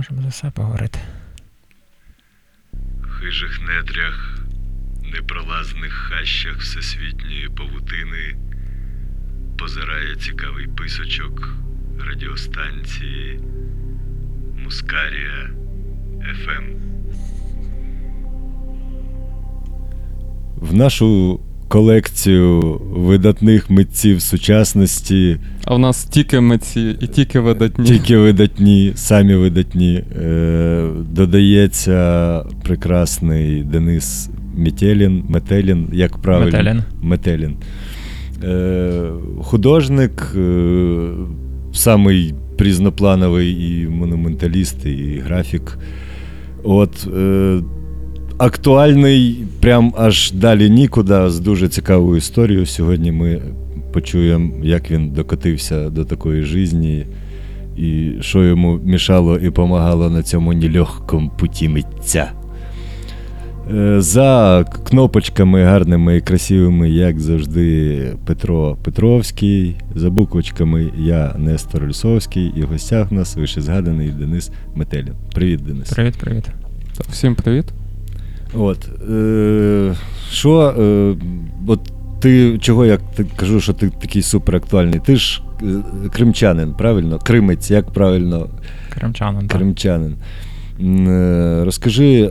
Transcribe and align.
можемо 0.00 0.22
за 0.22 0.28
все 0.28 0.50
поговорити. 0.50 0.98
В 3.02 3.20
хижих 3.20 3.60
нетрях, 3.60 4.38
непролазних 5.12 5.92
хащах 5.92 6.56
всесвітньої 6.56 7.48
павутини 7.48 8.36
позирає 9.58 10.16
цікавий 10.16 10.66
писочок 10.66 11.48
радіостанції 11.98 13.40
Мускарія 14.56 15.50
Ем. 16.22 16.36
ФМ. 16.36 16.64
В 20.56 20.74
нашу 20.74 21.40
колекцію 21.70 22.80
видатних 22.90 23.70
митців 23.70 24.22
сучасності, 24.22 25.36
А 25.64 25.74
в 25.74 25.78
нас 25.78 26.04
тільки 26.04 26.40
митці 26.40 26.96
і 27.00 27.06
тільки 27.06 27.40
видатні. 27.40 27.84
тільки 27.84 28.16
видатні, 28.16 28.92
самі 28.94 29.34
видатні, 29.34 30.04
е, 30.22 30.88
додається 31.10 32.42
прекрасний 32.64 33.62
Денис 33.62 34.30
Метелін, 34.56 35.24
Метелін, 35.28 35.88
як 35.92 36.18
правильно? 36.18 36.58
Метелін. 36.58 36.82
Метелін. 37.02 37.56
Е, 38.44 39.02
художник, 39.42 40.32
е, 40.36 41.08
самий 41.72 42.34
різноплановий 42.58 43.52
і 43.70 43.88
монументаліст, 43.88 44.86
і 44.86 45.22
графік. 45.24 45.78
От, 46.64 47.08
е, 47.16 47.60
актуальний, 48.40 49.44
прям 49.60 49.94
аж 49.96 50.32
далі 50.32 50.70
нікуди, 50.70 51.30
з 51.30 51.40
дуже 51.40 51.68
цікавою 51.68 52.16
історією. 52.16 52.66
Сьогодні 52.66 53.12
ми 53.12 53.42
почуємо, 53.92 54.52
як 54.62 54.90
він 54.90 55.10
докотився 55.10 55.90
до 55.90 56.04
такої 56.04 56.42
житті, 56.42 57.06
і 57.76 58.12
що 58.20 58.44
йому 58.44 58.80
мішало 58.84 59.38
і 59.38 59.44
допомагало 59.44 60.10
на 60.10 60.22
цьому 60.22 60.52
нелегкому 60.52 61.30
путі 61.38 61.68
митця. 61.68 62.32
Е, 63.74 64.00
За 64.00 64.64
кнопочками 64.86 65.64
гарними 65.64 66.16
і 66.16 66.20
красивими, 66.20 66.90
як 66.90 67.20
завжди, 67.20 67.98
Петро 68.26 68.76
Петровський. 68.84 69.76
За 69.94 70.10
буквочками 70.10 70.92
я 70.98 71.34
Нестор 71.38 71.86
Лісовський, 71.86 72.52
і 72.56 72.62
в 72.62 72.66
гостях 72.66 73.12
у 73.12 73.14
нас 73.14 73.36
вишезгаданий 73.36 74.08
Денис 74.08 74.50
Метелін. 74.74 75.14
Привіт, 75.34 75.60
Денис. 75.60 75.90
Привіт, 75.90 76.16
привіт. 76.16 76.44
Всім 77.10 77.34
привіт. 77.34 77.64
От. 78.54 78.88
Е, 79.10 79.94
що, 80.30 80.60
е, 80.78 81.14
от 81.66 81.80
ти 82.20 82.58
чого 82.58 82.86
я 82.86 82.98
кажу, 83.36 83.60
що 83.60 83.72
ти 83.72 83.90
такий 84.00 84.22
суперактуальний? 84.22 85.00
Ти 85.00 85.16
ж 85.16 85.42
е, 85.62 85.66
кримчанин, 86.12 86.74
правильно? 86.74 87.18
Кримець, 87.18 87.70
як 87.70 87.90
правильно 87.92 88.48
Кримчанин. 88.90 89.48
так. 89.48 89.58
Кримчанин. 89.58 90.16
Е, 90.80 91.62
Розкажи, 91.64 92.30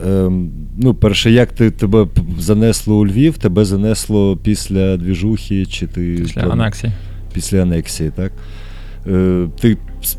ну, 0.78 0.94
перше, 0.94 1.30
як 1.30 1.52
ти 1.52 1.70
тебе 1.70 2.06
занесло 2.38 2.96
у 2.98 3.06
Львів? 3.06 3.38
Тебе 3.38 3.64
занесло 3.64 4.36
після 4.36 4.96
двіжухи, 4.96 5.66
чи 5.66 5.86
ти 5.86 6.16
Після 6.22 6.40
там- 6.42 6.52
анексії. 6.52 6.92
після 7.34 7.62
анексії, 7.62 8.10
так? 8.16 8.32
Ти 9.60 9.76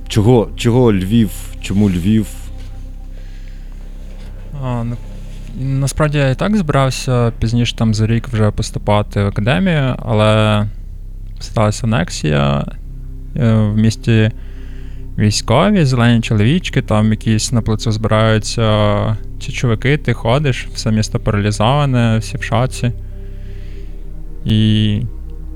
чого, 0.07 0.49
чого 0.55 0.93
Львів? 0.93 1.29
Чому 1.61 1.89
Львів? 1.89 2.27
А, 4.63 4.83
ну, 4.83 4.95
насправді 5.59 6.17
я 6.17 6.29
і 6.29 6.35
так 6.35 6.57
збирався 6.57 7.31
пізніше 7.39 7.75
там 7.75 7.93
за 7.93 8.07
рік 8.07 8.27
вже 8.27 8.51
поступати 8.51 9.23
в 9.23 9.27
академію, 9.27 9.95
але 9.99 10.65
сталася 11.39 11.87
анексія 11.87 12.65
е, 13.35 13.53
в 13.53 13.77
місті 13.77 14.31
військові, 15.17 15.85
зелені 15.85 16.21
чоловічки, 16.21 16.81
там 16.81 17.11
якісь 17.11 17.51
на 17.51 17.61
плацу 17.61 17.91
збираються 17.91 19.17
ці 19.39 19.51
чуваки, 19.51 19.97
ти 19.97 20.13
ходиш, 20.13 20.67
все 20.73 20.91
місто 20.91 21.19
паралізоване, 21.19 22.17
всі 22.17 22.37
в 22.37 22.43
шоці. 22.43 22.91
І 24.45 25.01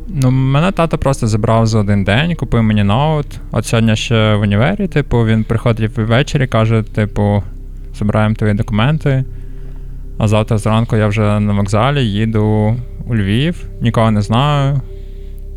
ну, 0.08 0.32
мене 0.32 0.72
тато 0.72 0.98
просто 0.98 1.28
забрав 1.28 1.68
за 1.68 1.80
один 1.80 2.04
день, 2.04 2.36
купив 2.36 2.64
мені 2.64 2.84
ноут. 2.84 3.28
От 3.52 3.66
сьогодні 3.66 3.96
ще 3.96 4.36
в 4.36 4.42
універі, 4.42 4.88
типу, 4.88 5.26
він 5.26 5.44
приходить 5.44 5.98
ввечері, 5.98 6.48
каже, 6.48 6.84
типу, 6.84 7.44
забираємо 7.94 8.36
твої 8.36 8.54
документи. 8.54 9.26
А 10.18 10.28
завтра 10.28 10.58
зранку 10.58 10.96
я 10.96 11.08
вже 11.08 11.40
на 11.40 11.54
вокзалі 11.54 12.06
їду 12.06 12.76
у 13.08 13.16
Львів, 13.16 13.70
нікого 13.82 14.12
не 14.12 14.22
знаю. 14.22 14.82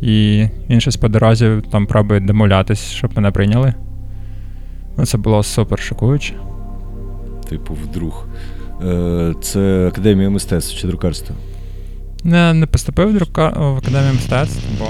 І 0.01 0.45
він 0.69 0.81
щось 0.81 0.97
по 0.97 1.07
дорозі 1.07 1.49
там 1.71 1.85
пробує 1.85 2.19
домовлятись, 2.19 2.91
щоб 2.91 3.11
мене 3.15 3.31
прийняли. 3.31 3.73
Ну, 4.97 5.05
це 5.05 5.17
було 5.17 5.43
супер 5.43 5.79
шокуюче. 5.79 6.33
Типу, 7.49 7.73
вдруг. 7.73 8.27
Е, 8.83 9.33
Це 9.41 9.87
Академія 9.87 10.29
мистецтв 10.29 10.77
чи 10.77 10.87
друкарства? 10.87 11.35
Не, 12.23 12.53
не 12.53 12.65
поступив 12.65 13.09
в, 13.09 13.13
друка... 13.13 13.49
в 13.49 13.77
академію 13.77 14.13
мистецтв, 14.13 14.63
бо. 14.79 14.85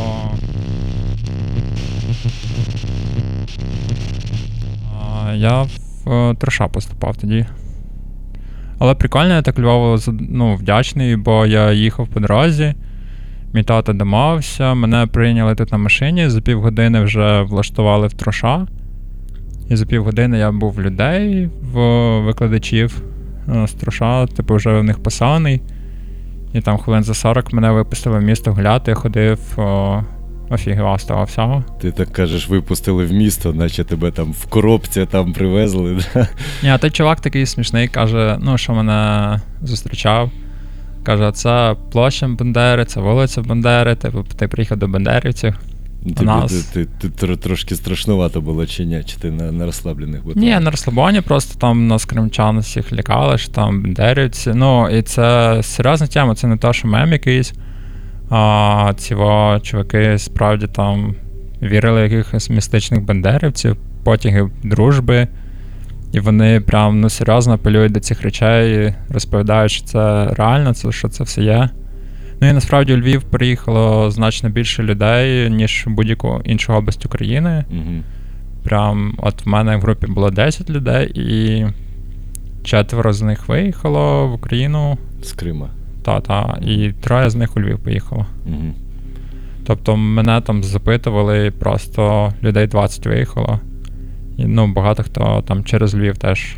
Я 5.35 5.61
в 5.61 6.11
е, 6.11 6.35
Троша 6.35 6.67
поступав 6.67 7.17
тоді. 7.17 7.45
Але 8.79 8.95
прикольно, 8.95 9.33
я 9.33 9.41
так 9.41 9.59
Львову 9.59 9.97
ну, 10.29 10.55
вдячний, 10.55 11.15
бо 11.15 11.45
я 11.45 11.71
їхав 11.71 12.07
по 12.07 12.19
дорозі, 12.19 12.73
мій 13.53 13.63
тато 13.63 13.93
домовився, 13.93 14.73
мене 14.73 15.07
прийняли 15.07 15.55
тут 15.55 15.71
на 15.71 15.77
машині, 15.77 16.29
за 16.29 16.41
півгодини 16.41 17.01
вже 17.01 17.41
влаштували 17.41 18.07
в 18.07 18.13
Троша. 18.13 18.67
І 19.69 19.75
за 19.75 19.85
півгодини 19.85 20.37
я 20.37 20.51
був 20.51 20.73
в 20.73 20.81
людей, 20.81 21.49
в 21.61 21.79
викладачів 22.19 23.03
е, 23.55 23.67
з 23.67 23.73
Троша, 23.73 24.25
типу, 24.25 24.55
вже 24.55 24.79
в 24.79 24.83
них 24.83 25.03
посаний. 25.03 25.61
І 26.53 26.61
там 26.61 26.77
хвилин 26.77 27.03
за 27.03 27.13
40 27.13 27.53
мене 27.53 27.71
випустили 27.71 28.19
в 28.19 28.21
місто 28.21 28.53
гуляти, 28.53 28.93
ходив, 28.93 29.39
о, 29.57 30.01
офігував 30.49 31.01
з 31.01 31.03
того 31.03 31.23
всього. 31.23 31.63
Ти 31.81 31.91
так 31.91 32.11
кажеш, 32.11 32.49
випустили 32.49 33.05
в 33.05 33.13
місто, 33.13 33.53
наче 33.53 33.83
тебе 33.83 34.11
там 34.11 34.31
в 34.31 34.45
коробці 34.45 35.05
там 35.05 35.33
привезли. 35.33 35.99
Да? 36.13 36.27
Ні, 36.63 36.69
а 36.69 36.77
той 36.77 36.89
чувак 36.91 37.21
такий 37.21 37.45
смішний, 37.45 37.87
каже, 37.87 38.37
ну, 38.41 38.57
що 38.57 38.73
мене 38.73 39.39
зустрічав. 39.61 40.31
Каже, 41.03 41.31
це 41.31 41.75
площа 41.91 42.27
Бандери, 42.27 42.85
це 42.85 42.99
вулиця 42.99 43.41
Бандери, 43.41 43.95
типу, 43.95 44.23
ти 44.37 44.47
приїхав 44.47 44.77
до 44.77 44.87
Бандерівців. 44.87 45.55
Тобі 46.03 46.25
нас- 46.25 46.53
ти, 46.73 46.85
ти, 46.85 47.09
ти, 47.09 47.25
тр- 47.25 47.37
трошки 47.37 47.75
страшнувато 47.75 48.41
було 48.41 48.65
чи 48.65 48.85
ні? 48.85 49.03
Чи 49.05 49.17
ти 49.17 49.31
на, 49.31 49.51
на 49.51 49.65
розслаблених 49.65 50.23
бутах? 50.23 50.43
Ні, 50.43 50.59
на 50.59 50.71
розслабоні 50.71 51.21
просто 51.21 51.59
там 51.59 51.87
нас 51.87 52.05
кримчан 52.05 52.59
всіх 52.59 52.93
лякали, 52.93 53.37
що 53.37 53.51
там 53.51 53.81
бандерівці. 53.83 54.51
Ну, 54.55 54.89
і 54.89 55.01
це 55.01 55.59
серйозна 55.63 56.07
тема, 56.07 56.35
це 56.35 56.47
не 56.47 56.57
те, 56.57 56.73
що 56.73 56.87
мем 56.87 57.11
якийсь. 57.11 57.53
А 58.29 58.93
ці 58.97 59.15
чуваки 59.61 60.17
справді 60.17 60.67
там 60.67 61.15
вірили 61.61 62.07
в 62.07 62.11
якихось 62.11 62.49
містичних 62.49 63.03
бандерівців, 63.03 63.77
потяги 64.03 64.49
дружби. 64.63 65.27
І 66.11 66.19
вони 66.19 66.61
прям 66.61 67.01
ну, 67.01 67.09
серйозно 67.09 67.53
апелюють 67.53 67.91
до 67.91 67.99
цих 67.99 68.21
речей, 68.21 68.93
розповідають, 69.09 69.71
що 69.71 69.85
це 69.85 70.27
реально, 70.27 70.73
це, 70.73 70.91
що 70.91 71.09
це 71.09 71.23
все 71.23 71.43
є. 71.43 71.69
Ну 72.41 72.49
і 72.49 72.53
насправді 72.53 72.93
у 72.93 72.97
Львів 72.97 73.23
приїхало 73.23 74.11
значно 74.11 74.49
більше 74.49 74.83
людей, 74.83 75.49
ніж 75.49 75.83
в 75.87 75.89
будь-яку 75.89 76.41
іншу 76.43 76.73
область 76.73 77.05
України. 77.05 77.65
Угу. 77.71 78.03
Прям 78.63 79.15
от 79.17 79.45
в 79.45 79.49
мене 79.49 79.77
в 79.77 79.81
групі 79.81 80.07
було 80.07 80.31
10 80.31 80.69
людей, 80.69 81.11
і 81.15 81.65
четверо 82.63 83.13
з 83.13 83.21
них 83.21 83.47
виїхало 83.47 84.27
в 84.27 84.33
Україну. 84.33 84.97
З 85.23 85.31
Крима. 85.31 85.69
Та-та, 86.01 86.59
і 86.61 86.91
троє 86.91 87.29
з 87.29 87.35
них 87.35 87.57
у 87.57 87.59
Львів 87.59 87.79
поїхало. 87.79 88.25
Угу. 88.45 88.73
Тобто 89.65 89.97
мене 89.97 90.41
там 90.41 90.63
запитували, 90.63 91.51
просто 91.51 92.33
людей 92.43 92.67
20 92.67 93.05
виїхало. 93.05 93.59
І 94.37 94.45
ну, 94.45 94.67
багато 94.67 95.03
хто 95.03 95.43
там 95.47 95.63
через 95.63 95.95
Львів 95.95 96.17
теж 96.17 96.57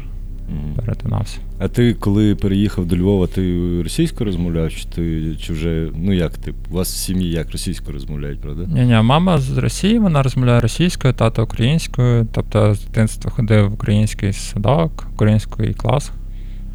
Угу. 0.51 0.73
перетинався. 0.75 1.37
А 1.59 1.67
ти, 1.67 1.93
коли 1.93 2.35
переїхав 2.35 2.85
до 2.85 2.97
Львова, 2.97 3.27
ти 3.27 3.81
російською 3.83 4.25
розмовляв, 4.25 4.71
чи 4.71 4.85
ти 4.85 5.35
чи 5.35 5.53
вже. 5.53 5.89
Ну 5.95 6.13
як 6.13 6.37
ти? 6.37 6.53
У 6.71 6.73
вас 6.73 6.93
в 6.93 6.97
сім'ї 6.97 7.29
як 7.29 7.51
російською 7.51 7.93
розмовляють, 7.93 8.39
правда? 8.39 8.63
Ні, 8.73 8.85
ні, 8.85 9.01
мама 9.01 9.37
з 9.37 9.57
Росії, 9.57 9.99
вона 9.99 10.23
розмовляє 10.23 10.59
російською, 10.59 11.13
тато 11.13 11.43
українською. 11.43 12.27
Тобто 12.31 12.75
з 12.75 12.85
дитинства 12.85 13.31
ходив 13.31 13.69
в 13.69 13.73
український 13.73 14.33
садок, 14.33 15.07
український 15.13 15.73
клас. 15.73 16.11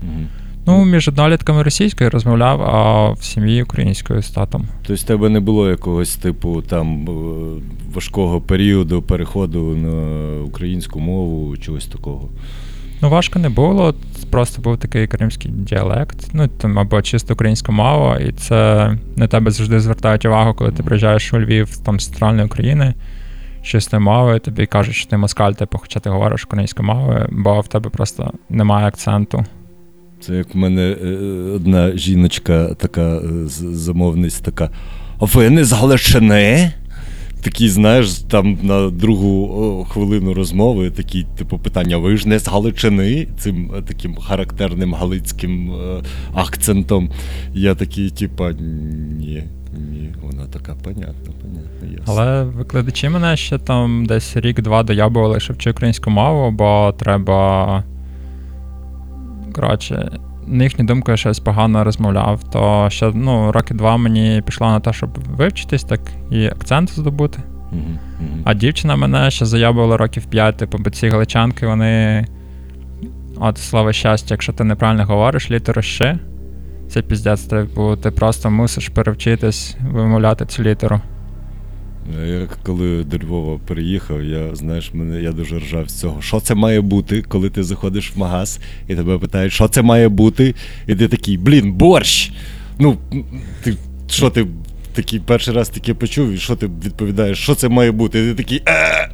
Угу. 0.02 0.26
Ну, 0.66 0.84
між 0.84 1.08
однолітками 1.08 1.62
російською 1.62 2.10
розмовляв, 2.10 2.62
а 2.62 3.10
в 3.10 3.22
сім'ї 3.22 3.62
українською 3.62 4.22
з 4.22 4.30
татом. 4.30 4.66
Тобто 4.86 5.02
в 5.02 5.06
тебе 5.06 5.28
не 5.28 5.40
було 5.40 5.70
якогось 5.70 6.16
типу 6.16 6.62
там 6.62 7.08
е, 7.08 7.62
важкого 7.94 8.40
періоду 8.40 9.02
переходу 9.02 9.60
на 9.76 10.42
українську 10.42 11.00
мову, 11.00 11.56
чогось 11.56 11.86
такого. 11.86 12.28
Ну, 13.02 13.10
важко 13.10 13.38
не 13.38 13.48
було, 13.48 13.94
просто 14.30 14.62
був 14.62 14.78
такий 14.78 15.06
кримський 15.06 15.50
діалект, 15.50 16.28
ну 16.32 16.48
там 16.48 16.78
або 16.78 17.02
чисто 17.02 17.34
українська 17.34 17.72
мова, 17.72 18.18
і 18.18 18.32
це 18.32 18.92
на 19.16 19.28
тебе 19.28 19.50
завжди 19.50 19.80
звертають 19.80 20.24
увагу, 20.24 20.54
коли 20.54 20.72
ти 20.72 20.82
приїжджаєш 20.82 21.34
у 21.34 21.40
Львів 21.40 21.76
там 21.76 22.00
з 22.00 22.06
центральної 22.06 22.46
України, 22.46 22.94
чистої 23.62 24.02
мови, 24.02 24.38
тобі 24.38 24.66
кажуть, 24.66 24.94
що 24.94 25.10
ти 25.10 25.16
москаль, 25.16 25.52
типу, 25.52 25.78
хоча 25.78 26.00
ти 26.00 26.10
говориш 26.10 26.44
українською 26.44 26.88
мовою, 26.88 27.28
бо 27.30 27.60
в 27.60 27.68
тебе 27.68 27.90
просто 27.90 28.32
немає 28.48 28.86
акценту. 28.86 29.44
Це 30.20 30.34
як 30.36 30.54
в 30.54 30.58
мене 30.58 30.82
е, 30.82 31.06
одна 31.54 31.96
жіночка, 31.96 32.74
така 32.74 33.16
е, 33.16 33.20
замовниця, 33.72 34.42
така. 34.42 34.70
А 35.20 35.24
ви 35.24 35.50
не 35.50 35.64
з 35.64 35.72
Галичини? 35.72 36.72
Такий, 37.42 37.68
знаєш, 37.68 38.12
там 38.12 38.58
на 38.62 38.90
другу 38.90 39.84
хвилину 39.90 40.34
розмови 40.34 40.90
такі, 40.90 41.26
типу, 41.38 41.58
питання: 41.58 41.96
ви 41.96 42.16
ж 42.16 42.28
не 42.28 42.38
з 42.38 42.48
Галичини? 42.48 43.28
Цим 43.38 43.72
е, 43.78 43.82
таким 43.82 44.16
характерним 44.16 44.94
галицьким 44.94 45.72
е, 45.72 46.02
акцентом. 46.34 47.10
Я 47.54 47.74
такий, 47.74 48.10
типа, 48.10 48.52
ні, 48.52 49.44
ні. 49.78 50.14
Вона 50.22 50.46
така, 50.46 50.74
понятно, 50.74 51.32
понятно, 51.42 51.98
ясно. 51.98 52.04
Але 52.06 52.44
викладачі 52.44 53.08
мене 53.08 53.36
ще 53.36 53.58
там 53.58 54.06
десь 54.06 54.36
рік-два 54.36 54.82
доябували, 54.82 55.40
що 55.40 55.52
вчи 55.52 55.70
українську 55.70 56.10
мову, 56.10 56.50
бо 56.50 56.94
треба. 56.98 57.84
Коротше, 59.56 60.10
на 60.46 60.64
їхню 60.64 60.84
думку, 60.84 61.10
я 61.10 61.16
щось 61.16 61.38
погано 61.38 61.84
розмовляв, 61.84 62.50
то 62.50 62.86
ще 62.90 63.10
ну, 63.14 63.52
роки 63.52 63.74
два 63.74 63.96
мені 63.96 64.42
пішло 64.46 64.66
на 64.66 64.80
те, 64.80 64.92
щоб 64.92 65.18
вивчитись, 65.36 65.84
так 65.84 66.00
і 66.30 66.46
акцент 66.46 66.90
здобути. 66.90 67.38
Мгм. 67.72 67.98
А 68.44 68.54
дівчина 68.54 68.96
мене 68.96 69.30
ще 69.30 69.44
заябувала 69.44 69.96
років 69.96 70.26
5, 70.26 70.56
типу, 70.56 70.78
бо 70.78 70.90
ці 70.90 71.08
галичанки, 71.08 71.66
вони. 71.66 72.26
От 73.38 73.58
слово 73.58 73.92
щастя, 73.92 74.34
якщо 74.34 74.52
ти 74.52 74.64
неправильно 74.64 75.04
говориш, 75.04 75.50
літеру 75.50 75.82
«щ», 75.82 76.18
це 76.88 77.02
піздець, 77.02 77.42
типу, 77.42 77.96
ти 77.96 78.10
просто 78.10 78.50
мусиш 78.50 78.88
перевчитись 78.88 79.76
вимовляти 79.92 80.46
цю 80.46 80.62
літеру. 80.62 81.00
Я 82.26 82.48
коли 82.62 83.04
до 83.04 83.18
Львова 83.18 83.60
переїхав, 83.66 84.24
я 84.24 84.54
знаєш, 84.54 84.90
мене 84.94 85.22
я 85.22 85.32
дуже 85.32 85.58
ржав 85.58 85.88
з 85.90 86.00
цього. 86.00 86.22
Що 86.22 86.40
це 86.40 86.54
має 86.54 86.80
бути, 86.80 87.22
коли 87.22 87.50
ти 87.50 87.62
заходиш 87.62 88.12
в 88.14 88.18
магаз 88.18 88.60
і 88.88 88.94
тебе 88.94 89.18
питають, 89.18 89.52
що 89.52 89.68
це 89.68 89.82
має 89.82 90.08
бути, 90.08 90.54
і 90.86 90.94
ти 90.94 91.08
такий, 91.08 91.38
блін, 91.38 91.72
борщ. 91.72 92.32
Ну, 92.78 92.96
ти 93.62 93.76
що 94.08 94.30
ти 94.30 94.46
такий 94.92 95.20
перший 95.20 95.54
раз 95.54 95.68
таке 95.68 95.94
почув, 95.94 96.32
і 96.32 96.38
що 96.38 96.56
ти 96.56 96.66
відповідаєш, 96.66 97.38
що 97.38 97.54
це 97.54 97.68
має 97.68 97.92
бути? 97.92 98.18
І 98.18 98.22
ти 98.28 98.34
такий. 98.34 98.62
«Е!» 98.68 99.10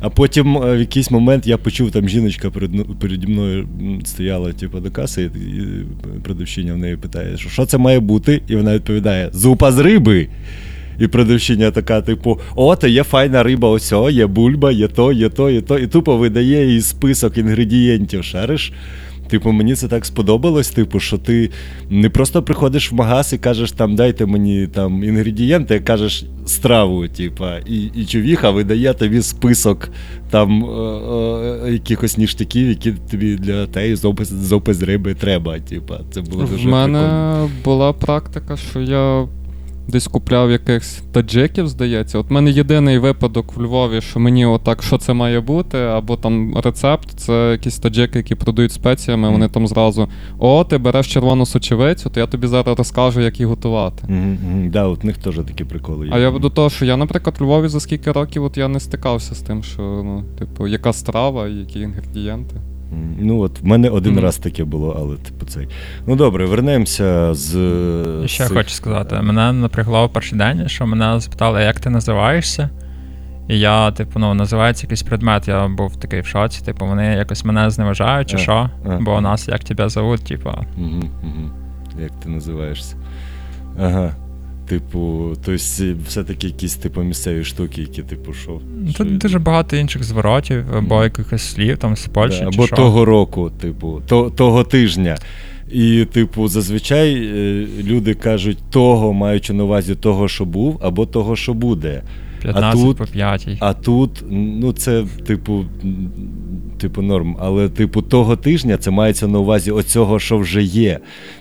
А 0.00 0.10
потім 0.10 0.56
е, 0.56 0.76
в 0.76 0.78
якийсь 0.78 1.10
момент 1.10 1.46
я 1.46 1.58
почув, 1.58 1.90
там 1.90 2.08
жіночка 2.08 2.50
перед, 2.50 2.70
переді 3.00 3.26
мною 3.26 3.68
стояла 4.04 4.52
типу, 4.52 4.80
до 4.80 4.90
каси, 4.90 5.22
і, 5.22 5.62
продавчиня 6.22 6.74
в 6.74 6.78
неї 6.78 6.96
питає, 6.96 7.36
що 7.36 7.66
це 7.66 7.78
має 7.78 8.00
бути? 8.00 8.42
І 8.48 8.56
вона 8.56 8.74
відповідає: 8.74 9.30
зупа 9.32 9.72
з 9.72 9.78
риби. 9.78 10.28
І 10.98 11.06
продавчиня 11.06 11.70
така, 11.70 12.00
типу, 12.00 12.40
о, 12.56 12.76
то 12.76 12.86
є 12.88 13.02
файна 13.02 13.42
риба, 13.42 13.68
ось, 13.68 13.92
о, 13.92 14.10
є 14.10 14.26
бульба, 14.26 14.72
є 14.72 14.88
то, 14.88 15.12
є 15.12 15.28
то, 15.28 15.50
є 15.50 15.60
то. 15.60 15.78
І 15.78 15.86
тупо 15.86 16.16
видає 16.16 16.72
їй 16.74 16.80
список 16.80 17.38
інгредієнтів, 17.38 18.24
шариш. 18.24 18.72
Типу, 19.28 19.52
мені 19.52 19.74
це 19.74 19.88
так 19.88 20.06
сподобалось, 20.06 20.70
типу, 20.70 21.00
що 21.00 21.18
ти 21.18 21.50
не 21.90 22.10
просто 22.10 22.42
приходиш 22.42 22.92
в 22.92 22.94
магаз 22.94 23.32
і 23.32 23.38
кажеш, 23.38 23.72
там, 23.72 23.94
дайте 23.96 24.26
мені 24.26 24.66
там 24.66 25.04
інгредієнти, 25.04 25.80
кажеш 25.80 26.24
страву, 26.46 27.08
типа, 27.08 27.56
і, 27.66 27.82
і 27.94 28.04
човіха 28.04 28.50
видає 28.50 28.94
тобі 28.94 29.22
список 29.22 29.88
там 30.30 30.64
е, 30.64 30.68
е, 31.68 31.72
якихось 31.72 32.18
ніштяків, 32.18 32.68
які 32.68 32.92
тобі 33.10 33.36
для 33.36 33.66
теї 33.66 33.96
зопис, 33.96 34.28
зопис 34.28 34.82
риби 34.82 35.14
треба. 35.14 35.58
Типа, 35.58 36.00
це 36.10 36.20
було 36.20 36.44
дуже 36.44 36.68
В 36.68 36.70
мене 36.70 36.98
прикольно. 36.98 37.50
була 37.64 37.92
практика, 37.92 38.56
що 38.56 38.80
я 38.80 39.28
десь 39.88 40.06
купляв 40.06 40.50
якихось 40.50 41.02
таджиків, 41.12 41.68
здається. 41.68 42.18
От 42.18 42.30
в 42.30 42.32
мене 42.32 42.50
єдиний 42.50 42.98
випадок 42.98 43.56
в 43.56 43.62
Львові, 43.62 44.00
що 44.00 44.20
мені 44.20 44.46
отак, 44.46 44.82
що 44.82 44.98
це 44.98 45.12
має 45.12 45.40
бути, 45.40 45.78
або 45.78 46.16
там 46.16 46.58
рецепт, 46.58 47.10
це 47.16 47.50
якісь 47.52 47.78
таджики, 47.78 48.18
які 48.18 48.34
продають 48.34 48.72
спеціями, 48.72 49.30
вони 49.30 49.48
там 49.48 49.66
зразу: 49.66 50.08
О, 50.38 50.64
ти 50.64 50.78
береш 50.78 51.12
червону 51.12 51.46
сочевицю, 51.46 52.10
то 52.10 52.20
я 52.20 52.26
тобі 52.26 52.46
зараз 52.46 52.78
розкажу, 52.78 53.20
як 53.20 53.40
її 53.40 53.46
готувати. 53.46 54.06
Мгм. 54.08 54.70
Да, 54.70 54.84
от 54.84 55.02
в 55.02 55.06
них 55.06 55.18
теж 55.18 55.36
такі 55.36 55.64
приколи 55.64 56.06
є. 56.06 56.12
А 56.14 56.18
я 56.18 56.30
до 56.30 56.50
того, 56.50 56.70
що 56.70 56.84
я, 56.84 56.96
наприклад, 56.96 57.36
в 57.38 57.42
Львові 57.42 57.68
за 57.68 57.80
скільки 57.80 58.12
років 58.12 58.44
от 58.44 58.56
я 58.56 58.68
не 58.68 58.80
стикався 58.80 59.34
з 59.34 59.40
тим, 59.40 59.62
що 59.62 59.82
ну, 59.82 60.24
типу, 60.38 60.66
яка 60.66 60.92
страва 60.92 61.48
які 61.48 61.80
інгредієнти. 61.80 62.56
Ну 63.18 63.40
от 63.40 63.60
в 63.60 63.66
мене 63.66 63.88
один 63.88 64.12
Мгм. 64.12 64.22
раз 64.22 64.36
таке 64.38 64.64
було, 64.64 64.96
але 65.00 65.16
типу 65.16 65.46
цей. 65.46 65.68
Ну 66.06 66.16
добре, 66.16 66.46
вернемося 66.46 67.34
з. 67.34 67.50
Ще 68.26 68.44
цих- 68.44 68.56
хочу 68.56 68.70
сказати, 68.70 69.20
мене 69.22 69.52
напрягло 69.52 70.06
в 70.06 70.12
перший 70.12 70.38
день, 70.38 70.68
що 70.68 70.86
мене 70.86 71.20
запитали, 71.20 71.62
як 71.62 71.80
ти 71.80 71.90
називаєшся. 71.90 72.70
І 73.48 73.58
я, 73.58 73.90
типу, 73.90 74.18
ну, 74.18 74.34
називається 74.34 74.86
якийсь 74.86 75.02
предмет, 75.02 75.48
я 75.48 75.68
був 75.68 75.96
такий 75.96 76.20
в 76.20 76.26
шоці, 76.26 76.64
типу, 76.64 76.86
вони 76.86 77.06
якось 77.06 77.44
мене 77.44 77.70
зневажають 77.70 78.30
чи 78.30 78.36
А, 78.36 78.38
що, 78.38 78.70
а. 78.88 78.98
бо 79.00 79.16
у 79.16 79.20
нас 79.20 79.48
як 79.48 79.64
тебе 79.64 79.88
зовут, 79.88 80.24
типу. 80.24 80.50
Угу, 80.78 81.02
угу. 81.22 81.50
Як 82.02 82.10
ти 82.10 82.28
називаєшся? 82.28 82.96
Ага. 83.80 84.10
Типу, 84.68 85.32
тобто 85.44 85.62
все-таки 86.08 86.46
якісь 86.46 86.74
типу 86.74 87.02
місцеві 87.02 87.44
штуки, 87.44 87.80
які, 87.80 88.02
типу, 88.02 88.32
що. 88.32 88.60
що- 88.90 89.04
дуже 89.04 89.38
багато 89.38 89.76
інших 89.76 90.04
зворотів, 90.04 90.64
або 90.76 91.04
якихось 91.04 91.42
слів 91.42 91.78
там 91.78 91.96
з 91.96 92.06
Польщі. 92.06 92.40
Да, 92.44 92.50
чи 92.50 92.56
або 92.56 92.66
що. 92.66 92.76
того 92.76 93.04
року, 93.04 93.50
типу, 93.60 94.02
то, 94.06 94.30
того 94.30 94.64
тижня. 94.64 95.16
І, 95.72 96.04
типу, 96.12 96.48
зазвичай 96.48 97.14
е, 97.14 97.66
люди 97.82 98.14
кажуть 98.14 98.58
того, 98.70 99.12
маючи 99.12 99.52
на 99.52 99.64
увазі 99.64 99.94
того, 99.94 100.28
що 100.28 100.44
був, 100.44 100.80
або 100.82 101.06
того, 101.06 101.36
що 101.36 101.54
буде. 101.54 102.02
15 102.42 102.82
тут- 102.82 102.96
по 102.96 103.06
5. 103.06 103.48
А 103.60 103.72
тут, 103.74 104.24
ну, 104.30 104.72
це, 104.72 105.04
типу, 105.26 105.64
типу, 106.84 107.02
норм. 107.02 107.36
Але, 107.40 107.68
типу, 107.68 108.02
того 108.02 108.36
тижня 108.36 108.76
це 108.76 108.90
мається 108.90 109.26
на 109.26 109.38
увазі 109.38 109.70
оцього, 109.70 110.18
що 110.18 110.38
вже 110.38 110.62
є. 110.62 110.98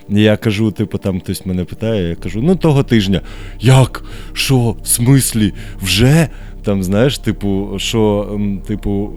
Я 0.10 0.38
кажу, 0.38 0.72
типу, 0.72 0.98
там 0.98 1.20
хтось 1.20 1.46
мене 1.46 1.64
питає, 1.64 2.10
я 2.10 2.16
кажу, 2.16 2.42
ну 2.42 2.56
того 2.56 2.84
тижня. 2.84 3.22
Як? 3.60 4.06
Що? 4.34 4.76
В 4.84 4.88
смислі? 4.88 5.54
Вже? 5.82 6.30
Там, 6.64 6.84
знаєш, 6.84 7.18
типу, 7.18 7.70
що, 7.78 8.40
типу, 8.68 9.12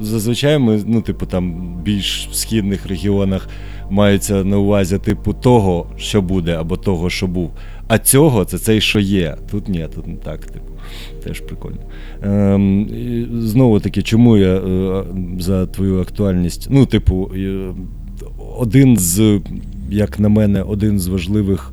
зазвичай 0.00 0.58
ми, 0.58 0.80
ну, 0.86 1.00
типу, 1.00 1.26
там 1.26 1.74
більш 1.82 2.28
в 2.30 2.34
східних 2.34 2.86
регіонах 2.86 3.48
мається 3.90 4.44
на 4.44 4.58
увазі, 4.58 4.98
типу, 4.98 5.32
того, 5.32 5.86
що 5.96 6.22
буде, 6.22 6.56
або 6.56 6.76
того, 6.76 7.10
що 7.10 7.26
був. 7.26 7.50
А 7.88 7.98
цього 7.98 8.44
це 8.44 8.58
цей, 8.58 8.80
що 8.80 9.00
є. 9.00 9.36
Тут 9.50 9.68
ні, 9.68 9.86
тут 9.94 10.06
не 10.06 10.16
так, 10.16 10.46
типу. 10.46 10.72
Теж 11.24 11.40
прикольно. 11.40 11.78
Ем, 12.22 12.88
знову 13.32 13.80
таки, 13.80 14.02
чому 14.02 14.36
я 14.36 14.56
е, 14.56 15.04
за 15.38 15.66
твою 15.66 16.00
актуальність? 16.00 16.68
Ну, 16.70 16.86
типу, 16.86 17.30
е, 17.36 17.74
один 18.58 18.96
з, 18.96 19.40
як 19.90 20.20
на 20.20 20.28
мене, 20.28 20.62
один 20.62 20.98
з 21.00 21.06
важливих 21.06 21.72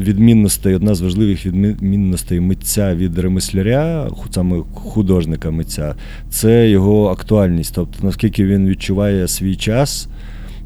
відмінностей, 0.00 0.74
одна 0.74 0.94
з 0.94 1.00
важливих 1.00 1.46
відмінностей 1.46 2.40
митця 2.40 2.94
від 2.94 3.18
ремесляря, 3.18 4.10
саме 4.30 4.62
художника 4.74 5.50
митця, 5.50 5.94
це 6.30 6.70
його 6.70 7.08
актуальність. 7.08 7.72
Тобто, 7.74 7.98
наскільки 8.06 8.46
він 8.46 8.68
відчуває 8.68 9.28
свій 9.28 9.56
час. 9.56 10.08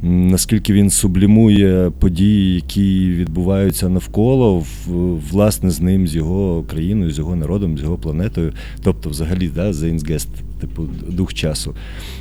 Наскільки 0.02 0.73
він 0.73 0.90
сублімує 0.90 1.90
події, 1.99 2.54
які 2.54 3.11
відбуваються 3.11 3.88
навколо, 3.88 4.64
власне, 5.30 5.71
з 5.71 5.80
ним, 5.80 6.09
з 6.09 6.16
його 6.16 6.62
країною, 6.62 7.11
з 7.11 7.19
його 7.19 7.37
народом, 7.37 7.78
з 7.78 7.83
його 7.83 7.97
планетою, 7.97 8.52
тобто, 8.83 9.11
взагалі, 9.11 9.50
да, 9.54 9.73
Зейнсгест, 9.73 10.28
типу, 10.61 10.88
дух 11.09 11.35
часу. 11.35 11.75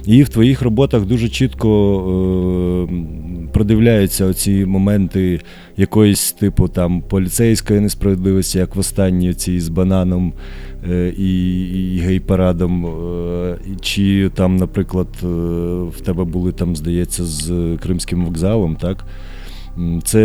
І 0.06 0.24
в 0.24 0.30
твоїх 0.30 0.62
роботах 0.62 1.06
дуже 1.06 1.30
чітко 1.30 1.68
е, 2.90 2.94
продивляються 3.54 4.26
оці 4.26 4.66
моменти 4.66 5.42
якоїсь, 5.78 6.32
типу, 6.32 6.68
там, 6.68 7.02
поліцейської 7.02 7.80
несправедливості, 7.80 8.58
як 8.58 8.76
в 8.76 8.80
останній 8.80 9.34
цій 9.34 9.60
з 9.60 9.70
бананом 9.70 10.34
і, 11.18 11.62
і 11.96 12.00
гей-парадом. 12.00 12.86
е, 12.86 13.58
Чи 13.82 14.30
там, 14.34 14.56
наприклад, 14.56 15.08
е, 15.24 15.26
в 15.84 16.02
тебе 16.06 16.24
були 16.24 16.52
там, 16.52 16.76
здається, 16.76 17.26
з 17.26 17.78
Кримським 17.82 18.26
вокзалом, 18.26 18.76
так? 18.76 19.06
Це, 20.04 20.22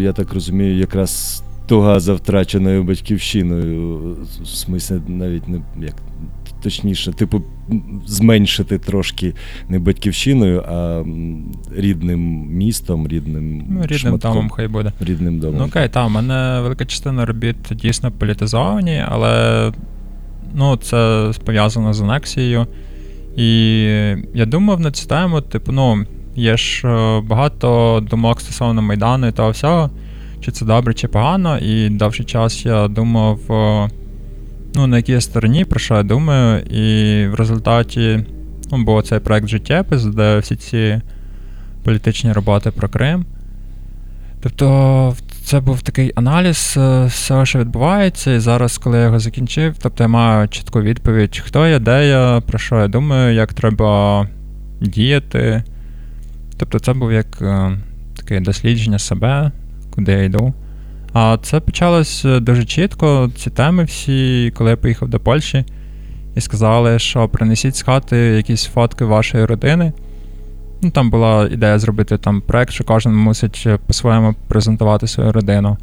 я 0.00 0.12
так 0.12 0.32
розумію, 0.34 0.76
якраз 0.78 1.42
туга 1.66 2.00
за 2.00 2.14
втраченою 2.14 2.84
батьківщиною. 2.84 3.98
В 4.42 4.46
смислі, 4.46 4.96
навіть 5.08 5.48
не 5.48 5.60
як 5.80 5.94
точніше, 6.66 7.12
типу, 7.12 7.42
зменшити 8.06 8.78
трошки 8.78 9.34
не 9.68 9.78
батьківщиною, 9.78 10.60
а 10.68 11.04
рідним 11.76 12.46
містом, 12.48 13.08
рідним, 13.08 13.64
Ну, 13.68 13.82
рідним 13.82 13.98
шматком, 13.98 14.32
домом 14.32 14.50
хай 14.50 14.68
буде. 14.68 14.92
рідним 15.00 15.38
домом. 15.38 15.56
Ну 15.58 15.66
окей, 15.66 15.88
так, 15.88 16.06
у 16.06 16.10
мене 16.10 16.60
велика 16.62 16.84
частина 16.84 17.24
робіт 17.26 17.56
дійсно 17.70 18.10
політизовані, 18.12 19.04
але 19.08 19.72
ну, 20.54 20.76
це 20.76 21.30
пов'язано 21.44 21.94
з 21.94 22.00
анексією. 22.00 22.66
І 23.36 23.48
я 24.34 24.46
думав 24.46 24.80
на 24.80 24.90
цю 24.90 25.08
тему, 25.08 25.40
типу, 25.40 25.72
ну, 25.72 26.04
є 26.36 26.56
ж 26.56 26.88
е, 26.88 27.20
багато 27.20 28.00
думок 28.10 28.40
стосовно 28.40 28.82
Майдану 28.82 29.26
і 29.26 29.32
того 29.32 29.50
всього, 29.50 29.90
чи 30.40 30.50
це 30.52 30.64
добре, 30.64 30.94
чи 30.94 31.08
погано. 31.08 31.58
І 31.58 31.88
довший 31.88 32.26
час 32.26 32.64
я 32.66 32.88
думав, 32.88 33.38
е, 33.52 33.90
ну, 34.76 34.86
на 34.86 34.96
якій 34.96 35.12
я 35.12 35.20
стороні, 35.20 35.64
про 35.64 35.80
що 35.80 35.94
я 35.94 36.02
думаю, 36.02 36.60
і 36.60 37.26
в 37.28 37.34
результаті 37.34 38.24
ну, 38.72 38.84
був 38.84 39.02
цей 39.02 39.18
проект 39.18 39.48
життєпис, 39.48 40.04
де 40.04 40.38
всі 40.38 40.56
ці 40.56 41.00
політичні 41.84 42.32
роботи 42.32 42.70
про 42.70 42.88
Крим. 42.88 43.26
Тобто, 44.42 45.16
це 45.44 45.60
був 45.60 45.82
такий 45.82 46.12
аналіз 46.14 46.74
е, 46.76 47.04
всього, 47.04 47.44
що 47.44 47.58
відбувається, 47.58 48.32
і 48.32 48.38
зараз, 48.38 48.78
коли 48.78 48.98
я 48.98 49.04
його 49.04 49.18
закінчив, 49.18 49.74
тобто 49.82 50.04
я 50.04 50.08
маю 50.08 50.48
чітку 50.48 50.80
відповідь, 50.80 51.42
хто 51.44 51.66
я, 51.66 51.78
де 51.78 52.08
я, 52.08 52.42
про 52.46 52.58
що 52.58 52.76
я 52.76 52.88
думаю, 52.88 53.34
як 53.34 53.52
треба 53.52 54.28
діяти. 54.80 55.62
Тобто, 56.56 56.78
це 56.78 56.92
був 56.92 57.12
як 57.12 57.42
е, 57.42 57.78
таке 58.16 58.40
дослідження 58.40 58.98
себе, 58.98 59.52
куди 59.90 60.12
я 60.12 60.22
йду. 60.22 60.54
А 61.18 61.38
це 61.42 61.60
почалось 61.60 62.24
е, 62.24 62.40
дуже 62.40 62.64
чітко, 62.64 63.30
ці 63.36 63.50
теми 63.50 63.84
всі, 63.84 64.52
коли 64.56 64.70
я 64.70 64.76
поїхав 64.76 65.08
до 65.08 65.20
Польщі, 65.20 65.64
і 66.34 66.40
сказали, 66.40 66.98
що 66.98 67.28
принесіть 67.28 67.76
з 67.76 67.82
хати 67.82 68.16
якісь 68.16 68.64
фотки 68.64 69.04
вашої 69.04 69.44
родини. 69.44 69.92
Ну, 70.82 70.90
там 70.90 71.10
була 71.10 71.48
ідея 71.52 71.78
зробити 71.78 72.18
там 72.18 72.40
проект, 72.40 72.72
що 72.72 72.84
кожен 72.84 73.16
мусить 73.16 73.62
е, 73.66 73.78
по-своєму 73.86 74.34
презентувати 74.48 75.06
свою 75.06 75.32
родину. 75.32 75.76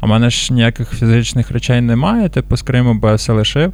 А 0.00 0.06
в 0.06 0.08
мене 0.08 0.30
ж 0.30 0.54
ніяких 0.54 0.90
фізичних 0.90 1.50
речей 1.50 1.80
немає, 1.80 2.28
типу 2.28 2.56
з 2.56 2.62
Криму, 2.62 2.94
бо 2.94 3.08
я 3.08 3.14
все 3.14 3.32
лишив. 3.32 3.72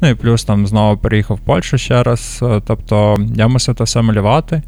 Ну 0.00 0.08
і 0.08 0.14
плюс 0.14 0.44
там 0.44 0.66
знову 0.66 0.96
переїхав 0.98 1.36
в 1.36 1.40
Польщу 1.40 1.78
ще 1.78 2.02
раз. 2.02 2.40
е, 2.42 2.60
Тобто 2.66 3.16
я 3.34 3.48
мусив 3.48 3.74
це 3.74 3.84
все 3.84 4.02
малювати. 4.02 4.62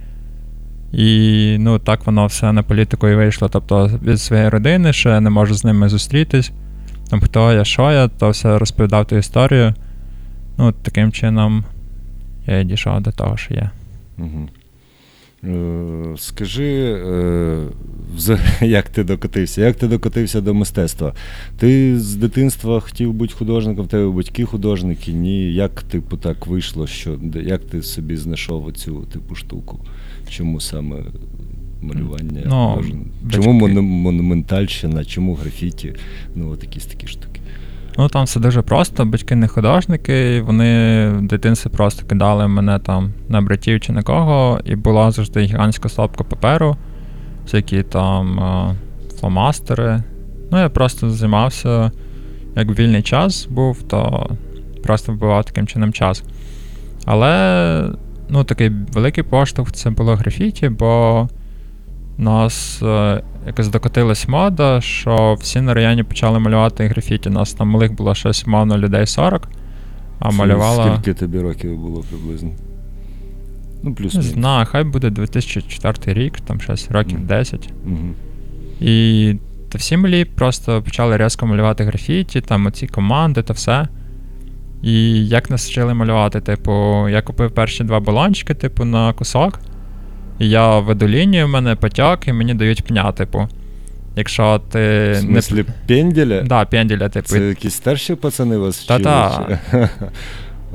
І 0.93 1.57
ну, 1.61 1.79
так 1.79 2.07
воно 2.07 2.27
все 2.27 2.53
на 2.53 2.63
політику 2.63 3.09
і 3.09 3.15
вийшло. 3.15 3.49
Тобто 3.49 3.91
від 4.03 4.21
своєї 4.21 4.49
родини, 4.49 4.93
що 4.93 5.09
я 5.09 5.21
не 5.21 5.31
можу 5.31 5.55
з 5.55 5.65
ними 5.65 5.89
зустрітись. 5.89 6.53
Там 7.11 7.21
хто 7.21 7.53
я, 7.53 7.65
що 7.65 7.93
я, 7.93 8.09
то 8.09 8.31
все 8.31 8.59
розповідав 8.59 9.07
ту 9.07 9.17
історію. 9.17 9.75
Ну, 10.59 10.73
таким 10.73 11.13
чином 11.13 11.65
я 12.47 12.59
і 12.59 12.65
дійшов 12.65 13.01
до 13.01 13.13
того, 13.13 13.37
що 13.37 13.55
є. 13.55 13.71
Угу. 14.19 14.49
Скажи, 16.17 17.01
е, 17.07 17.67
як 18.67 18.89
ти 18.89 19.05
докотився? 19.05 19.61
Як 19.61 19.77
ти 19.77 19.89
докотився 19.89 20.41
до 20.41 20.55
мистецтва? 20.55 21.13
Ти 21.59 22.01
з 22.01 22.15
дитинства 22.15 22.81
хотів 22.81 23.13
бути 23.13 23.35
художником, 23.35 23.85
в 23.85 23.89
тебе 23.89 24.11
батьки 24.11 24.45
художники? 24.45 25.13
Ні. 25.13 25.53
Як 25.55 25.83
типу 25.83 26.17
так 26.17 26.47
вийшло? 26.47 26.87
Що, 26.87 27.19
як 27.35 27.65
ти 27.65 27.83
собі 27.83 28.17
знайшов 28.17 28.67
оцю 28.67 29.07
типу 29.13 29.35
штуку? 29.35 29.81
Чому 30.29 30.61
саме 30.61 30.97
малювання? 31.83 32.43
Ну, 32.47 32.83
Чому 33.31 33.53
мону- 33.53 33.83
монументальщина, 33.83 35.05
чому 35.05 35.35
графіті? 35.35 35.95
Ну, 36.35 36.51
от 36.51 36.63
якісь 36.63 36.87
такі 36.87 37.07
штуки. 37.07 37.41
Ну 37.99 38.09
там 38.09 38.25
все 38.25 38.41
дуже 38.41 38.63
просто. 38.63 39.05
Батьки 39.05 39.35
не 39.35 39.49
художники, 39.49 40.37
і 40.37 40.41
вони 40.41 41.09
в 41.09 41.23
дитинстві 41.23 41.71
просто 41.71 42.07
кидали 42.07 42.49
мене 42.49 42.79
там 42.79 43.13
на 43.29 43.41
братів 43.41 43.81
чи 43.81 43.93
на 43.93 44.03
кого, 44.03 44.61
і 44.65 44.77
була 44.77 45.11
завжди 45.11 45.41
гігантська 45.41 45.89
стопка 45.89 46.25
паперу, 46.25 46.77
всякі 47.45 47.83
там 47.83 48.41
е, 48.41 48.75
фломастери. 49.21 50.03
Ну, 50.53 50.59
я 50.59 50.69
просто 50.69 51.11
займався, 51.11 51.91
як 52.57 52.79
вільний 52.79 53.03
час 53.03 53.47
був, 53.51 53.83
то 53.83 54.31
просто 54.83 55.13
вбивав 55.13 55.45
таким 55.45 55.67
чином 55.67 55.93
час. 55.93 56.23
Але 57.05 57.91
ну, 58.31 58.45
такий 58.45 58.71
великий 58.93 59.25
поштовх 59.25 59.73
це 59.73 59.91
було 59.91 60.15
графіті, 60.15 60.69
бо 60.69 61.29
нас 62.19 62.83
е, 62.83 63.23
якось 63.47 63.69
докотилась 63.69 64.29
мода, 64.29 64.81
що 64.81 65.37
всі 65.41 65.61
на 65.61 65.75
районі 65.75 66.03
почали 66.03 66.39
малювати 66.39 66.87
графіті. 66.87 67.31
Нас 67.31 67.53
там 67.53 67.69
малих 67.69 67.93
було 67.93 68.15
щось 68.15 68.47
мовно 68.47 68.79
людей 68.79 69.07
40, 69.07 69.49
а 70.19 70.31
Це 70.31 70.37
малювала. 70.37 70.93
Скільки 70.95 71.19
тобі 71.19 71.39
років 71.41 71.79
було 71.79 72.05
приблизно? 72.11 72.51
Ну, 73.83 73.95
плюс 73.95 74.15
Не 74.15 74.23
знаю, 74.23 74.67
хай 74.71 74.85
буде 74.85 75.11
2004 75.11 76.25
рік, 76.25 76.41
там 76.41 76.61
щось 76.61 76.91
років 76.91 77.19
Мгм. 77.19 77.27
10. 77.27 77.73
Угу. 77.87 77.97
І 78.81 79.35
та 79.69 79.79
всі 79.79 79.97
малі 79.97 80.25
просто 80.25 80.83
почали 80.83 81.17
різко 81.17 81.47
малювати 81.47 81.85
графіті, 81.85 82.41
там 82.41 82.67
оці 82.67 82.87
команди 82.87 83.43
та 83.43 83.53
все. 83.53 83.89
І 84.83 85.27
як 85.27 85.51
нас 85.51 85.69
вчили 85.71 85.95
малювати? 85.95 86.41
Типу, 86.41 87.09
я 87.09 87.23
купив 87.23 87.51
перші 87.51 87.85
два 87.85 88.01
балончики, 88.01 88.55
типу, 88.55 88.85
на 88.85 89.13
кусок. 89.13 89.61
І 90.39 90.49
я 90.51 90.79
веду 90.79 91.09
лінію, 91.09 91.47
в 91.47 91.49
мене 91.49 91.75
потяг, 91.77 92.19
і 92.27 92.33
мені 92.33 92.55
дають 92.55 92.85
пня, 92.85 93.13
типу. 93.13 93.49
Якщо 94.17 94.61
ти 94.71 95.13
В 95.13 95.17
смислі, 95.17 95.65
пенділя? 95.87 96.43
Да, 96.43 96.65
пенділя, 96.65 97.09
типу. 97.09 97.29
Це 97.29 97.39
якісь 97.49 97.75
старші 97.75 98.15
пацани 98.15 98.57
вас 98.57 98.81
вчили? 98.85 99.01
Та-та. 99.03 99.91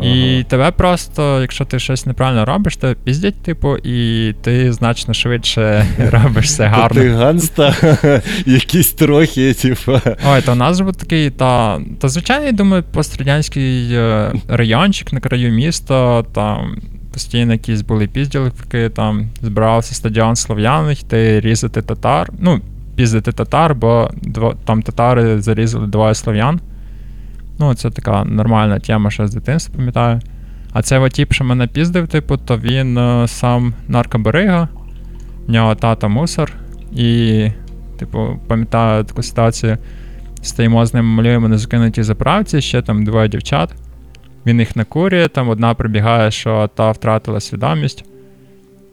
І 0.02 0.34
Ага. 0.34 0.44
тебе 0.44 0.72
просто, 0.72 1.42
якщо 1.42 1.66
ти 1.66 1.80
щось 1.80 2.06
неправильно 2.06 2.46
робиш, 2.46 2.76
то 2.78 2.96
піздять, 3.04 3.42
типу, 3.44 3.78
і 3.78 4.34
ти 4.42 4.74
значно 4.74 5.14
швидше 5.14 5.86
робиш 6.12 6.46
все 6.46 6.66
гарно. 6.66 7.02
ти 7.02 7.10
ганста, 7.10 7.76
якісь 8.46 8.92
трохи, 8.92 9.54
типу. 9.54 9.92
Ой, 10.28 10.42
то 10.42 10.52
у 10.52 10.56
нас 10.56 10.80
був 10.80 10.96
такий, 10.96 11.30
та, 11.30 11.82
та 12.00 12.10
звичайно, 12.10 12.46
я 12.46 12.52
думаю, 12.52 12.84
пострадянський 12.84 13.94
е, 13.94 14.32
райончик 14.48 15.14
на 15.14 15.20
краю 15.20 15.52
міста, 15.52 16.24
там 16.24 16.76
постійно 17.14 17.54
якісь 17.54 17.82
були 17.82 18.08
пізділки, 18.08 18.90
там 18.90 19.30
збирався 19.42 19.96
стадіон 19.96 20.36
слов'ян, 20.36 20.92
йти 20.92 21.40
різати 21.40 21.82
татар. 21.82 22.30
Ну, 22.40 22.62
піздити 22.96 23.32
татар, 23.32 23.76
бо 23.76 24.10
дво, 24.22 24.56
там 24.66 24.82
татари 24.82 25.42
зарізали 25.42 25.88
двоє 25.88 26.16
слов'ян. 26.16 26.60
Ну, 27.60 27.74
це 27.74 27.90
така 27.90 28.24
нормальна 28.24 28.80
тема, 28.80 29.12
що 29.12 29.28
з 29.28 29.34
дитинства 29.34 29.76
пам'ятаю. 29.76 30.20
А 30.74 30.82
цей 30.82 31.00
от 31.00 31.12
тіп, 31.12 31.34
що 31.34 31.44
мене 31.44 31.68
піздив, 31.68 32.08
типу, 32.08 32.38
то 32.38 32.58
він 32.58 32.98
е, 32.98 33.28
сам 33.28 33.74
наркобарига, 33.88 34.68
в 35.48 35.52
нього 35.52 35.76
тата 35.76 36.08
мусор, 36.08 36.54
і, 36.92 37.48
типу, 38.00 38.40
пам'ятаю 38.48 39.04
таку 39.04 39.24
ситуацію. 39.24 39.78
Стоїмо 40.42 40.86
з 40.86 40.94
ним, 40.94 41.06
малюємо 41.06 41.48
на 41.48 41.58
закинутій 41.58 42.04
заправці, 42.04 42.62
ще 42.62 42.82
там 42.82 43.04
двоє 43.04 43.28
дівчат. 43.28 43.76
Він 44.46 44.60
їх 44.60 44.76
накурює, 44.76 45.28
там 45.28 45.50
одна 45.50 45.74
прибігає, 45.74 46.32
що 46.32 46.70
та 46.76 46.92
втратила 46.92 47.40
свідомість. 47.40 48.06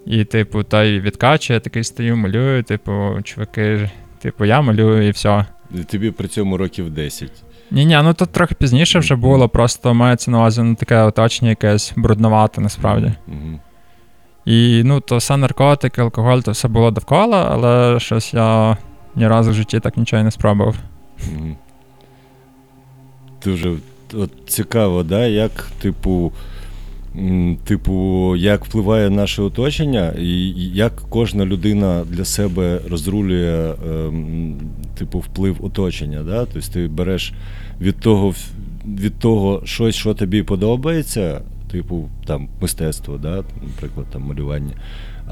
І, 0.07 0.25
типу, 0.25 0.63
та 0.63 0.85
й 0.85 1.01
відкачує, 1.01 1.61
такий 1.61 1.85
стою, 1.85 2.17
малюю, 2.17 2.63
типу, 2.63 3.19
чуваки, 3.25 3.91
типу, 4.23 4.45
я 4.45 4.61
малюю 4.61 5.09
і 5.09 5.11
все. 5.11 5.47
Тобі 5.91 6.11
при 6.11 6.29
цьому 6.29 6.57
років 6.57 6.91
10. 6.91 7.31
Ні, 7.71 7.87
ні, 7.87 8.01
ну 8.03 8.15
тут 8.15 8.31
трохи 8.31 8.55
пізніше 8.55 8.99
вже 8.99 9.17
було, 9.17 9.49
просто 9.49 9.95
мається 9.95 10.31
на 10.31 10.39
увазі 10.39 10.63
ну, 10.63 10.75
таке 10.75 11.03
оточення 11.03 11.51
якесь 11.51 11.93
брудновате 11.97 12.61
насправді. 12.61 13.13
Угу. 13.29 13.61
І 14.45 14.83
ну, 14.85 15.01
то 15.01 15.17
все 15.17 15.37
наркотики, 15.37 16.01
алкоголь, 16.01 16.39
то 16.39 16.51
все 16.51 16.69
було 16.69 16.91
довкола, 16.91 17.49
але 17.53 18.01
щось 18.01 18.35
я 18.35 18.77
ні 19.15 19.29
разу 19.29 19.51
в 19.51 19.55
житті 19.55 19.81
так 19.81 19.97
нічого 19.97 20.21
і 20.21 20.25
не 20.25 20.31
спробував. 20.31 20.77
Дуже 23.45 23.77
от, 24.15 24.31
цікаво, 24.47 25.03
да, 25.03 25.27
як, 25.27 25.69
типу, 25.81 26.33
типу, 27.65 28.37
як 28.37 28.65
впливає 28.65 29.11
наше 29.11 29.43
оточення, 29.43 30.13
і 30.19 30.49
як 30.75 31.03
кожна 31.09 31.47
людина 31.47 32.05
для 32.11 32.25
себе 32.25 32.81
розрулює, 32.91 33.75
ем, 33.91 34.57
типу, 34.99 35.19
вплив 35.19 35.57
оточення. 35.61 36.23
Да? 36.23 36.47
Тобто 36.53 36.73
ти 36.73 36.89
береш 36.89 37.33
від 37.81 38.01
того, 38.01 38.35
від 38.87 39.19
того 39.19 39.63
щось, 39.65 39.95
що 39.95 40.15
тобі 40.15 40.43
подобається, 40.43 41.41
типу, 41.71 42.09
там, 42.27 42.49
мистецтво, 42.61 43.19
да? 43.19 43.45
наприклад, 43.63 44.07
там, 44.13 44.23
малювання. 44.23 44.73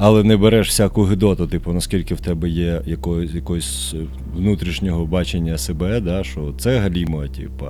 Але 0.01 0.25
не 0.25 0.37
береш 0.37 0.69
всяку 0.69 1.03
гидоту, 1.03 1.47
типу, 1.47 1.73
наскільки 1.73 2.15
в 2.15 2.21
тебе 2.21 2.49
є 2.49 2.83
якогось, 2.87 3.35
якогось 3.35 3.95
е, 3.95 4.07
внутрішнього 4.37 5.07
бачення 5.07 5.59
себе, 5.59 6.01
да, 6.01 6.25
що 6.25 6.55
це 6.59 6.79
галімо, 6.79 7.29
типу, 7.29 7.67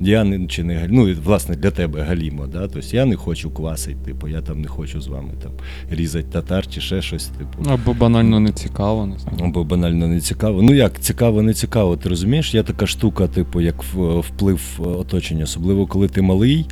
я 0.00 0.24
не 0.24 0.46
чи 0.46 0.64
не 0.64 0.74
галімо, 0.74 1.04
ну, 1.06 1.14
власне, 1.24 1.56
для 1.56 1.70
тебе 1.70 2.02
галімо, 2.02 2.46
да, 2.46 2.68
тобто 2.68 2.96
я 2.96 3.04
не 3.04 3.16
хочу 3.16 3.50
квасити, 3.50 3.96
типу, 4.04 4.28
я 4.28 4.40
там 4.42 4.60
не 4.60 4.68
хочу 4.68 5.00
з 5.00 5.08
вами 5.08 5.30
там 5.42 5.52
різати 5.90 6.26
татар 6.32 6.66
чи 6.66 6.80
ще 6.80 7.02
щось, 7.02 7.26
типу. 7.26 7.70
Або 7.70 7.94
банально 7.94 8.40
не 8.40 8.52
цікаво, 8.52 9.06
не 9.06 9.18
знаю. 9.18 9.38
Або 9.44 9.64
банально 9.64 10.08
не 10.08 10.20
цікаво. 10.20 10.62
Ну 10.62 10.74
як 10.74 11.00
цікаво, 11.00 11.42
не 11.42 11.54
цікаво, 11.54 11.96
ти 11.96 12.08
розумієш? 12.08 12.54
Є 12.54 12.62
така 12.62 12.86
штука, 12.86 13.26
типу, 13.26 13.60
як 13.60 13.82
вплив 14.18 14.60
е, 14.78 14.82
оточення, 14.82 15.44
особливо 15.44 15.86
коли 15.86 16.08
ти 16.08 16.22
малий, 16.22 16.66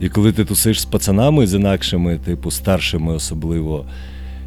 і 0.00 0.08
коли 0.08 0.32
ти 0.32 0.44
тусиш 0.44 0.80
з 0.80 0.84
пацанами 0.84 1.46
з 1.46 1.54
інакшими, 1.54 2.18
типу, 2.18 2.50
старшими 2.50 3.12
особливо. 3.12 3.86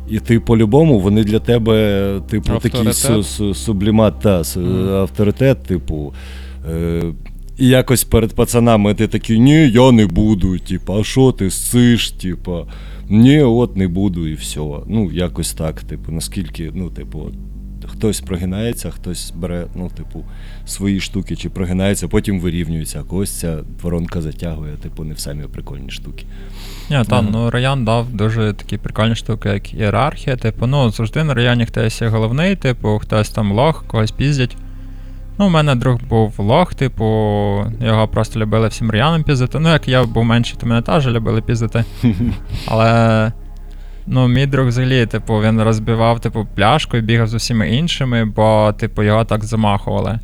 І 0.09 0.19
ти 0.19 0.39
по-любому, 0.39 0.99
вони 0.99 1.23
для 1.23 1.39
тебе, 1.39 2.19
типу, 2.29 2.47
такий 2.59 2.81
су- 2.93 3.17
су- 3.23 3.53
сублімат, 3.53 4.19
та, 4.19 4.41
Мгм. 4.55 4.89
авторитет, 4.89 5.63
типу. 5.63 6.13
Е- 6.71 7.13
і 7.57 7.67
якось 7.67 8.03
перед 8.03 8.33
пацанами 8.33 8.93
ти 8.93 9.07
такий, 9.07 9.39
ні, 9.39 9.69
я 9.69 9.91
не 9.91 10.05
буду, 10.07 10.59
типу, 10.59 10.93
а 10.93 11.03
що 11.03 11.31
ти 11.31 11.49
сиш, 11.51 12.11
типу, 12.11 12.67
ні, 13.09 13.41
от 13.41 13.77
не 13.77 13.87
буду 13.87 14.27
і 14.27 14.33
все. 14.33 14.59
Ну, 14.87 15.11
якось 15.11 15.53
так, 15.53 15.81
типу, 15.83 16.11
наскільки, 16.11 16.71
ну, 16.73 16.89
типу, 16.89 17.31
хтось 17.85 18.21
прогинається, 18.21 18.89
хтось 18.91 19.33
бере, 19.35 19.67
ну, 19.75 19.91
типу, 19.97 20.25
свої 20.65 20.99
штуки 20.99 21.35
чи 21.35 21.49
прогинається, 21.49 22.07
потім 22.07 22.39
вирівнюється, 22.39 22.99
а 22.99 23.03
когось 23.09 23.31
ця 23.31 23.57
воронка 23.81 24.21
затягує, 24.21 24.73
типу, 24.73 25.03
не 25.03 25.13
в 25.13 25.19
самі 25.19 25.43
прикольні 25.43 25.89
штуки. 25.89 26.25
Ні, 26.89 27.03
та, 27.09 27.21
ну 27.21 27.49
Раян 27.49 27.85
дав 27.85 28.09
дуже 28.09 28.53
такі 28.53 28.77
прикольні 28.77 29.15
штуки, 29.15 29.49
як 29.49 29.73
ієрархія. 29.73 30.35
Типу, 30.35 30.67
ну 30.67 30.89
завжди 30.89 31.23
на 31.23 31.33
Раяні 31.33 31.65
хтось 31.65 32.01
є 32.01 32.07
головний, 32.07 32.55
типу, 32.55 32.99
хтось 32.99 33.29
там 33.29 33.51
лох, 33.51 33.83
когось 33.87 34.11
піздять. 34.11 34.57
Ну, 35.39 35.45
у 35.45 35.49
мене 35.49 35.75
друг 35.75 35.99
був 36.09 36.33
лох, 36.37 36.73
типу, 36.73 37.03
його 37.81 38.07
просто 38.07 38.39
любили 38.39 38.67
всім 38.67 38.91
Раяном 38.91 39.23
піздити. 39.23 39.59
Ну, 39.59 39.69
як 39.69 39.87
я 39.87 40.03
був 40.03 40.23
менший, 40.23 40.57
то 40.59 40.65
мене 40.67 40.81
теж 40.81 41.07
любили 41.07 41.41
піздити. 41.41 41.83
Але. 42.67 43.31
Ну, 44.07 44.27
мій 44.27 44.45
друг 44.45 44.67
взагалі, 44.67 45.05
типу, 45.05 45.33
він 45.33 45.61
розбивав, 45.61 46.19
типу, 46.19 46.47
пляшку 46.55 46.97
і 46.97 47.01
бігав 47.01 47.27
з 47.27 47.33
усіма 47.33 47.65
іншими, 47.65 48.25
бо, 48.25 48.73
типу, 48.79 49.03
його 49.03 49.25
так 49.25 49.43
замахували. 49.43 50.19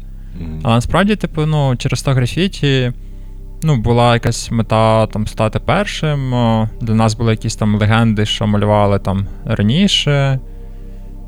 Але 0.64 0.76
насправді, 0.76 1.16
типу, 1.16 1.46
ну, 1.46 1.76
через 1.76 2.02
то 2.02 2.12
графіті 2.12 2.94
ну, 3.64 3.78
була 3.78 4.14
якась 4.14 4.52
мета 4.52 5.08
там 5.08 5.28
стати 5.28 5.60
першим. 5.60 6.32
Для 6.82 6.96
нас 6.96 7.14
були 7.14 7.32
якісь 7.32 7.56
там 7.56 7.76
легенди, 7.76 8.26
що 8.26 8.48
малювали 8.48 9.00
там 9.00 9.28
раніше. 9.46 10.40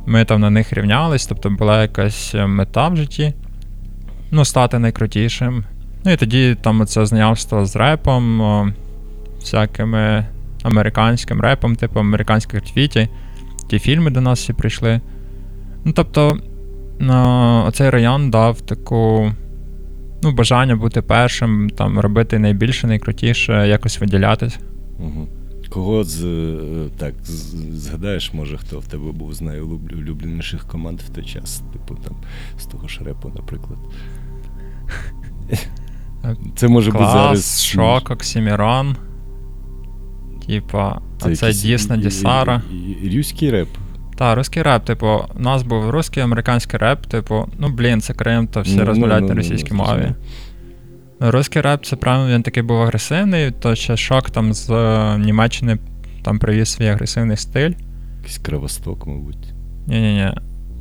Ми 0.06 0.26
там 0.26 0.42
на 0.42 0.50
них 0.50 0.74
рівнялись, 0.74 1.28
тобто 1.28 1.50
була 1.50 1.82
якась 1.82 2.36
е, 2.36 2.48
мета 2.48 2.88
в 2.88 2.96
житті. 2.96 3.34
Ну, 4.32 4.46
стати 4.46 4.80
найкрутішим. 4.80 5.64
Ну 6.06 6.12
і 6.12 6.18
тоді 6.18 6.58
там 6.62 6.86
це 6.86 7.06
знайомство 7.06 7.66
з 7.66 7.76
репом, 7.76 8.74
всякими 9.40 10.26
американським 10.64 11.42
репом, 11.42 11.76
типу 11.76 12.00
американське 12.00 12.58
графіті. 12.58 13.10
Ті 13.70 13.80
фільми 13.80 14.12
до 14.12 14.22
нас 14.22 14.40
всі 14.40 14.54
прийшли. 14.54 15.02
Ну, 15.86 15.94
тобто, 15.96 16.38
оцей 17.68 17.90
район 17.90 18.32
дав 18.32 18.62
таку 18.62 19.32
ну, 20.24 20.32
бажання 20.32 20.76
бути 20.76 21.02
першим, 21.02 21.70
там, 21.70 22.00
робити 22.00 22.40
найбільше, 22.40 22.88
найкрутіше, 22.88 23.68
якось 23.68 24.00
виділятись. 24.00 24.60
Мгм. 25.00 25.28
Кого 25.70 26.04
з 26.04 26.24
е, 26.24 26.58
так 26.98 27.14
згадаєш, 27.70 28.34
може, 28.34 28.58
хто 28.58 28.80
в 28.80 28.86
тебе 28.88 29.12
був 29.12 29.34
з 29.34 29.42
найулюбленіших 29.42 30.68
команд 30.68 31.00
в 31.00 31.10
той 31.10 31.26
час, 31.26 31.64
типу 31.74 31.96
там 32.04 32.16
з 32.60 32.66
того 32.66 32.88
ж 32.88 33.04
репу, 33.04 33.32
наприклад. 33.36 33.80
Це 36.56 36.68
може 36.68 36.92
бути 36.92 37.04
зараз. 37.04 37.64
Шок, 37.64 38.12
Оксімірон. 38.12 38.96
Типа, 40.48 41.02
Дісна, 41.52 41.96
і- 41.96 42.00
і- 42.00 42.02
Дісара. 42.02 42.62
Рюський 43.14 43.52
реп. 43.52 43.70
Та, 44.22 44.36
русський 44.36 44.64
реп, 44.64 44.86
типу, 44.86 45.08
у 45.36 45.40
нас 45.40 45.64
був 45.64 45.90
русський, 45.90 46.24
американський 46.24 46.80
реп, 46.80 47.06
типу, 47.06 47.50
ну 47.60 47.70
блін, 47.70 48.02
це 48.02 48.14
Крим, 48.14 48.48
то 48.48 48.62
всі 48.62 48.76
Ну, 48.76 48.80
ну, 48.80 48.86
розмовляють 48.86 49.22
ну, 49.22 49.28
на 49.28 49.34
ну, 49.34 49.38
російській 49.38 49.72
ну, 49.72 49.78
мові. 49.78 49.88
зрозумів. 49.88 50.16
Русський 51.20 51.62
реп, 51.62 51.86
це 51.86 51.96
прямо 51.96 52.28
він 52.28 52.44
такий 52.44 52.64
був 52.64 52.82
агресивний, 52.82 53.52
то 53.52 53.76
ще 53.76 53.98
шок 53.98 54.30
там 54.30 54.54
з 54.54 54.70
е, 54.70 55.18
Німеччини 55.18 55.78
там 56.24 56.40
привіз 56.40 56.70
свій 56.70 56.88
агресивний 56.88 57.38
стиль. 57.38 57.72
Якийсь 58.18 58.38
кровосток, 58.38 59.08
мабуть. 59.08 59.54
Ні-ні-ні. 59.88 60.32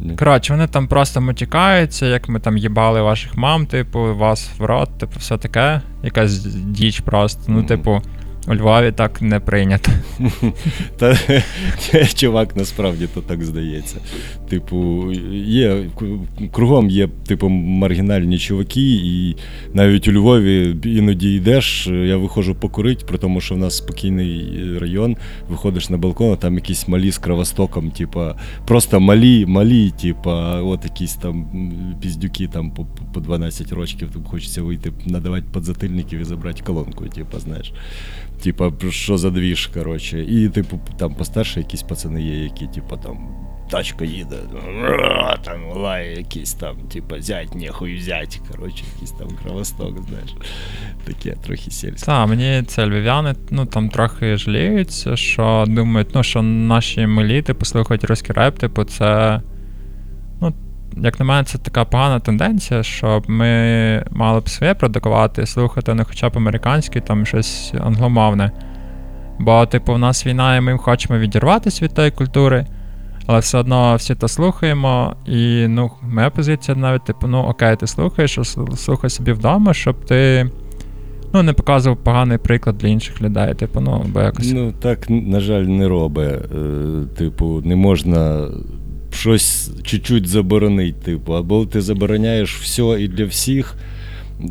Ні? 0.01 0.17
Коротше, 0.17 0.53
вони 0.53 0.67
там 0.67 0.89
просто 0.89 1.21
матюкаються, 1.21 2.07
як 2.07 2.29
ми 2.29 2.41
там 2.41 2.57
їбали 2.57 3.03
ваших 3.03 3.37
мам, 3.37 3.67
типу, 3.67 4.17
вас 4.17 4.51
в 4.59 4.65
рот, 4.65 4.99
типу, 4.99 5.13
все 5.19 5.39
таке. 5.39 5.81
Якась 6.03 6.39
діч 6.55 7.01
просто. 7.01 7.43
Ну, 7.49 7.59
Мгм. 7.59 7.67
типу, 7.67 8.03
у 8.51 8.55
Львові 8.55 8.93
так 8.93 9.23
не 9.23 9.41
прийнято. 9.41 9.91
Та 10.97 11.19
чувак 12.15 12.57
насправді 12.57 13.09
то 13.15 13.21
так 13.21 13.45
здається. 13.45 13.97
Типу, 14.49 15.13
є 15.45 15.85
кругом 16.53 16.91
є, 16.91 17.09
типу, 17.27 17.49
маргінальні 17.49 18.39
чуваки, 18.39 18.93
і 18.93 19.37
навіть 19.75 20.09
у 20.09 20.13
Львові 20.13 20.77
іноді 20.85 21.35
йдеш, 21.35 21.87
я 21.87 22.17
виходжу 22.17 22.57
покурити, 22.61 23.05
при 23.07 23.19
тому, 23.19 23.41
що 23.41 23.55
в 23.55 23.59
нас 23.59 23.77
спокійний 23.77 24.59
район, 24.79 25.17
виходиш 25.49 25.91
на 25.91 25.97
балкон, 25.97 26.33
а 26.33 26.37
там 26.37 26.55
якісь 26.55 26.89
малі 26.89 27.11
з 27.11 27.19
кровостоком, 27.19 27.91
типа, 27.91 28.37
просто 28.67 29.01
малі, 29.01 29.47
малі, 29.47 29.91
типа, 29.91 30.63
от 30.63 30.85
якісь 30.85 31.15
там 31.15 31.47
піздюки 32.03 32.47
там 32.47 32.71
по, 32.71 32.87
по 33.15 33.21
12 33.21 33.73
років, 33.73 34.11
там 34.13 34.25
хочеться 34.25 34.63
вийти, 34.63 34.93
надавати 35.07 35.45
подзатильників 35.53 36.21
і 36.21 36.25
забрати 36.25 36.63
колонку, 36.63 37.05
типа, 37.09 37.39
знаєш. 37.39 37.73
Типа, 38.43 38.73
що 38.91 39.19
за 39.19 39.31
двіж, 39.31 39.67
коротше. 39.67 40.25
І, 40.29 40.49
типу, 40.49 40.81
там 40.99 41.15
постарше 41.15 41.61
якісь 41.61 41.83
пацани 41.83 42.23
є, 42.23 42.45
які, 42.45 42.67
типу, 42.67 42.97
там. 42.97 43.19
Тачка 43.71 44.05
їде, 44.05 44.37
там 45.45 45.61
лає 45.77 46.17
якийсь 46.17 46.53
там, 46.53 46.77
типа, 46.77 47.21
зять, 47.21 47.55
нехуй 47.55 47.97
взять. 47.97 48.41
Коротше, 48.51 48.85
якийсь 48.95 49.11
там 49.11 49.29
кровосток, 49.43 49.99
знаєш. 50.09 50.35
Таке 51.05 51.37
трохи 51.47 51.71
сільське. 51.71 52.07
Та, 52.07 52.27
мені 52.27 52.63
це 52.67 52.87
львів'яни, 52.87 53.35
ну 53.51 53.67
там 53.67 53.89
трохи 53.89 54.37
жаліються, 54.37 55.17
що 55.17 55.65
думають, 55.69 56.09
ну, 56.15 56.23
що 56.23 56.43
наші 56.43 57.07
малі, 57.07 57.43
типу, 57.43 57.65
слухають 57.65 58.05
русський 58.05 58.35
реп, 58.35 58.59
типу, 58.59 58.85
це. 58.85 59.41
Як 60.97 61.19
на 61.19 61.25
мене, 61.25 61.45
це 61.45 61.59
така 61.59 61.85
погана 61.85 62.21
тенденція, 62.21 62.83
щоб 62.83 63.31
ми 63.31 64.05
мали 64.11 64.41
б 64.41 64.49
своє 64.49 64.75
продукувати, 64.75 65.47
слухати 65.47 65.95
не 65.95 66.05
хоча 66.05 66.29
б 66.29 66.33
американське, 66.37 67.01
там 67.01 67.27
щось 67.27 67.75
англомовне. 67.81 68.51
Бо, 69.39 69.67
типу, 69.67 69.95
в 69.95 69.99
нас 69.99 70.27
війна, 70.27 70.57
і 70.57 70.61
ми 70.61 70.79
хочемо 70.79 71.19
відірватися 71.19 71.85
від 71.85 71.95
тої 71.95 72.11
культури, 72.11 72.67
але 73.27 73.39
все 73.39 73.59
одно 73.59 73.97
всі 73.97 74.15
то 74.15 74.29
слухаємо. 74.29 75.17
І 75.27 75.67
ну, 75.69 75.91
моя 76.03 76.31
позиція 76.31 76.77
навіть, 76.77 77.05
типу, 77.05 77.27
ну 77.27 77.39
окей, 77.39 77.77
ти 77.77 77.87
слухаєш, 77.87 78.39
сл- 78.39 78.77
слухай 78.77 79.11
собі 79.11 79.33
вдома, 79.33 79.75
щоб 79.75 80.05
ти 80.05 80.51
ну, 81.35 81.43
не 81.43 81.53
показував 81.53 81.99
поганий 81.99 82.39
приклад 82.39 82.79
для 82.79 82.89
інших 82.89 83.23
людей. 83.23 83.55
Типу, 83.55 83.81
ну, 83.81 84.05
бо 84.15 84.21
якось. 84.21 84.53
Ну, 84.53 84.73
так, 84.73 85.11
на 85.11 85.41
жаль, 85.41 85.63
не 85.63 85.89
робить. 85.89 86.33
Е, 86.33 87.17
типу, 87.19 87.63
не 87.65 87.77
можна 87.77 88.49
щось 89.11 89.71
чуть-чуть 89.83 90.27
заборонити. 90.29 90.99
Типу, 91.05 91.33
або 91.33 91.67
ти 91.67 91.81
забороняєш 91.81 92.57
все 92.57 92.83
і 93.01 93.09
для 93.09 93.25
всіх. 93.25 93.77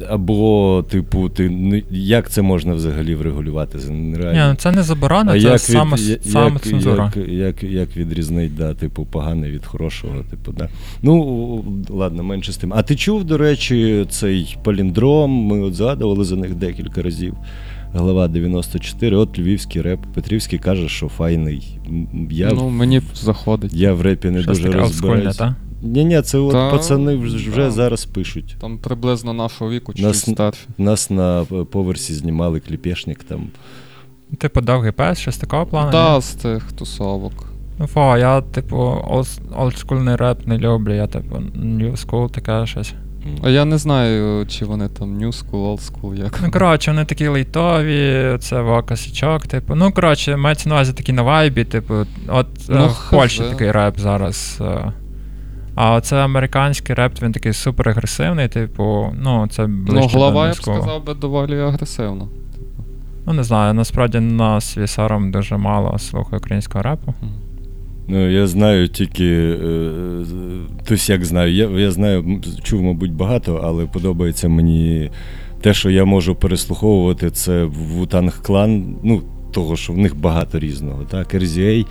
Або, 0.10 0.86
типу, 0.90 1.30
ти 1.30 1.52
як 1.92 2.30
це 2.30 2.42
можна 2.42 2.74
взагалі 2.74 3.16
врегулювати? 3.16 3.80
Це 3.80 3.90
нереально. 3.90 4.44
Ні, 4.46 4.50
ну 4.50 4.56
це 4.56 4.72
не 4.72 4.84
заборона, 4.84 5.40
це 5.42 5.60
саме, 5.60 5.98
я- 6.00 6.18
саме 6.22 6.60
цензура. 6.60 7.14
Як, 7.16 7.30
як, 7.30 7.64
як 7.64 7.98
відрізнить, 7.98 8.56
да, 8.56 8.74
типу, 8.74 9.06
погане 9.06 9.50
від 9.50 9.66
хорошого, 9.66 10.16
типу, 10.30 10.52
да. 10.52 10.70
Ну, 11.02 11.66
ладно, 11.90 12.24
менше 12.24 12.52
з 12.52 12.58
тим. 12.58 12.74
А 12.74 12.82
ти 12.84 12.96
чув, 12.96 13.24
до 13.24 13.38
речі, 13.38 14.06
цей 14.10 14.58
паліндром? 14.64 15.32
Ми 15.32 15.60
от 15.62 15.76
згадували 15.76 16.24
за 16.26 16.36
них 16.36 16.56
декілька 16.56 17.02
разів. 17.02 17.34
Глава 17.94 18.28
94, 18.28 19.16
от 19.18 19.40
львівський 19.40 19.82
реп. 19.82 20.00
Петрівський 20.14 20.60
каже, 20.60 20.90
що 20.90 21.08
файний. 21.08 21.80
Я, 22.32 22.52
Ну, 22.54 22.70
мені 22.70 23.02
заходить. 23.14 23.74
я 23.74 23.94
в 23.94 24.02
репі 24.02 24.30
не 24.30 24.42
Щось 24.42 24.58
дуже 24.60 24.70
таке 24.72 24.84
олдскульне, 24.84 25.14
розбираюсь. 25.14 25.38
так? 25.38 25.54
Ні, 25.82 26.06
ні, 26.06 26.22
це 26.22 26.38
от 26.38 26.52
Та, 26.52 26.72
пацани 26.72 27.16
вже, 27.16 27.38
вже 27.38 27.52
да. 27.62 27.72
зараз 27.72 28.06
пишуть. 28.06 28.56
Там 28.62 28.78
приблизно 28.78 29.34
нашого 29.34 29.72
віку, 29.72 29.94
чи 29.94 30.02
Нас- 30.04 30.20
старші. 30.32 30.62
Нас 30.78 31.10
на 31.10 31.46
поверсі 31.72 32.14
знімали 32.14 32.60
кліпешник 32.60 33.24
там. 33.24 33.42
Типу, 34.38 34.62
довгий 34.62 34.92
пес, 34.92 35.20
щось 35.20 35.38
такого 35.38 35.66
плану. 35.66 35.92
Та, 35.92 36.22
з 36.22 36.34
тих 36.34 36.72
тусовок. 36.72 37.34
Ну, 37.80 37.88
фо, 37.88 38.18
я, 38.18 38.42
типу, 38.42 38.76
олд- 39.12 39.40
олдскульний 39.58 40.16
реп 40.16 40.48
не 40.48 40.58
люблю, 40.58 40.94
я, 40.94 41.08
типу, 41.08 41.36
new 41.56 41.92
school, 42.08 42.30
таке 42.32 42.66
щось. 42.66 42.94
А 43.44 43.50
я 43.50 43.66
не 43.66 43.78
знаю, 43.78 44.46
чи 44.46 44.66
вони 44.66 44.88
там 44.88 45.18
new 45.18 45.28
school, 45.28 45.76
old 45.76 45.92
school, 45.92 46.16
як. 46.16 46.40
Ну, 46.44 46.52
коротше, 46.52 46.92
вони 46.92 47.06
такі 47.06 47.28
лейтові, 47.28 48.38
це 48.40 48.62
вокасічок, 48.62 49.48
типу. 49.48 49.76
Ну, 49.76 49.92
коротше, 49.92 50.36
мається 50.36 50.70
на 50.70 50.76
увазі 50.76 50.94
такі 50.94 51.14
на 51.14 51.22
вайбі, 51.22 51.64
типу, 51.64 51.94
от 52.28 52.48
Ну, 52.70 52.84
е, 52.84 52.88
в 52.88 53.10
Польщі 53.12 53.44
хз. 53.44 53.50
такий 53.50 53.72
реп 53.72 54.00
зараз. 54.00 54.58
е. 54.62 54.92
А 55.76 55.94
оце 55.94 56.16
американський 56.24 56.96
реп, 56.96 57.22
він 57.22 57.32
такий 57.32 57.54
супер 57.54 57.90
агресивний, 57.90 58.48
типу, 58.48 59.14
ну, 59.22 59.48
це 59.52 59.66
ближче 59.66 60.10
Ну, 60.14 60.20
глава, 60.20 60.46
я 60.48 60.52
б 60.52 60.56
сказав 60.56 61.06
би, 61.06 61.14
доволі 61.14 61.60
агресивно. 61.60 62.28
Ну, 63.26 63.34
не 63.34 63.44
знаю, 63.44 63.74
насправді 63.74 64.20
на 64.20 64.62
свій 64.62 64.88
сором 64.88 65.32
дуже 65.32 65.58
мало 65.58 66.00
слухаю 66.00 66.40
українського 66.40 66.82
репу. 66.84 67.14
Ну, 68.12 68.30
я 68.30 68.48
знаю 68.48 68.88
тільки. 68.88 69.26
Е, 69.26 70.26
тобто, 70.88 71.14
як 71.14 71.26
знаю, 71.26 71.54
я, 71.54 71.70
я 71.70 71.92
знаю, 71.92 72.42
чув, 72.64 72.82
мабуть, 72.82 73.14
багато, 73.14 73.62
але 73.64 73.86
подобається 73.86 74.50
мені 74.50 75.12
те, 75.62 75.74
що 75.74 75.90
я 75.90 76.06
можу 76.06 76.36
переслуховувати, 76.36 77.32
це 77.32 77.64
Вутанг 77.64 78.42
клан, 78.42 78.96
ну, 79.04 79.22
того, 79.52 79.76
що 79.76 79.94
в 79.94 79.98
них 79.98 80.18
багато 80.18 80.60
різного, 80.60 81.04
так, 81.04 81.34
RZA. 81.34 81.86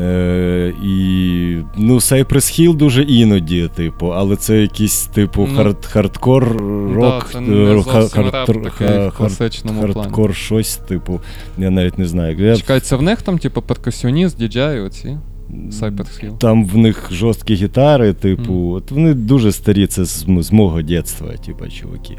Е, 0.00 0.72
і 0.82 1.58
ну, 1.76 1.94
Cypress 1.94 2.34
Hill 2.34 2.74
дуже 2.74 3.02
іноді, 3.02 3.70
типу, 3.76 4.06
але 4.06 4.36
це 4.36 4.60
якийсь, 4.60 5.02
типу, 5.02 5.48
Ну, 5.50 5.56
хард, 5.56 5.86
хардкор 5.86 6.56
рок, 6.94 7.34
не 7.40 7.56
е, 7.56 7.74
реп 7.74 7.84
хардкор- 7.84 8.62
такий 8.62 10.12
плані. 10.12 10.34
щось, 10.34 10.76
типу, 10.76 11.20
я 11.58 11.70
навіть 11.70 11.98
не 11.98 12.06
знаю. 12.06 12.56
Чекай, 12.56 12.80
це 12.80 12.96
в 12.96 13.02
них 13.02 13.22
там, 13.22 13.38
типу, 13.38 13.62
перкусіоніст, 13.62 14.38
діджей, 14.38 14.80
оці. 14.80 15.18
Cypress 15.50 16.24
Hill. 16.24 16.38
Там 16.38 16.66
в 16.66 16.76
них 16.76 17.08
жорсткі 17.12 17.54
гітари, 17.54 18.12
типу, 18.12 18.72
от 18.72 18.90
вони 18.90 19.14
дуже 19.14 19.52
старі, 19.52 19.86
це 19.86 20.04
з, 20.04 20.26
з 20.40 20.52
мого 20.52 20.82
дитинства, 20.82 21.28
типу, 21.46 21.68
чуваки. 21.68 22.18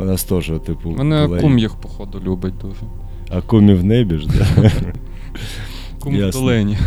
У 0.00 0.04
нас 0.04 0.24
теж, 0.24 0.52
типу, 0.66 0.90
Мене 0.90 1.26
була 1.26 1.40
кум 1.40 1.58
їх, 1.58 1.74
походу, 1.74 2.20
любить 2.24 2.54
дуже. 2.58 2.80
А 3.30 3.40
кумі 3.40 3.74
в 3.74 3.84
небі 3.84 4.18
ж, 4.18 4.26
да? 4.26 4.70
Кум 5.98 6.16
в 6.16 6.30
долині. 6.30 6.78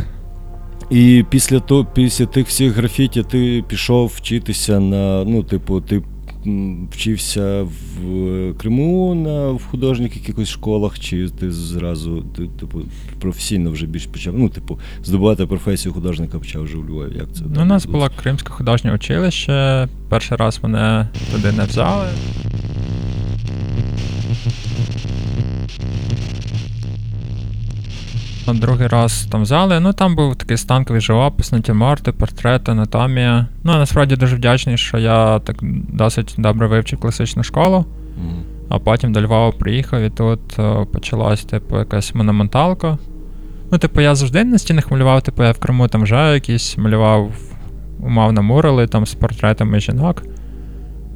І 0.90 1.26
після 1.30 1.60
того, 1.60 1.86
після 1.94 2.26
тих 2.26 2.48
всіх 2.48 2.74
графіті 2.74 3.24
ти 3.24 3.64
пішов 3.68 4.12
вчитися 4.16 4.80
на, 4.80 5.24
ну, 5.24 5.44
типу, 5.44 5.82
ти 5.82 6.02
вчився 6.92 7.64
в 7.64 8.54
Криму 8.58 9.16
на 9.16 9.52
в 9.52 9.66
художніх 9.66 10.16
якихось 10.16 10.50
школах, 10.50 11.00
чи 11.00 11.30
ти 11.30 11.52
зразу, 11.52 12.22
ти, 12.22 12.48
типу, 12.60 12.82
професійно 13.20 13.72
вже 13.72 13.86
більш 13.86 14.06
почав, 14.06 14.34
ну, 14.38 14.50
типу, 14.50 14.80
здобувати 15.04 15.46
професію 15.46 15.94
художника 15.94 16.40
почав 16.40 16.64
вже 16.64 16.78
у 16.78 16.84
Львові. 16.84 17.16
Як 17.18 17.34
це? 17.34 17.44
Ну, 17.56 17.62
у 17.62 17.66
нас 17.66 17.86
було 17.86 18.10
Кримське 18.16 18.50
художнє 18.50 18.94
училище. 18.94 19.88
Перший 20.10 20.38
раз 20.38 20.60
мене 20.64 21.08
туди 21.32 21.52
не 21.52 21.64
взяли. 21.64 22.06
На 28.48 28.54
другий 28.54 28.88
раз 28.88 29.28
там 29.32 29.42
взяли. 29.42 29.80
Ну 29.80 29.94
там 29.94 30.16
був 30.16 30.36
такий 30.36 30.58
станковий 30.58 31.02
живопис, 31.02 31.52
натюрморти, 31.52 32.12
портрети, 32.12 32.72
анатомія. 32.72 33.48
Ну, 33.64 33.72
я 33.72 33.78
насправді 33.78 34.16
дуже 34.16 34.36
вдячний, 34.36 34.78
що 34.78 34.98
я 34.98 35.40
так 35.40 35.56
досить 35.90 36.36
добре 36.38 36.68
вивчив 36.68 37.00
класичну 37.00 37.44
школу. 37.44 37.86
Мгм. 38.18 38.44
А 38.70 38.80
потім 38.80 39.14
до 39.14 39.22
Львова 39.22 39.52
приїхав, 39.52 40.02
і 40.02 40.10
тут 40.10 40.60
е, 40.60 40.86
почалась, 40.94 41.44
типу, 41.44 41.78
якась 41.78 42.16
монументалка. 42.16 42.98
Ну, 43.72 43.78
типу, 43.78 44.02
я 44.02 44.16
завжди 44.16 44.44
на 44.44 44.58
стінах 44.58 44.92
малював, 44.92 45.22
типу, 45.22 45.44
я 45.44 45.52
в 45.52 45.60
Криму 45.60 45.88
там 45.88 46.04
вже 46.04 46.34
якісь 46.34 46.78
малював 46.78 47.32
умовно 48.00 48.44
мурали 48.44 48.88
там 48.88 49.06
з 49.06 49.14
портретами 49.14 49.80
жінок. 49.80 50.24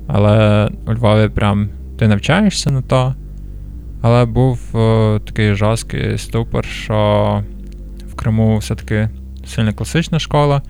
Але 0.07 0.67
у 0.87 0.93
Львові 0.93 1.29
прям 1.29 1.69
ти 1.97 2.07
навчаєшся 2.07 2.71
на 2.71 2.81
то. 2.81 3.15
Але 4.01 4.25
був 4.25 4.77
е, 4.77 5.19
такий 5.19 5.53
жорсткий 5.53 6.17
ступор, 6.17 6.65
що 6.65 7.43
в 8.11 8.15
Криму 8.15 8.57
все-таки 8.57 9.09
сильно 9.45 9.73
класична 9.73 10.19
школа 10.19 10.61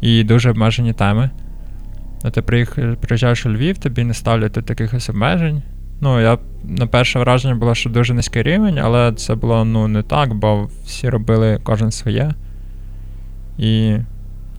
і 0.00 0.24
дуже 0.24 0.50
обмежені 0.50 0.92
теми. 0.92 1.30
Ну, 2.24 2.30
ти 2.30 2.42
приїжджаєш 3.00 3.46
у 3.46 3.50
Львів, 3.50 3.78
тобі 3.78 4.04
не 4.04 4.14
ставлять 4.14 4.52
тут 4.52 4.70
якихось 4.70 5.08
обмежень. 5.08 5.62
Ну, 6.00 6.20
я 6.20 6.38
на 6.64 6.86
перше 6.86 7.18
враження 7.18 7.54
було, 7.54 7.74
що 7.74 7.90
дуже 7.90 8.14
низький 8.14 8.42
рівень, 8.42 8.78
але 8.78 9.12
це 9.12 9.34
було 9.34 9.64
ну, 9.64 9.88
не 9.88 10.02
так, 10.02 10.34
бо 10.34 10.68
всі 10.84 11.08
робили 11.08 11.60
кожен 11.62 11.90
своє. 11.90 12.30
І 13.58 13.96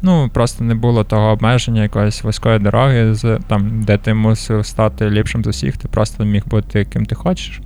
ну, 0.02 0.30
просто 0.34 0.64
не 0.64 0.76
було 0.76 1.04
того 1.04 1.28
обмеження 1.28 1.84
якоїсь 1.84 2.24
вузької 2.24 2.60
дороги, 2.60 3.14
з, 3.14 3.40
там, 3.48 3.84
де 3.84 3.98
ти 3.98 4.14
мусив 4.14 4.66
стати 4.66 5.10
ліпшим 5.10 5.44
з 5.44 5.48
усіх, 5.48 5.78
ти 5.78 5.88
просто 5.88 6.26
міг 6.26 6.48
бути 6.48 6.86
ким 6.86 7.06
ти 7.06 7.16
хочеш, 7.16 7.62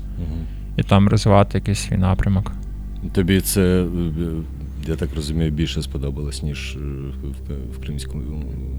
І 0.77 0.83
там 0.83 1.07
розвивати 1.07 1.57
якийсь 1.57 1.79
свій 1.79 1.97
напрямок. 1.97 2.51
Тобі 3.13 3.41
це, 3.41 3.61
е, 3.61 3.87
я 4.87 4.95
так 4.95 5.09
розумію, 5.15 5.51
більше 5.51 5.81
сподобалось, 5.81 6.43
ніж 6.43 6.75
е, 6.75 6.79
в, 7.47 7.75
в 7.75 7.81
кримському 7.83 8.23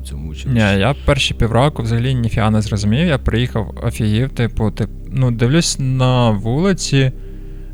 цьому 0.04 0.30
училищі? 0.30 0.48
Ні, 0.48 0.80
я 0.80 0.94
перші 1.04 1.34
півроку 1.34 1.82
взагалі 1.82 2.14
ніфіга 2.14 2.50
не 2.50 2.62
зрозумів. 2.62 3.06
Я 3.06 3.18
приїхав 3.18 3.74
офігів, 3.82 4.30
типу, 4.30 4.70
тип, 4.70 4.90
ну, 5.10 5.30
дивлюсь 5.30 5.76
на 5.78 6.30
вулиці, 6.30 7.12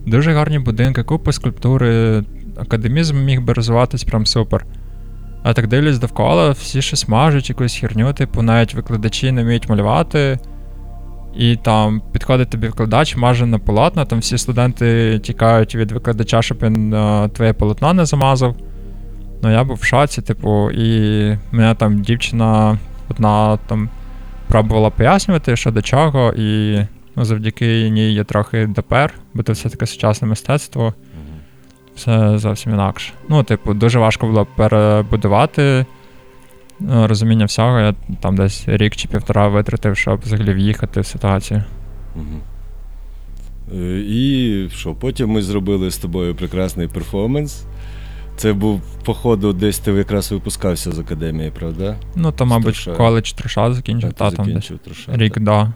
дуже 0.07 0.33
гарні 0.33 0.59
будинки, 0.59 1.03
купа 1.03 1.33
скульптури, 1.33 2.25
академізм 2.57 3.25
міг 3.25 3.43
би 3.43 3.53
розвиватись 3.53 4.05
прям 4.05 4.27
супер. 4.27 4.67
А 5.43 5.53
так 5.53 5.67
дивлюсь 5.67 5.99
довкола, 5.99 6.51
всі 6.51 6.83
щось 6.83 7.09
мажуть, 7.09 7.49
якусь 7.49 7.77
херню, 7.77 8.13
типу, 8.13 8.43
навіть 8.43 8.75
викладачі 8.75 9.33
не 9.33 9.43
вміють 9.43 9.69
малювати. 9.69 10.39
І 11.37 11.57
там 11.57 12.03
підходить 12.13 12.51
тобі 12.51 12.67
викладач, 12.67 13.17
маже 13.17 13.47
на 13.47 13.59
полотна, 13.59 14.05
там 14.05 14.19
всі 14.19 14.39
студенти 14.39 15.19
тікають 15.19 15.75
від 15.75 15.93
викладача, 15.93 16.43
щоб 16.43 16.59
він 16.63 16.95
е, 16.95 17.29
твоє 17.29 17.53
полотно 17.53 17.95
не 17.95 18.05
замазав. 18.05 18.57
Ну, 19.43 19.53
я 19.53 19.65
був 19.65 19.77
в 19.77 19.85
шоці, 19.85 20.23
типу, 20.23 20.71
і 20.71 21.39
мене 21.53 21.75
там 21.75 22.03
дівчина 22.03 22.79
одна 23.09 23.57
там 23.57 23.89
пробувала 24.49 24.91
пояснювати, 24.91 25.57
що 25.57 25.71
до 25.71 25.83
чого, 25.83 26.33
і 26.37 26.79
ну, 27.17 27.25
завдяки 27.25 27.91
ній 27.91 28.15
я 28.15 28.25
трохи 28.25 28.67
допер, 28.67 29.15
бо 29.35 29.43
це 29.43 29.53
все 29.53 29.69
таке 29.69 29.87
сучасне 29.87 30.29
мистецтво, 30.29 30.95
все 31.97 32.39
зовсім 32.39 32.73
інакше. 32.73 33.13
Ну, 33.29 33.43
типу, 33.43 33.75
дуже 33.75 33.99
важко 33.99 34.27
було 34.27 34.47
перебудувати 34.57 35.87
розуміння 36.91 37.45
всього. 37.45 37.81
Я 37.81 37.95
там 38.21 38.37
десь 38.37 38.63
рік 38.67 38.97
чи 38.97 39.09
півтора 39.09 39.49
витратив, 39.49 39.97
щоб 39.97 40.21
взагалі 40.21 40.55
в'їхати 40.55 41.01
в 41.01 41.07
ситуацію. 41.07 41.63
Е, 43.75 44.01
І 44.09 44.69
що, 44.73 44.95
потім 44.95 45.31
ми 45.31 45.43
зробили 45.43 45.91
з 45.91 45.97
тобою 45.99 46.35
прекрасний 46.35 46.89
перформанс. 46.89 47.65
Це 48.37 48.53
був, 48.53 48.81
походу, 49.05 49.53
десь 49.53 49.79
ти 49.79 49.93
якраз 49.93 50.33
випускався 50.33 50.93
з 50.93 50.99
академії, 50.99 51.53
правда? 51.59 51.97
Ну, 52.17 52.33
то, 52.33 52.47
мабуть, 52.47 52.65
Троша. 52.65 52.93
коледж 52.95 53.33
троша 53.33 53.73
закінчив, 53.73 54.11
ти 54.13 54.17
та 54.19 54.31
там 54.31 54.53
десь 54.53 54.73
троша, 54.85 55.17
рік, 55.17 55.35
так. 55.35 55.43
да, 55.43 55.73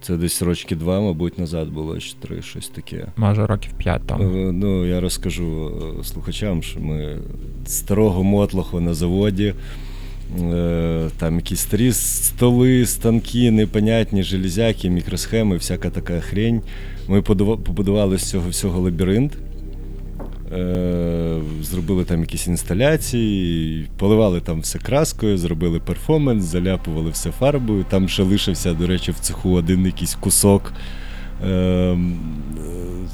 Це 0.00 0.16
десь 0.16 0.42
рочки 0.42 0.76
два, 0.76 1.00
мабуть, 1.00 1.38
назад 1.38 1.68
було, 1.68 1.98
чи 1.98 2.14
три, 2.20 2.42
щось 2.42 2.68
таке. 2.68 3.06
може 3.16 3.46
років 3.46 3.72
п'ять 3.72 4.06
там. 4.06 4.20
Е, 4.22 4.52
Ну, 4.52 4.86
я 4.86 5.00
розкажу 5.00 5.72
е, 6.00 6.04
слухачам, 6.04 6.62
що 6.62 6.80
ми 6.80 7.18
старого 7.66 8.22
мотлоху 8.22 8.80
на 8.80 8.94
заводі. 8.94 9.54
Е, 10.40 11.08
Там 11.18 11.36
якісь 11.36 11.60
старі 11.60 11.92
столи, 11.92 12.86
станки, 12.86 13.50
непонятні, 13.50 14.22
железяки, 14.22 14.90
мікросхеми, 14.90 15.56
всяка 15.56 15.90
така 15.90 16.20
хрень. 16.20 16.62
Ми 17.08 17.22
побудували 17.22 18.18
з 18.18 18.30
цього 18.30 18.48
всього 18.48 18.80
лабіринт. 18.80 19.32
Е, 20.52 21.40
Зробили 21.62 22.04
там 22.04 22.20
якісь 22.20 22.46
інсталяції, 22.46 23.88
поливали 23.98 24.40
там 24.40 24.60
все 24.60 24.78
краскою, 24.78 25.38
зробили 25.38 25.80
перформанс, 25.80 26.44
заляпували 26.44 27.10
все 27.10 27.30
фарбою. 27.30 27.84
Там 27.90 28.08
ще 28.08 28.22
лишився, 28.22 28.74
до 28.74 28.86
речі, 28.86 29.12
в 29.12 29.18
цеху 29.20 29.50
один 29.52 29.86
якийсь 29.86 30.14
кусок 30.14 30.72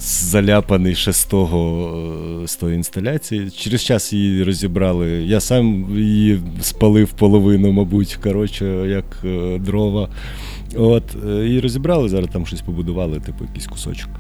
заляпаний 0.01 0.95
ще 0.95 1.13
з 1.13 1.25
того 1.25 1.91
е, 2.43 2.47
з 2.47 2.57
тої 2.57 2.77
інсталяції. 2.77 3.51
Через 3.51 3.85
час 3.85 4.13
її 4.13 4.43
розібрали. 4.43 5.09
Я 5.09 5.41
сам 5.41 5.87
її 5.97 6.41
спалив 6.61 7.09
половину, 7.09 7.73
мабуть, 7.73 8.19
коротше, 8.23 8.65
як 8.89 9.05
е, 9.25 9.59
дрова. 9.59 10.09
От, 10.77 11.05
е, 11.29 11.49
і 11.49 11.61
розібрали, 11.61 12.09
зараз 12.09 12.31
там 12.33 12.47
щось 12.47 12.63
побудували, 12.63 13.21
типу 13.21 13.45
якийсь 13.45 13.67
кусочок. 13.67 14.11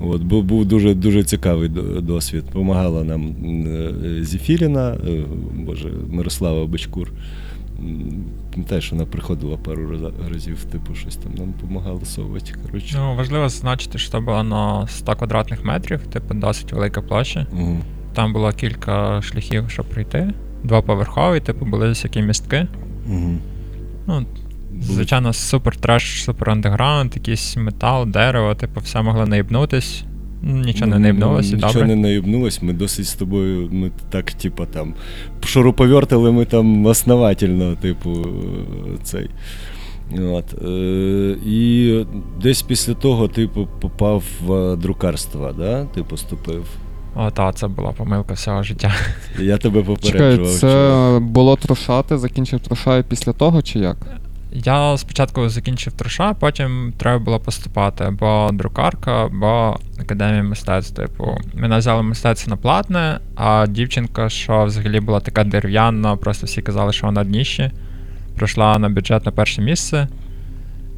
От, 0.00 0.22
був, 0.22 0.44
був 0.44 0.64
дуже, 0.64 0.94
дуже 0.94 1.24
цікавий 1.24 1.68
досвід. 2.02 2.44
Помагала 2.52 3.04
нам 3.04 3.34
Зефіріна, 4.20 4.90
е, 4.90 5.24
боже, 5.66 5.88
Мирослава 6.10 6.66
Бачкур. 6.66 7.12
М, 7.78 8.24
Пам'ятаєш, 8.52 8.92
вона 8.92 9.06
приходила 9.06 9.56
пару 9.56 10.12
разів, 10.32 10.64
типу, 10.64 10.94
щось 10.94 11.16
там 11.16 11.34
нам 11.34 11.52
допомагала 11.52 12.04
совати. 12.04 12.52
Коротше. 12.66 12.96
Ну, 12.98 13.14
важливо 13.16 13.48
зазначити, 13.48 13.98
що 13.98 14.10
це 14.10 14.20
було 14.20 14.42
на 14.42 14.86
100 14.86 15.16
квадратних 15.16 15.64
метрів, 15.64 16.06
типу 16.06 16.34
досить 16.34 16.72
велика 16.72 17.02
площа. 17.02 17.46
Мгм. 17.52 17.80
Там 18.14 18.32
було 18.32 18.52
кілька 18.52 19.22
шляхів, 19.22 19.70
щоб 19.70 19.86
прийти. 19.86 20.32
Двоповерхові, 20.64 21.40
типу, 21.40 21.64
були 21.66 21.88
всякі 21.88 22.22
містки. 22.22 22.66
Мгм. 23.06 23.38
Ну, 24.06 24.26
звичайно, 24.80 25.32
супер 25.32 25.76
треш, 25.76 26.24
супер 26.24 26.50
андеграунд, 26.50 27.14
якийсь 27.14 27.56
метал, 27.56 28.06
дерево, 28.06 28.54
типу, 28.54 28.80
все 28.80 29.02
могло 29.02 29.26
наїбнутись. 29.26 30.04
Нічого 30.42 30.86
не 30.86 30.96
Ну, 30.96 31.00
наїбнулося, 31.02 31.54
Нічого 31.54 31.72
добре. 31.72 31.88
не 31.88 31.96
наїбнулось, 31.96 32.62
ми 32.62 32.72
досить 32.72 33.06
з 33.06 33.14
тобою, 33.14 33.68
ми 33.72 33.90
так, 34.10 34.32
типу, 34.32 34.66
там, 34.66 34.94
шуруповертили 35.44 36.32
ми 36.32 36.44
там 36.44 36.86
основательно, 36.86 37.74
типу, 37.76 38.26
цей. 39.02 39.30
От. 40.18 40.62
Е, 40.64 41.36
і 41.46 41.94
десь 42.42 42.62
після 42.62 42.94
того 42.94 43.28
ти 43.28 43.48
попав 43.80 44.24
в 44.46 44.76
друкарство, 44.76 45.54
да? 45.58 45.84
ти 45.84 46.02
поступив. 46.02 46.64
О, 47.16 47.30
та, 47.30 47.52
це 47.52 47.68
була 47.68 47.92
помилка 47.92 48.34
всього 48.34 48.62
життя. 48.62 48.94
Я 49.40 49.58
тебе 49.58 49.82
попереджував. 49.82 50.50
що- 50.50 50.58
це 50.58 51.18
було 51.22 51.56
трошати, 51.56 52.18
закінчив 52.18 52.60
трошаю 52.60 53.04
після 53.04 53.32
того, 53.32 53.62
чи 53.62 53.78
як? 53.78 53.96
Я 54.52 54.96
спочатку 54.96 55.48
закінчив 55.48 55.92
троша, 55.92 56.34
потім 56.34 56.92
треба 56.96 57.24
було 57.24 57.40
поступати 57.40 58.04
або 58.04 58.50
друкарка, 58.52 59.24
або 59.24 59.76
академія 60.00 60.42
мистецтв. 60.42 60.94
Типу, 60.94 61.38
мене 61.54 61.78
взяли 61.78 62.02
мистецтво 62.02 62.50
на 62.50 62.56
платне, 62.56 63.20
а 63.36 63.66
дівчинка, 63.66 64.28
що 64.28 64.64
взагалі 64.64 65.00
була 65.00 65.20
така 65.20 65.44
дерев'яна, 65.44 66.16
просто 66.16 66.46
всі 66.46 66.62
казали, 66.62 66.92
що 66.92 67.06
вона 67.06 67.24
дніще, 67.24 67.70
пройшла 68.36 68.78
на 68.78 68.88
бюджет 68.88 69.26
на 69.26 69.32
перше 69.32 69.62
місце. 69.62 70.08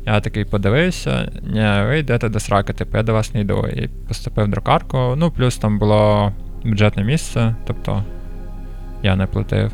Я 0.06 0.20
такий 0.20 0.44
подивився, 0.44 1.32
ні, 1.42 1.86
ви 1.86 1.98
йдете 1.98 2.28
до 2.28 2.40
сраки, 2.40 2.72
типу, 2.72 2.96
я 2.96 3.02
до 3.02 3.12
вас 3.12 3.34
не 3.34 3.40
йду. 3.40 3.66
І 3.66 3.88
поступив 4.08 4.44
в 4.44 4.48
друкарку. 4.48 5.14
Ну, 5.16 5.30
плюс 5.30 5.56
там 5.56 5.78
було 5.78 6.32
бюджетне 6.64 7.04
місце, 7.04 7.54
тобто 7.66 8.04
Я 9.02 9.16
не 9.16 9.26
платив. 9.26 9.72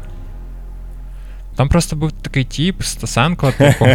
Там 1.57 1.69
просто 1.69 1.97
був 1.97 2.12
такий 2.12 2.45
тіп, 2.45 2.83
Стасенко, 2.83 3.53
типу. 3.59 3.87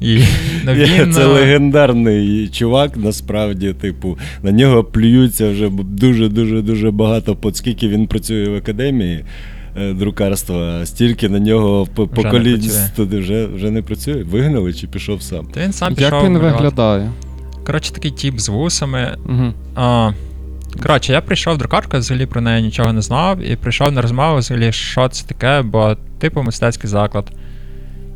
І 0.00 0.24
ну, 0.64 0.72
він. 0.72 1.12
Це 1.12 1.24
легендарний 1.24 2.48
чувак, 2.48 2.96
насправді, 2.96 3.72
типу, 3.72 4.18
на 4.42 4.52
нього 4.52 4.84
плюються 4.84 5.50
вже 5.50 5.70
дуже-дуже 5.70 6.62
дуже 6.62 6.90
багато, 6.90 7.36
по 7.36 7.52
скільки 7.54 7.88
він 7.88 8.06
працює 8.06 8.48
в 8.48 8.54
академії 8.54 9.24
е, 9.76 9.92
друкарства, 9.92 10.86
стільки 10.86 11.28
на 11.28 11.38
нього 11.38 11.86
по- 11.94 12.04
Вже 12.04 12.16
не 12.16 12.22
поколінь 12.22 12.70
туди 12.96 13.18
вже, 13.18 13.46
вже 13.46 13.70
не 13.70 13.82
працює. 13.82 14.22
Вигнали 14.22 14.72
чи 14.72 14.86
пішов 14.86 15.22
сам? 15.22 15.46
То 15.46 15.60
він 15.60 15.72
сам 15.72 15.94
пішов. 15.94 16.12
Як 16.12 16.24
він 16.24 16.38
виглядає? 16.38 17.10
Коротше, 17.66 17.92
такий 17.92 18.10
тіп 18.10 18.38
з 18.38 18.48
вусами. 18.48 19.16
Угу. 19.28 19.52
А, 19.74 20.12
коротше, 20.82 21.12
я 21.12 21.20
прийшов 21.20 21.54
в 21.54 21.58
друкарку, 21.58 21.98
взагалі 21.98 22.26
про 22.26 22.40
неї 22.40 22.62
нічого 22.62 22.92
не 22.92 23.02
знав, 23.02 23.40
і 23.40 23.56
прийшов 23.56 23.92
на 23.92 24.02
розмову 24.02 24.38
взагалі, 24.38 24.72
що 24.72 25.08
це 25.08 25.26
таке, 25.26 25.62
бо 25.62 25.96
типу 26.18 26.42
мистецький 26.42 26.90
заклад. 26.90 27.30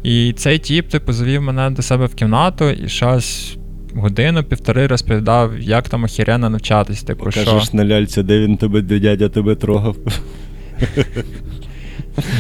І 0.03 0.33
цей 0.33 0.59
тіп, 0.59 0.89
типу, 0.89 1.13
завів 1.13 1.43
мене 1.43 1.71
до 1.71 1.83
себе 1.83 2.07
в 2.07 2.15
кімнату 2.15 2.71
і 2.71 2.89
щось 2.89 3.57
годину-півтори 3.95 4.87
розповідав, 4.87 5.59
як 5.59 5.89
там 5.89 6.05
охеренно 6.05 6.51
навчатись. 6.51 7.03
Типу, 7.03 7.31
що. 7.31 7.45
Покажеш 7.45 7.73
на 7.73 7.85
ляльці, 7.85 8.23
де 8.23 8.39
він 8.41 8.57
тебе, 8.57 8.83
де 8.83 9.01
дядя 9.01 9.29
тебе 9.29 9.55
трогав. 9.55 9.97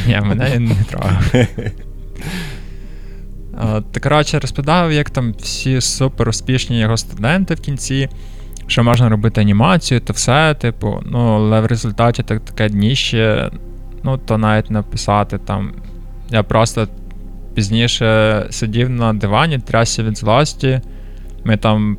Ні, 0.07 0.21
мене 0.23 0.51
він 0.55 0.65
не 0.65 0.85
трогав. 0.91 1.33
Та 3.93 4.01
коротше, 4.01 4.39
розповідав, 4.39 4.93
як 4.93 5.11
там 5.11 5.35
всі 5.39 5.81
супер 5.81 6.29
успішні 6.29 6.81
його 6.81 6.97
студенти 6.97 7.55
в 7.55 7.61
кінці, 7.61 8.09
що 8.71 8.85
можна 8.85 9.09
робити 9.09 9.41
анімацію, 9.41 10.01
то 10.01 10.13
все, 10.13 10.55
типу, 10.55 11.01
ну, 11.07 11.19
але 11.19 11.61
в 11.61 11.67
результаті 11.67 12.23
так, 12.23 12.41
таке 12.41 12.69
дніще, 12.69 13.51
ну, 14.03 14.19
то 14.19 14.39
навіть 14.39 14.71
написати 14.71 15.39
там. 15.39 15.73
Я 16.31 16.43
просто 16.43 16.89
пізніше 17.55 18.47
сидів 18.51 18.91
на 18.91 19.13
дивані, 19.13 19.59
трясся 19.59 20.03
від 20.03 20.19
злості. 20.19 20.81
Ми 21.45 21.57
там 21.57 21.99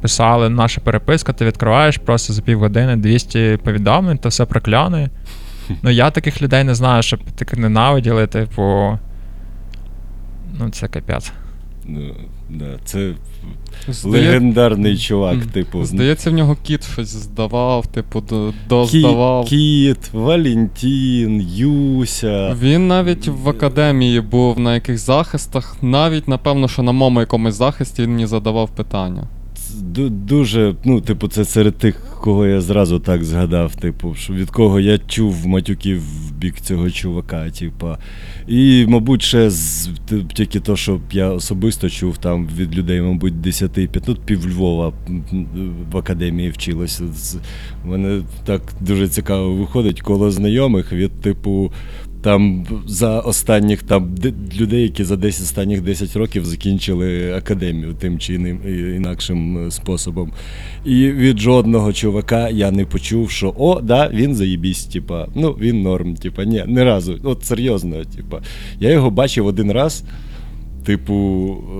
писали 0.00 0.48
наша 0.48 0.80
переписка, 0.80 1.32
ти 1.32 1.44
відкриваєш 1.44 1.98
просто 1.98 2.32
за 2.32 2.42
півгодини 2.42 2.96
200 2.96 3.58
повідомлень, 3.64 4.18
то 4.18 4.28
все 4.28 4.44
прокляне. 4.44 5.10
Ну, 5.82 5.90
я 5.90 6.10
таких 6.10 6.42
людей 6.42 6.64
не 6.64 6.74
знаю, 6.74 7.02
щоб 7.02 7.20
так 7.36 7.56
ненавиділи, 7.56 8.26
типу. 8.26 8.98
Ну, 10.58 10.70
це 10.70 10.88
капець. 10.88 11.32
Ну, 11.84 12.14
да, 12.50 12.78
це 12.84 13.12
Здає... 13.88 14.24
легендарний 14.24 14.98
чувак, 14.98 15.46
типу. 15.46 15.84
Здається, 15.84 16.30
в 16.30 16.32
нього 16.32 16.56
кіт 16.62 16.84
щось 16.92 17.08
здавав, 17.08 17.86
типу, 17.86 18.22
доздавав. 18.68 19.44
Кіт, 19.44 20.12
Валентін, 20.12 21.40
Юся. 21.54 22.56
Він 22.60 22.88
навіть 22.88 23.28
в 23.28 23.48
академії 23.48 24.20
був 24.20 24.58
на 24.58 24.74
якихось 24.74 25.06
захистах, 25.06 25.76
навіть, 25.82 26.28
напевно, 26.28 26.68
що 26.68 26.82
на 26.82 26.92
моєму 26.92 27.20
якомусь 27.20 27.54
захисті 27.54 28.02
він 28.02 28.10
мені 28.10 28.26
задавав 28.26 28.70
питання. 28.70 29.28
Ду- 29.82 30.10
Дуже, 30.10 30.74
ну, 30.84 31.00
типу, 31.00 31.28
це 31.28 31.44
серед 31.44 31.78
тих, 31.78 32.00
кого 32.20 32.46
я 32.46 32.60
зразу 32.60 32.98
так 32.98 33.24
згадав, 33.24 33.76
типу, 33.76 34.14
що 34.14 34.32
від 34.32 34.50
кого 34.50 34.80
я 34.80 34.98
чув 34.98 35.46
матюків 35.46 36.00
в 36.00 36.32
бік 36.32 36.60
цього 36.60 36.90
чувака, 36.90 37.50
типа. 37.50 37.98
І, 38.48 38.86
мабуть, 38.88 39.22
ще 39.22 39.50
з 39.50 39.90
тільки 40.34 40.60
то, 40.60 40.76
що 40.76 41.00
я 41.12 41.30
особисто 41.30 41.90
чув 41.90 42.16
там 42.16 42.48
від 42.56 42.76
людей, 42.76 43.00
мабуть, 43.00 43.40
10 43.40 43.92
тут 44.04 44.20
пів 44.20 44.48
Львова 44.50 44.92
в 45.92 45.96
академії 45.96 46.50
вчилося. 46.50 47.04
Мене 47.84 48.22
так 48.44 48.62
дуже 48.80 49.08
цікаво 49.08 49.54
виходить 49.54 50.00
коло 50.00 50.30
знайомих 50.30 50.92
від, 50.92 51.12
типу. 51.20 51.72
Там 52.24 52.66
за 52.86 53.20
останніх 53.20 53.82
там 53.82 54.14
людей, 54.56 54.82
які 54.82 55.04
за 55.04 55.16
10 55.16 55.42
останніх 55.42 55.80
10 55.80 56.16
років 56.16 56.44
закінчили 56.44 57.32
академію 57.32 57.94
тим 57.94 58.18
чи 58.18 58.34
іним, 58.34 58.60
інакшим 58.96 59.66
е, 59.66 59.70
способом. 59.70 60.32
І 60.84 61.10
від 61.10 61.38
жодного 61.38 61.92
чувака 61.92 62.48
я 62.48 62.70
не 62.70 62.84
почув, 62.84 63.30
що 63.30 63.54
о, 63.58 63.80
да, 63.80 64.08
він 64.08 64.34
заєбісь, 64.34 64.84
типа, 64.84 65.28
ну 65.34 65.50
він 65.60 65.82
норм, 65.82 66.14
типа, 66.14 66.44
ні, 66.44 66.64
не 66.66 66.84
разу. 66.84 67.18
От 67.24 67.44
серйозно, 67.44 68.04
типа. 68.04 68.40
Я 68.80 68.90
його 68.90 69.10
бачив 69.10 69.46
один 69.46 69.72
раз. 69.72 70.04
Типу, 70.84 71.14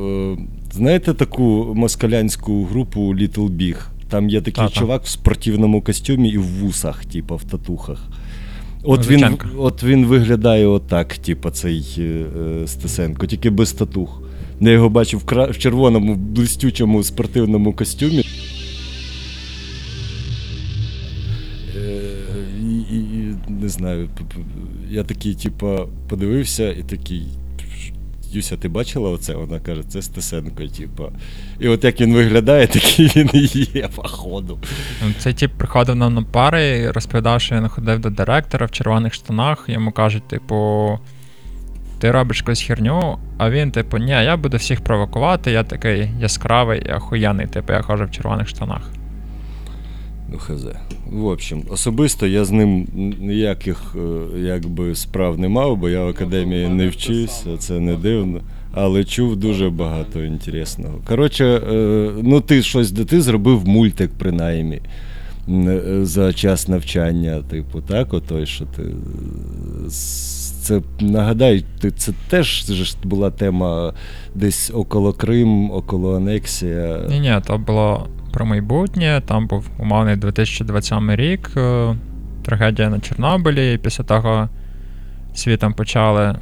е, 0.00 0.37
знаєте 0.72 1.14
таку 1.14 1.72
москалянську 1.74 2.64
групу 2.64 3.14
Little 3.14 3.50
Big? 3.50 3.76
Там 4.09 4.28
є 4.28 4.40
такий 4.40 4.64
Та-та. 4.64 4.80
чувак 4.80 5.04
в 5.04 5.09
спортивному 5.09 5.83
костюмі 5.83 6.28
і 6.28 6.38
в 6.38 6.46
вусах, 6.46 7.04
типа, 7.04 7.37
в 7.37 7.44
татухах. 7.44 8.09
От 8.85 9.01
він, 9.01 9.18
Звичайно. 9.18 9.37
от 9.59 9.83
він 9.83 10.07
виглядає 10.07 10.66
отак, 10.66 11.18
типу, 11.18 11.51
цей 11.51 11.94
е, 11.99 12.03
е, 12.03 12.66
Стесенко, 12.66 13.27
тільки 13.27 13.51
без 13.51 13.73
татух. 13.73 14.23
Я 14.61 14.70
його 14.70 14.88
бачив 14.88 15.20
в, 15.20 15.25
кра... 15.25 15.44
в 15.44 15.59
червоному 15.59 16.14
блистючому 16.14 17.03
спортивному 17.03 17.73
костюмі. 17.73 18.25
Е, 21.77 22.11
і, 22.62 22.97
і, 22.97 22.99
і 22.99 23.35
не 23.62 23.68
знаю, 23.68 24.09
я 24.90 25.05
такий, 25.05 25.35
типа, 25.35 25.87
подивився 26.09 26.73
і 26.73 26.83
такий. 26.83 27.27
Юся, 28.35 28.57
ти 28.57 28.68
бачила 28.68 29.11
оце? 29.11 29.35
Вона 29.35 29.61
каже, 29.61 29.83
це 29.88 30.03
Стесенко, 30.03 30.62
типа. 30.79 31.05
І 31.61 31.68
от 31.68 31.85
як 31.85 32.01
він 32.01 32.14
виглядає, 32.14 32.66
такий 32.66 33.12
він 33.16 33.31
і 33.33 33.68
є, 33.75 33.88
походу. 33.94 34.59
Ну, 35.05 35.12
Цей 35.18 35.33
тип 35.33 35.53
приходив 35.59 35.97
нам 35.97 36.14
на 36.14 36.23
пари 36.23 36.79
і 36.79 36.90
розповідав, 36.90 37.40
що 37.40 37.55
він 37.55 37.68
ходив 37.68 38.01
до 38.01 38.11
директора 38.11 38.66
в 38.66 38.70
червоних 38.70 39.14
штанах. 39.14 39.64
Йому 39.68 39.92
кажуть, 39.92 40.29
типу, 40.29 40.99
ти 41.99 42.11
робиш 42.11 42.38
якусь 42.38 42.62
херню, 42.62 43.18
а 43.38 43.51
він, 43.51 43.70
типу, 43.70 43.99
ні, 43.99 44.11
я 44.11 44.37
буду 44.37 44.57
всіх 44.57 44.81
провокувати, 44.81 45.51
я 45.51 45.62
такий 45.62 46.11
яскравий 46.20 46.83
і 46.87 46.92
охуєнний, 46.92 47.47
типу, 47.47 47.73
я 47.73 47.83
ходжу 47.83 48.05
в 48.05 48.11
червоних 48.11 48.49
штанах. 48.49 48.90
Хз. 50.38 50.66
В 51.12 51.27
общем, 51.27 51.62
особисто 51.70 52.27
я 52.27 52.44
з 52.44 52.51
ним 52.51 52.87
ніяких 53.20 53.97
е, 53.97 54.38
якби, 54.38 54.94
справ 54.94 55.38
не 55.38 55.49
мав, 55.49 55.77
бо 55.77 55.88
я 55.88 56.05
в 56.05 56.09
академії 56.09 56.68
не 56.68 56.88
вчився, 56.88 57.57
це 57.59 57.81
не 57.81 57.94
дивно. 57.94 58.40
Але 58.73 59.05
чув 59.05 59.37
дуже 59.37 59.70
багато 59.70 60.25
інтересного. 60.25 60.99
Коротше, 61.09 61.44
е, 61.44 62.11
ну 62.23 62.40
ти 62.40 62.62
щось 62.62 62.92
ти 62.92 63.20
зробив 63.20 63.68
мультик, 63.68 64.11
принаймні, 64.18 64.81
е, 65.49 65.81
за 66.03 66.33
час 66.33 66.68
навчання, 66.68 67.42
типу, 67.51 67.81
так, 67.81 68.14
отой, 68.14 68.47
що 68.47 68.64
ти. 68.64 68.83
Це 70.61 70.81
нагадай, 71.01 71.64
ти 71.81 71.90
це 71.90 72.12
теж 72.29 72.64
була 73.05 73.31
тема 73.31 73.94
десь 74.35 74.70
около 74.75 75.12
Крим, 75.12 75.70
около 75.70 76.16
анексія. 76.16 77.01
Ні, 77.09 77.20
ні, 77.20 77.40
то 77.47 77.59
було 77.59 78.07
про 78.35 78.47
майбутнє, 78.47 79.23
там 79.27 79.47
був 79.47 79.70
умовний 79.79 80.16
2027 80.16 81.11
рік, 81.11 81.51
е, 81.57 81.97
трагедія 82.44 82.90
на 82.90 83.01
Чорнобилі, 83.01 83.75
і 83.75 83.79
після 83.79 84.05
того 84.05 84.49
світом 85.35 85.73
почали 85.73 86.37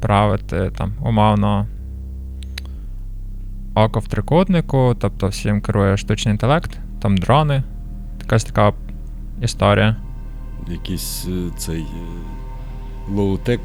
правити 0.00 0.70
там 0.78 0.92
умовно 1.00 1.66
око 3.74 4.00
в 4.00 4.08
трикутнику, 4.08 4.96
тобто 5.00 5.28
всім 5.28 5.60
керує 5.60 5.96
штучний 5.96 6.32
інтелект, 6.32 6.78
там 7.00 7.16
дрони, 7.16 7.62
якась 8.20 8.44
така 8.44 8.72
історія. 9.40 9.96
якийсь 10.68 11.28
е, 11.28 11.50
цей 11.58 11.80
е, 11.80 13.12
лоу-тек, 13.14 13.60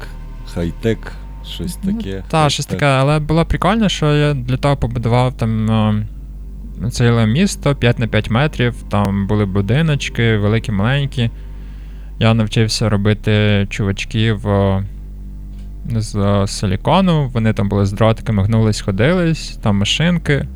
хай-тек, 0.54 1.12
щось 1.46 1.76
таке. 1.76 2.24
Та, 2.28 2.50
щось 2.50 2.66
таке, 2.66 2.86
але 2.86 3.18
було 3.18 3.44
прикольно, 3.44 3.88
що 3.88 4.14
я 4.14 4.34
для 4.34 4.56
того 4.56 4.76
побудував 4.76 5.34
там 5.34 5.66
ціле 6.90 7.26
місто 7.26 7.74
5 7.74 7.98
на 7.98 8.06
5 8.06 8.30
метрів, 8.30 8.74
там 8.90 9.26
були 9.26 9.46
будиночки, 9.46 10.36
великі, 10.36 10.72
маленькі. 10.72 11.30
Я 12.18 12.34
навчився 12.34 12.88
робити 12.88 13.66
чувачків 13.70 14.48
е, 14.48 14.84
з 15.90 16.46
силікону, 16.46 17.28
вони 17.28 17.52
там 17.52 17.68
були 17.68 17.86
з 17.86 17.92
дротиками, 17.92 18.42
гнулись, 18.42 18.80
ходились, 18.80 19.58
там 19.62 19.76
машинки, 19.76 20.46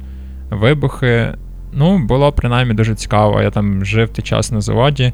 вибухи. 0.51 1.35
Ну, 1.73 1.99
було 1.99 2.33
принаймні 2.33 2.75
дуже 2.75 2.95
цікаво. 2.95 3.43
Я 3.43 3.51
там 3.51 3.85
жив 3.85 4.09
той 4.09 4.25
час 4.25 4.53
на 4.53 4.61
заводі. 4.61 5.13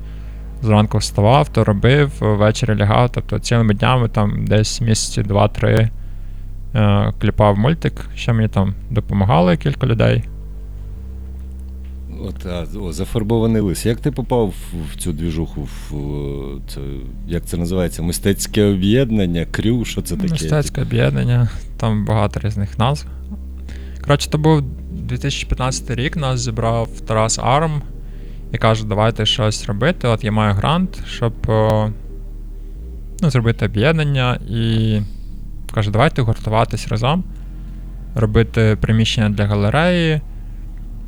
Зранку 0.63 0.99
вставав, 0.99 1.49
то 1.49 1.65
робив, 1.65 2.13
ввечері 2.21 2.77
лягав, 2.77 3.11
тобто 3.11 3.39
цілими 3.39 3.75
днями 3.75 4.09
там 4.09 4.45
десь 4.45 4.81
місяці 4.81 5.23
2-3 5.23 5.89
е, 6.75 7.13
кліпав 7.21 7.59
мультик, 7.59 7.93
ще 8.15 8.33
мені 8.33 8.49
там 8.49 8.75
допомагало 8.91 9.57
кілька 9.57 9.87
людей. 9.87 10.25
От, 12.21 12.47
а, 12.47 12.67
о, 12.79 12.93
зафарбований 12.93 13.63
лис. 13.63 13.87
Як 13.87 14.01
ти 14.01 14.11
попав 14.11 14.49
в, 14.49 14.93
в 14.93 14.97
цю 14.97 15.13
двіжуху? 15.13 15.63
В, 15.63 15.97
о, 15.97 16.61
це, 16.69 16.81
як 17.27 17.45
це 17.45 17.57
називається? 17.57 18.03
Мистецьке 18.03 18.65
об'єднання, 18.65 19.47
крю, 19.51 19.85
що 19.85 20.03
це 20.03 20.17
таке? 20.17 20.31
Мистецьке 20.31 20.83
об'єднання, 20.83 21.49
там 21.77 22.05
багато 22.05 22.41
різних 22.41 22.79
назв. 22.79 23.07
Коротше, 24.01 24.31
то 24.31 24.39
був 24.39 24.63
2015 24.93 25.91
рік, 25.91 26.17
нас 26.17 26.41
зібрав 26.41 26.89
Тарас 27.07 27.39
Арм, 27.39 27.83
і 28.53 28.59
кажуть, 28.59 28.89
давайте 28.89 29.27
щось 29.27 29.67
робити. 29.67 30.09
От 30.09 30.25
я 30.25 30.33
маю 30.33 30.55
грант, 30.55 31.03
щоб 31.07 31.33
ну, 33.23 33.31
зробити 33.31 33.67
об'єднання 33.67 34.39
і 34.51 35.01
каже, 35.75 35.91
давайте 35.91 36.23
гуртуватись 36.23 36.89
разом, 36.89 37.25
робити 38.15 38.79
приміщення 38.81 39.31
для 39.31 39.47
галереї, 39.47 40.21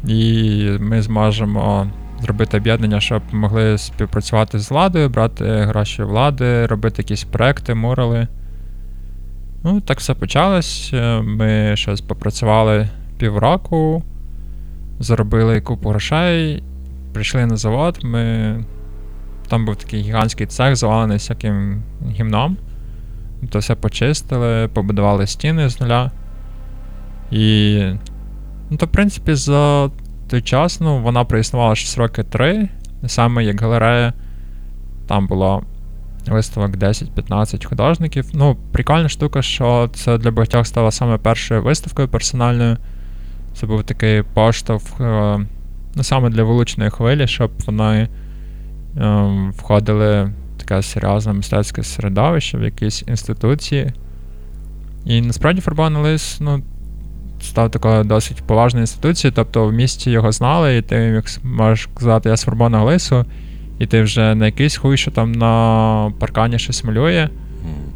і 0.06 0.76
ми 0.80 1.02
зможемо 1.02 1.86
зробити 2.20 2.56
об'єднання, 2.56 3.00
щоб 3.00 3.22
могли 3.32 3.78
співпрацювати 3.78 4.58
з 4.58 4.70
владою, 4.70 5.08
брати 5.08 5.44
гроші 5.44 6.02
влади, 6.02 6.66
робити 6.66 7.02
якісь 7.02 7.24
проекти, 7.24 7.74
мурали. 7.74 8.28
Ну, 9.64 9.80
так 9.80 9.98
все 9.98 10.14
почалось. 10.14 10.90
Е, 10.94 11.20
Ми 11.20 11.76
щось 11.76 12.00
попрацювали 12.00 12.88
півроку, 13.18 14.02
заробили 14.98 15.60
купу 15.60 15.88
грошей, 15.88 16.62
прийшли 17.12 17.46
на 17.46 17.56
завод. 17.56 17.98
Ми... 18.02 18.64
Там 19.48 19.64
був 19.64 19.76
такий 19.76 20.02
гігантський 20.02 20.46
цех, 20.46 20.76
завалений 20.76 21.16
всяким 21.16 21.82
гімном. 22.10 22.56
То 23.50 23.58
все 23.58 23.74
почистили, 23.74 24.68
побудували 24.68 25.26
стіни 25.26 25.68
з 25.68 25.80
нуля. 25.80 26.10
І. 27.30 27.82
Ну, 28.70 28.76
то, 28.76 28.87
в 28.87 28.88
принципі, 28.88 29.35
за 29.35 29.90
той 30.28 30.42
час, 30.42 30.80
ну, 30.80 31.02
вона 31.02 31.24
проіснувала 31.24 31.74
щось 31.74 31.98
роки 31.98 32.22
три. 32.22 32.68
Саме 33.06 33.44
як 33.44 33.61
галерея. 33.61 34.12
Там 35.06 35.26
було 35.26 35.62
виставок 36.26 36.70
10-15 36.70 37.64
художників. 37.64 38.26
Ну, 38.33 38.56
прикольна 38.72 39.09
штука, 39.09 39.42
що 39.42 39.90
це 39.94 40.18
для 40.18 40.30
багатьох 40.30 40.66
стало 40.66 40.90
саме 40.90 41.18
першою 41.18 41.62
виставкою 41.62 42.09
персональною. 42.09 42.76
Це 43.54 43.66
був 43.66 43.85
такий 43.85 44.22
поштовх, 44.22 45.00
е, 45.00 45.38
ну, 45.94 46.02
саме 46.02 46.30
для 46.30 46.42
вуличної 46.42 46.90
хвилі, 46.90 47.26
щоб 47.26 47.50
вони 47.66 48.09
е, 48.96 49.50
входили 49.56 50.24
в 50.24 50.33
таке 50.59 50.83
серйозне 50.83 51.33
мистецьке 51.33 51.83
середовище, 51.83 52.59
в 52.59 52.62
якісь 52.62 53.04
інституції. 53.09 53.92
І 55.04 55.20
насправді 55.20 55.61
фарбований 55.61 56.02
лис, 56.02 56.38
ну, 56.40 56.62
став 57.42 57.70
такою 57.70 58.05
досить 58.05 58.42
поважною 58.42 58.83
інституцією, 58.83 59.33
тобто 59.37 59.66
в 59.66 59.72
місті 59.72 60.11
його 60.11 60.33
знали, 60.33 60.76
і 60.76 60.83
ти 60.83 60.96
як 60.96 61.24
можеш 61.44 61.88
сказати, 61.94 62.29
я 62.29 62.37
з 62.37 62.42
фарбованого 62.44 62.85
лису, 62.87 63.24
і 63.79 63.87
ти 63.87 64.03
вже 64.03 64.35
не 64.35 64.46
якийсь 64.46 64.76
хуй, 64.76 64.96
що 64.96 65.11
там 65.11 65.33
на 65.33 66.12
паркані 66.18 66.59
щось 66.59 66.85
малює, 66.85 67.29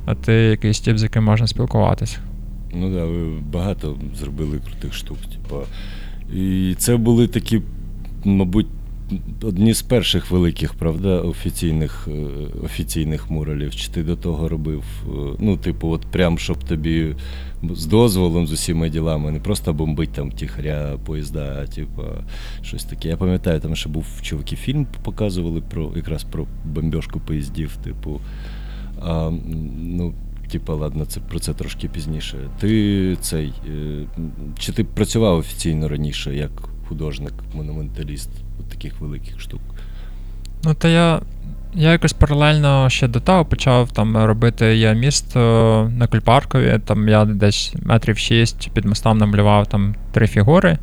а 0.06 0.14
ти 0.14 0.32
якийсь 0.32 0.80
тип, 0.80 0.98
з 0.98 1.02
яким 1.02 1.24
можна 1.24 1.46
спілкуватися. 1.46 2.18
Ну 2.74 2.82
так, 2.86 2.92
да, 2.94 3.04
ви 3.04 3.24
багато 3.52 3.96
зробили 4.20 4.58
крутих 4.58 4.94
штук. 4.94 5.18
Типа. 5.18 5.60
І 6.34 6.74
це 6.78 6.96
були 6.96 7.26
такі, 7.28 7.60
мабуть, 8.24 8.66
одні 9.42 9.74
з 9.74 9.82
перших 9.82 10.30
великих, 10.30 10.74
правда, 10.74 11.08
офіційних, 11.20 12.08
е, 12.10 12.12
офіційних 12.64 13.30
муралів. 13.30 13.74
Чи 13.74 13.88
ти 13.88 14.02
до 14.02 14.16
того 14.16 14.48
робив? 14.48 14.82
е, 15.08 15.10
Ну, 15.38 15.56
типу, 15.56 15.88
от 15.88 16.00
прям 16.06 16.38
щоб 16.38 16.64
тобі 16.64 17.16
з 17.74 17.86
дозволом, 17.86 18.46
з 18.46 18.52
усіма 18.52 18.88
ділами, 18.88 19.30
не 19.30 19.40
просто 19.40 19.72
бомбить 19.72 20.12
там 20.12 20.30
тихаря, 20.32 20.98
поїзда, 21.04 21.60
а 21.62 21.66
типу, 21.66 22.02
щось 22.62 22.84
таке. 22.84 23.08
Я 23.08 23.16
пам'ятаю, 23.16 23.60
там 23.60 23.76
ще 23.76 23.88
був 23.88 24.06
чуваки 24.22 24.56
фільм 24.56 24.86
показували 25.04 25.60
про 25.60 25.92
якраз 25.96 26.24
про 26.24 26.46
бомбьошку 26.64 27.20
поїздів, 27.20 27.76
типу. 27.76 28.20
А, 29.02 29.30
ну, 29.78 30.14
Типа, 30.50 30.74
ладно, 30.74 31.04
це 31.04 31.20
про 31.20 31.38
це 31.38 31.54
трошки 31.54 31.88
пізніше. 31.88 32.38
Ти 32.60 33.16
цей. 33.20 33.52
е, 33.68 34.06
Чи 34.58 34.72
ти 34.72 34.84
працював 34.84 35.38
офіційно 35.38 35.88
раніше 35.88 36.36
як 36.36 36.50
художник-монументаліст 36.88 38.30
от 38.60 38.66
таких 38.68 39.00
великих 39.00 39.40
штук? 39.40 39.60
Ну, 40.64 40.74
то 40.74 40.88
я. 40.88 41.22
Я 41.74 41.92
якось 41.92 42.12
паралельно 42.12 42.90
ще 42.90 43.08
до 43.08 43.20
того 43.20 43.44
почав 43.44 43.90
там 43.90 44.16
робити 44.16 44.76
я 44.76 44.92
місто 44.92 45.40
на 45.96 46.06
Кульпаркові. 46.06 46.80
Там 46.84 47.08
я 47.08 47.24
десь 47.24 47.74
метрів 47.82 48.18
6 48.18 48.70
під 48.74 48.84
мостом 48.84 49.18
намалював 49.18 49.66
там 49.66 49.94
три 50.12 50.26
фігури. 50.26 50.78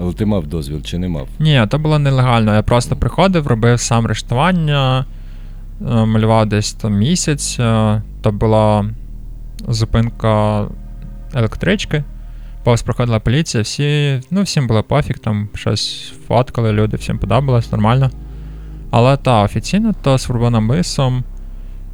Але 0.00 0.12
ти 0.12 0.26
мав 0.26 0.46
дозвіл 0.46 0.82
чи 0.82 0.98
не 0.98 1.08
мав? 1.08 1.28
Ні, 1.38 1.66
то 1.68 1.78
було 1.78 1.98
нелегально. 1.98 2.54
Я 2.54 2.62
просто 2.62 2.96
приходив, 2.96 3.46
робив 3.46 3.80
сам 3.80 4.06
рештування, 4.06 5.04
е, 5.80 6.04
малював 6.04 6.46
десь 6.46 6.72
там 6.72 6.92
місяць. 6.92 7.56
е, 7.60 8.02
То 8.22 8.32
була 8.32 8.84
зупинка 9.68 10.64
електрички. 11.34 12.04
Повз 12.64 12.82
проходила 12.82 13.20
поліція, 13.20 13.62
всі, 13.62 14.20
ну, 14.30 14.42
всім 14.42 14.66
було 14.66 14.82
пофіг, 14.82 15.18
там 15.18 15.48
щось 15.54 16.12
фоткали 16.28 16.72
люди, 16.72 16.96
всім 16.96 17.18
подобалось, 17.18 17.72
нормально. 17.72 18.10
Але 18.90 19.16
та 19.16 19.42
офіційно 19.42 19.94
то 20.02 20.18
з 20.18 20.24
фурбоном 20.24 20.66
мисом. 20.66 21.24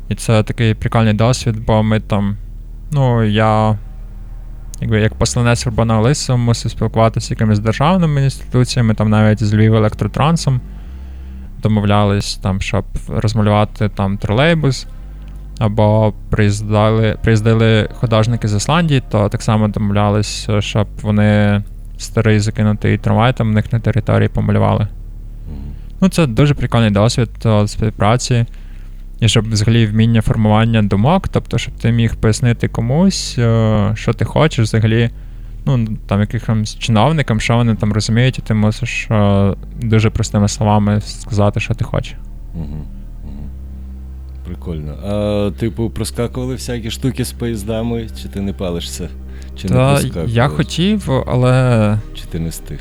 І 0.09 0.15
це 0.15 0.43
такий 0.43 0.75
прикольний 0.75 1.13
досвід, 1.13 1.65
бо 1.67 1.83
ми 1.83 2.01
там. 2.01 2.37
Ну, 2.93 3.23
я 3.23 3.79
якби 4.83 5.01
як 5.01 5.15
посланець 5.15 5.63
Фурбоного 5.63 6.03
лису 6.03 6.37
мусив 6.37 6.71
спілкуватися 6.71 7.27
з 7.27 7.31
якимись 7.31 7.59
державними 7.59 8.25
інституціями, 8.25 8.95
там 8.95 9.11
навіть 9.11 9.43
з 9.43 9.55
Львів 9.55 9.75
електротрансом. 9.75 10.61
Домовлялись 11.63 12.37
там, 12.37 12.61
щоб 12.61 12.85
розмалювати 13.09 13.89
там 13.89 14.19
тролейбус. 14.19 14.87
Або 15.59 16.15
приїздали, 16.31 17.17
приїздили 17.23 17.89
художники 18.01 18.49
з 18.49 18.55
Ісландії, 18.55 19.03
то 19.11 19.29
так 19.29 19.43
само 19.43 19.69
домовлялись, 19.69 20.49
щоб 20.59 20.89
вони 21.03 21.63
старий 21.99 22.41
закинутий 22.41 22.99
трамвай 22.99 23.33
там 23.33 23.49
у 23.49 23.53
них 23.53 23.73
на 23.73 23.81
території 23.81 24.29
помалювали. 24.29 24.89
Ну, 26.03 26.09
це 26.09 26.27
дуже 26.27 26.55
прикольний 26.55 26.91
досвід 26.91 27.31
о, 27.45 27.69
співпраці. 27.69 28.47
І 29.21 29.29
щоб 29.29 29.51
взагалі 29.51 29.87
вміння 29.87 30.23
формування 30.23 30.83
думок, 30.83 31.29
тобто, 31.29 31.59
щоб 31.59 31.75
ти 31.75 31.93
міг 31.93 32.17
пояснити 32.17 32.69
комусь, 32.69 33.39
е, 33.39 33.93
що 33.95 34.13
ти 34.13 34.25
хочеш, 34.25 34.65
взагалі, 34.65 35.11
ну, 35.67 35.89
там 36.07 36.21
якимось 36.21 36.79
чиновникам, 36.79 37.41
що 37.41 37.57
вони 37.57 37.75
там 37.75 37.93
розуміють, 37.93 38.39
і 38.39 38.43
ти 38.43 38.55
мусиш 38.55 39.07
е, 39.11 39.55
дуже 39.83 40.11
простими 40.11 40.49
словами 40.49 41.01
сказати, 41.01 41.61
що 41.61 41.75
ти 41.75 41.85
хочеш. 41.85 42.15
Угу. 42.55 42.85
Прикольно. 44.47 44.93
А 44.93 45.51
типу, 45.61 45.91
проскакували 45.91 46.55
всякі 46.55 46.91
штуки 46.91 47.25
з 47.25 47.33
поїздами, 47.33 48.07
чи 48.23 48.29
ти 48.29 48.41
не 48.41 48.53
палишся? 48.53 49.09
Чи 49.57 49.69
не 49.69 49.75
Та 49.75 49.91
проскакував? 49.91 50.29
я 50.29 50.49
хотів, 50.49 51.11
але 51.27 51.99
Чи 52.15 52.25
ти 52.25 52.39
не 52.39 52.49
встиг? 52.49 52.81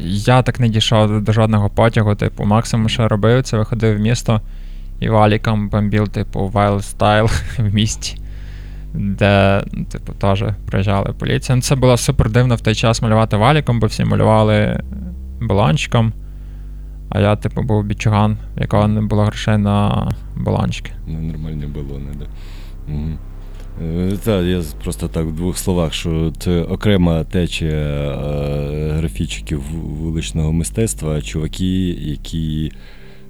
Я 0.00 0.42
так 0.42 0.60
не 0.60 0.68
дійшов 0.68 1.22
до 1.22 1.32
жодного 1.32 1.70
потягу. 1.70 2.14
Типу, 2.14 2.44
максимум, 2.44 2.88
що 2.88 3.08
робив, 3.08 3.42
це 3.42 3.56
виходив 3.56 3.96
в 3.96 4.00
місто 4.00 4.40
і 5.00 5.08
валіком 5.08 5.68
бомбів, 5.68 6.08
типу, 6.08 6.50
Wild 6.54 6.96
Style 6.96 7.42
в 7.70 7.74
місті, 7.74 8.18
де, 8.94 9.62
ну, 9.72 9.84
типу, 9.84 10.12
теж 10.12 10.44
приїжджали 10.66 11.12
поліція. 11.12 11.56
Ну, 11.56 11.62
це 11.62 11.76
було 11.76 11.96
супер 11.96 12.30
дивно 12.30 12.54
в 12.54 12.60
той 12.60 12.74
час 12.74 13.02
малювати 13.02 13.36
валіком, 13.36 13.80
бо 13.80 13.86
всі 13.86 14.04
малювали 14.04 14.80
балончиком. 15.40 16.12
А 17.08 17.20
я, 17.20 17.36
типу, 17.36 17.62
був 17.62 17.84
бічуган, 17.84 18.38
в 18.56 18.60
якого 18.60 18.88
не 18.88 19.00
було 19.00 19.24
грошей 19.24 19.58
на 19.58 20.08
балончики. 20.36 20.92
Ненормальні 21.06 21.66
балони, 21.66 22.10
да. 22.18 22.26
Угу. 22.92 23.18
Так, 24.24 24.44
я 24.44 24.62
просто 24.82 25.08
так 25.08 25.26
в 25.26 25.32
двох 25.32 25.58
словах, 25.58 25.92
що 25.92 26.32
це 26.38 26.62
окрема 26.62 27.24
течія 27.24 27.72
е, 27.72 28.92
графічиків 28.92 29.62
вуличного 30.00 30.52
мистецтва, 30.52 31.22
чуваки, 31.22 31.88
які 31.88 32.72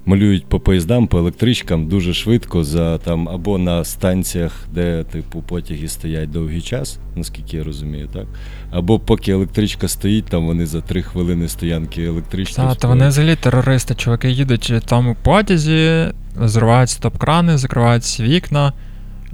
малюють 0.07 0.47
по 0.47 0.61
поїздам, 0.61 1.07
по 1.07 1.19
електричкам 1.19 1.89
дуже 1.89 2.15
швидко 2.15 2.65
за 2.65 2.99
там 2.99 3.29
або 3.29 3.59
на 3.59 3.85
станціях, 3.85 4.53
де 4.73 5.05
типу 5.05 5.43
потяги 5.43 5.89
стоять 5.89 6.31
довгий 6.31 6.61
час, 6.61 6.99
наскільки 7.17 7.57
я 7.57 7.65
розумію, 7.65 8.09
так? 8.13 8.27
Або 8.71 8.99
поки 8.99 9.33
електричка 9.33 9.89
стоїть, 9.89 10.25
там 10.25 10.47
вони 10.47 10.67
за 10.67 10.81
три 10.81 11.03
хвилини 11.03 11.49
стоянки 11.49 12.05
електрички. 12.05 12.57
Та, 12.57 12.75
то 12.75 12.89
вони 12.89 13.09
взагалі 13.09 13.37
терористи, 13.37 13.95
чуваки 13.95 14.31
їдуть 14.31 14.71
в 14.71 14.81
тому 14.81 15.17
потязі, 15.23 16.07
зривають 16.41 16.91
стоп-крани, 16.91 17.57
закривають 17.57 18.21
вікна, 18.21 18.73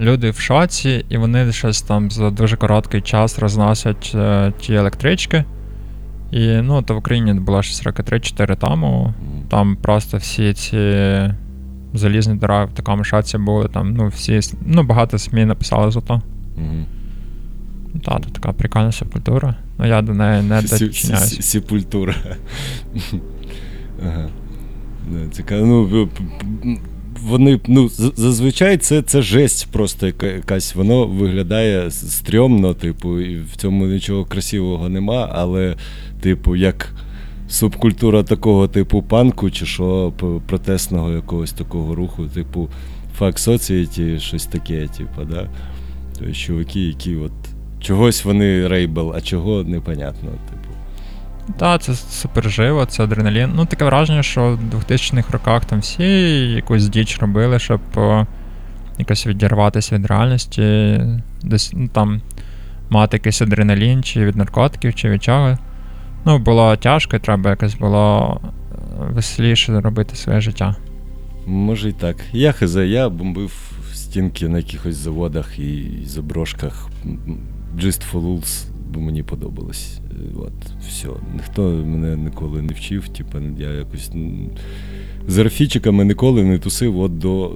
люди 0.03 0.29
в 0.29 0.39
шоці, 0.39 1.05
і 1.09 1.17
вони 1.17 1.51
щось 1.51 1.81
там 1.81 2.11
за 2.11 2.29
дуже 2.29 2.57
короткий 2.57 3.01
час 3.01 3.39
розносять 3.39 4.11
е, 4.15 4.53
ті 4.59 4.73
електрички. 4.73 5.43
І 6.31 6.47
ну, 6.47 6.81
то 6.81 6.93
в 6.95 6.97
Україні 6.97 7.33
було 7.33 7.63
щось 7.63 7.83
роки 7.83 8.03
3-4 8.03 8.57
тому. 8.57 9.13
Там 9.49 9.75
просто 9.75 10.17
всі 10.17 10.53
ці 10.53 10.77
залізні 11.93 12.35
дороги 12.35 12.65
в 12.65 12.71
такому 12.71 13.03
шоці 13.03 13.37
були. 13.37 13.67
Там, 13.67 13.93
ну, 13.93 14.07
всі, 14.07 14.39
ну, 14.65 14.83
багато 14.83 15.17
СМІ 15.17 15.45
написали 15.45 15.91
за 15.91 16.01
то. 16.01 16.21
Мгм. 16.57 16.85
Та, 18.05 18.19
то 18.19 18.29
така 18.29 18.51
прикольна 18.53 18.91
субкультура. 18.91 19.55
Ну 19.79 19.87
я 19.87 20.01
до 20.01 20.13
неї 20.13 20.43
не 20.43 20.61
дочиняюсь. 20.61 21.35
сі- 21.35 21.41
Сепультура. 21.41 22.15
Ага. 24.05 24.29
Цікаво. 25.31 25.65
Ну, 25.65 26.09
вони, 27.27 27.59
ну, 27.67 27.89
зазвичай 28.15 28.77
це, 28.77 29.01
це 29.01 29.21
жесть 29.21 29.67
просто 29.71 30.07
якась. 30.07 30.75
Воно 30.75 31.07
виглядає 31.07 31.91
стрьомно, 31.91 32.73
типу, 32.73 33.19
і 33.19 33.39
в 33.39 33.55
цьому 33.55 33.85
нічого 33.85 34.25
красивого 34.25 34.89
нема, 34.89 35.29
але, 35.33 35.75
типу, 36.21 36.55
як 36.55 36.95
субкультура 37.47 38.23
такого 38.23 38.67
типу 38.67 39.01
панку, 39.01 39.51
чи 39.51 39.65
що, 39.65 40.13
п- 40.19 40.41
протестного 40.47 41.11
якогось 41.11 41.51
такого 41.53 41.95
руху, 41.95 42.25
типу 42.25 42.69
Fuck 43.19 43.33
Society, 43.49 44.19
щось 44.19 44.45
таке, 44.45 44.87
типу, 44.87 45.21
да? 45.31 45.49
Тобто 46.19 46.33
чуваки, 46.33 46.79
які 46.79 47.15
от 47.15 47.31
чогось 47.79 48.25
вони 48.25 48.67
рейбл, 48.67 49.13
а 49.15 49.21
чого 49.21 49.63
непонятно. 49.63 50.29
Типу. 50.29 50.62
Так, 51.57 51.81
це 51.81 51.93
супер 51.95 52.49
живо, 52.49 52.85
це 52.85 53.03
адреналін. 53.03 53.51
Ну, 53.55 53.65
таке 53.65 53.85
враження, 53.85 54.23
що 54.23 54.59
в 54.71 54.75
2000-х 54.75 55.31
роках 55.31 55.65
там 55.65 55.79
всі 55.79 56.03
якусь 56.51 56.87
діч 56.87 57.19
робили, 57.19 57.59
щоб 57.59 57.81
о, 57.95 58.25
якось 58.97 59.27
відірватися 59.27 59.95
від 59.95 60.05
реальності, 60.05 60.99
десь 61.43 61.71
ну, 61.73 61.87
там 61.87 62.21
мати 62.89 63.17
якийсь 63.17 63.41
адреналін, 63.41 64.03
чи 64.03 64.25
від 64.25 64.35
наркотиків, 64.35 64.95
чи 64.95 65.09
від 65.09 65.23
чого. 65.23 65.57
Ну, 66.25 66.39
було 66.39 66.75
тяжко, 66.75 67.19
треба 67.19 67.49
якось 67.49 67.75
було 67.75 68.39
е, 68.43 68.47
веселіше 69.13 69.81
робити 69.81 70.15
своє 70.15 70.41
життя. 70.41 70.75
Може 71.45 71.89
і 71.89 71.93
так. 71.93 72.15
Я 72.33 72.51
хз, 72.51 72.75
я 72.75 73.09
бомбив 73.09 73.71
стінки 73.93 74.47
на 74.47 74.57
якихось 74.57 74.95
заводах 74.95 75.59
і 75.59 75.99
заброшках. 76.05 76.89
Just 77.77 78.01
for 78.11 78.21
Lulz, 78.21 78.65
бо 78.89 78.99
мені 78.99 79.23
подобалось. 79.23 79.99
От, 80.35 80.85
все. 80.87 81.09
Ніхто 81.33 81.61
мене 81.61 82.17
ніколи 82.17 82.61
не 82.61 82.73
вчив, 82.73 83.07
типу, 83.07 83.37
я 83.57 83.71
якось 83.71 84.11
з 85.27 85.37
графічиками 85.37 86.05
ніколи 86.05 86.43
не 86.43 86.59
тусив 86.59 86.99
от 86.99 87.17
до. 87.17 87.51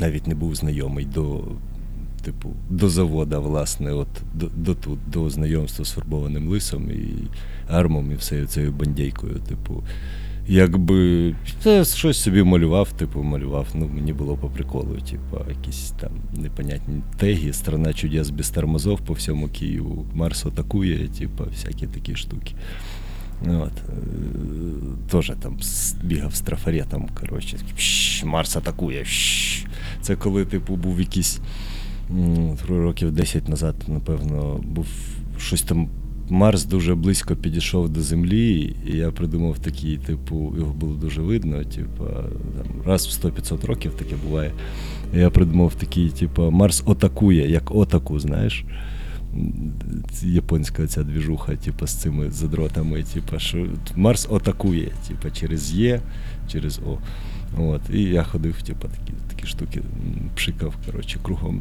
Навіть 0.00 0.26
не 0.26 0.34
був 0.34 0.54
знайомий 0.54 1.04
до. 1.04 1.44
Типу, 2.24 2.52
до 2.70 2.88
завода, 2.88 3.38
власне, 3.38 3.92
от 3.92 4.08
до, 4.34 4.46
до 4.56 4.74
тут, 4.74 4.98
до 5.12 5.30
знайомства 5.30 5.84
з 5.84 5.90
фарбованим 5.90 6.48
лисом 6.48 6.90
і 6.90 7.14
армом, 7.68 8.12
і 8.12 8.14
всею 8.14 8.46
цією 8.46 8.72
бандейкою. 8.72 9.34
Типу, 9.48 9.84
якби 10.48 11.34
це 11.62 11.84
щось 11.84 12.22
собі 12.22 12.42
малював, 12.42 12.92
типу, 12.92 13.22
малював. 13.22 13.66
Ну, 13.74 13.90
мені 13.94 14.12
було 14.12 14.36
по 14.36 14.48
приколу, 14.48 14.96
типу, 15.10 15.50
якісь 15.50 15.90
там 16.00 16.10
непонятні 16.36 17.02
теги, 17.16 17.52
страна 17.52 17.92
чудес 17.92 18.30
без 18.30 18.50
тормозов 18.50 19.00
по 19.00 19.12
всьому 19.12 19.48
Києву, 19.48 20.06
Марс 20.14 20.46
атакує, 20.46 21.08
типу, 21.08 21.44
всякі 21.44 21.86
такі 21.86 22.16
штуки. 22.16 22.54
От, 23.42 23.72
е, 23.88 23.92
Тоже 25.10 25.34
там 25.42 25.58
бігав 26.04 26.34
з 26.34 26.40
трафаретом, 26.40 27.08
коротше, 27.20 27.56
Марс 28.24 28.56
атакує. 28.56 29.02
пш». 29.02 29.64
Це 30.00 30.16
коли, 30.16 30.44
типу, 30.44 30.76
був 30.76 31.00
якийсь 31.00 31.40
років 32.68 33.12
10 33.12 33.48
назад, 33.48 33.74
напевно, 33.88 34.60
був 34.64 34.86
щось 35.38 35.62
там. 35.62 35.88
Марс 36.28 36.64
дуже 36.64 36.94
близько 36.94 37.36
підійшов 37.36 37.88
до 37.88 38.02
Землі, 38.02 38.76
і 38.86 38.96
я 38.96 39.10
придумав 39.10 39.58
такий, 39.58 39.96
типу, 39.96 40.54
його 40.58 40.72
було 40.72 40.94
дуже 40.94 41.22
видно, 41.22 41.64
типу, 41.64 42.04
там, 42.56 42.82
раз 42.86 43.06
в 43.06 43.26
100-500 43.26 43.66
років 43.66 43.92
таке 43.94 44.14
буває. 44.24 44.52
Я 45.14 45.30
придумав 45.30 45.74
такий, 45.74 46.10
типу, 46.10 46.50
Марс 46.50 46.84
атакує, 46.86 47.50
як 47.50 47.74
отаку, 47.74 48.20
знаєш. 48.20 48.64
Японська 50.22 50.86
ця 50.86 51.02
двіжуха, 51.02 51.56
типу, 51.56 51.86
з 51.86 51.94
цими 51.94 52.30
задротами, 52.30 53.02
типу, 53.02 53.38
що 53.38 53.66
Марс 53.96 54.28
атакує, 54.32 54.90
типу, 55.08 55.30
через 55.30 55.72
Є, 55.72 56.00
через 56.48 56.80
О. 56.86 56.98
От. 57.58 57.80
І 57.92 58.02
я 58.02 58.22
ходив, 58.22 58.62
типу, 58.62 58.88
такі, 58.88 59.12
такі 59.28 59.46
штуки, 59.46 59.82
пшикав, 60.34 60.74
коротше, 60.86 61.18
кругом. 61.22 61.60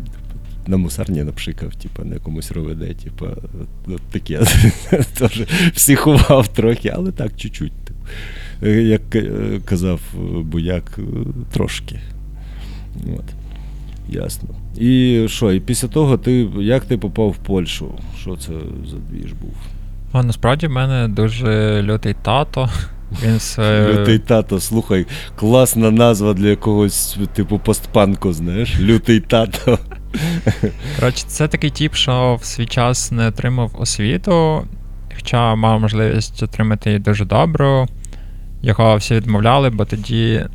На 0.68 0.78
мусарні 0.78 1.24
напшикав, 1.24 1.76
типу, 1.76 2.06
на 2.06 2.14
якомусь 2.14 2.52
роведе, 2.52 2.94
типу, 2.94 3.26
от, 3.88 4.02
таке. 4.02 4.40
Теж 5.18 5.44
психував 5.74 6.48
трохи, 6.48 6.90
але 6.96 7.12
так, 7.12 7.32
чуть-чуть. 7.38 7.72
Як 8.62 9.16
е, 9.16 9.32
казав 9.66 10.02
е, 10.16 10.18
Буяк, 10.42 11.00
е, 11.00 11.02
трошки. 11.52 12.00
От. 13.18 13.26
Ясно. 14.10 14.50
І 14.78 15.26
що, 15.30 15.52
і 15.52 15.60
після 15.60 15.88
того 15.88 16.18
ти 16.18 16.48
як 16.60 16.86
ти 16.86 16.98
попав 16.98 17.30
в 17.30 17.38
Польщу? 17.38 17.92
Що 18.22 18.36
це 18.36 18.52
за 18.86 18.98
двіж 18.98 19.34
був? 19.34 19.54
А 20.12 20.24
насправді 20.24 20.68
в 20.68 20.72
мене 20.72 21.08
дуже 21.08 21.82
лютий 21.84 22.16
тато. 22.22 22.70
Він 23.24 23.40
своє... 23.40 23.94
Лютий 23.94 24.20
тато, 24.20 24.60
слухай, 24.60 25.06
класна 25.36 25.92
назва 25.92 26.34
для 26.34 26.48
якогось, 26.48 27.18
типу, 27.34 27.60
постпанку, 27.60 28.34
знаєш? 28.34 28.80
Лютий 28.80 29.20
тато. 29.20 29.80
Коротше, 31.00 31.24
це 31.28 31.48
такий 31.48 31.70
тип, 31.70 31.96
що 31.96 32.36
в 32.42 32.46
свій 32.46 32.66
час 32.66 33.12
не 33.12 33.28
отримав 33.28 33.72
освіту, 33.80 34.68
хоча 35.16 35.56
мав 35.56 35.80
можливість 35.80 36.44
отримати 36.44 36.90
її 36.90 37.00
дуже 37.00 37.26
добру. 37.26 37.88
Його 38.62 38.96
всі 38.96 39.16
відмовляли, 39.16 39.70
бо 39.70 39.86
тоді 39.86 40.46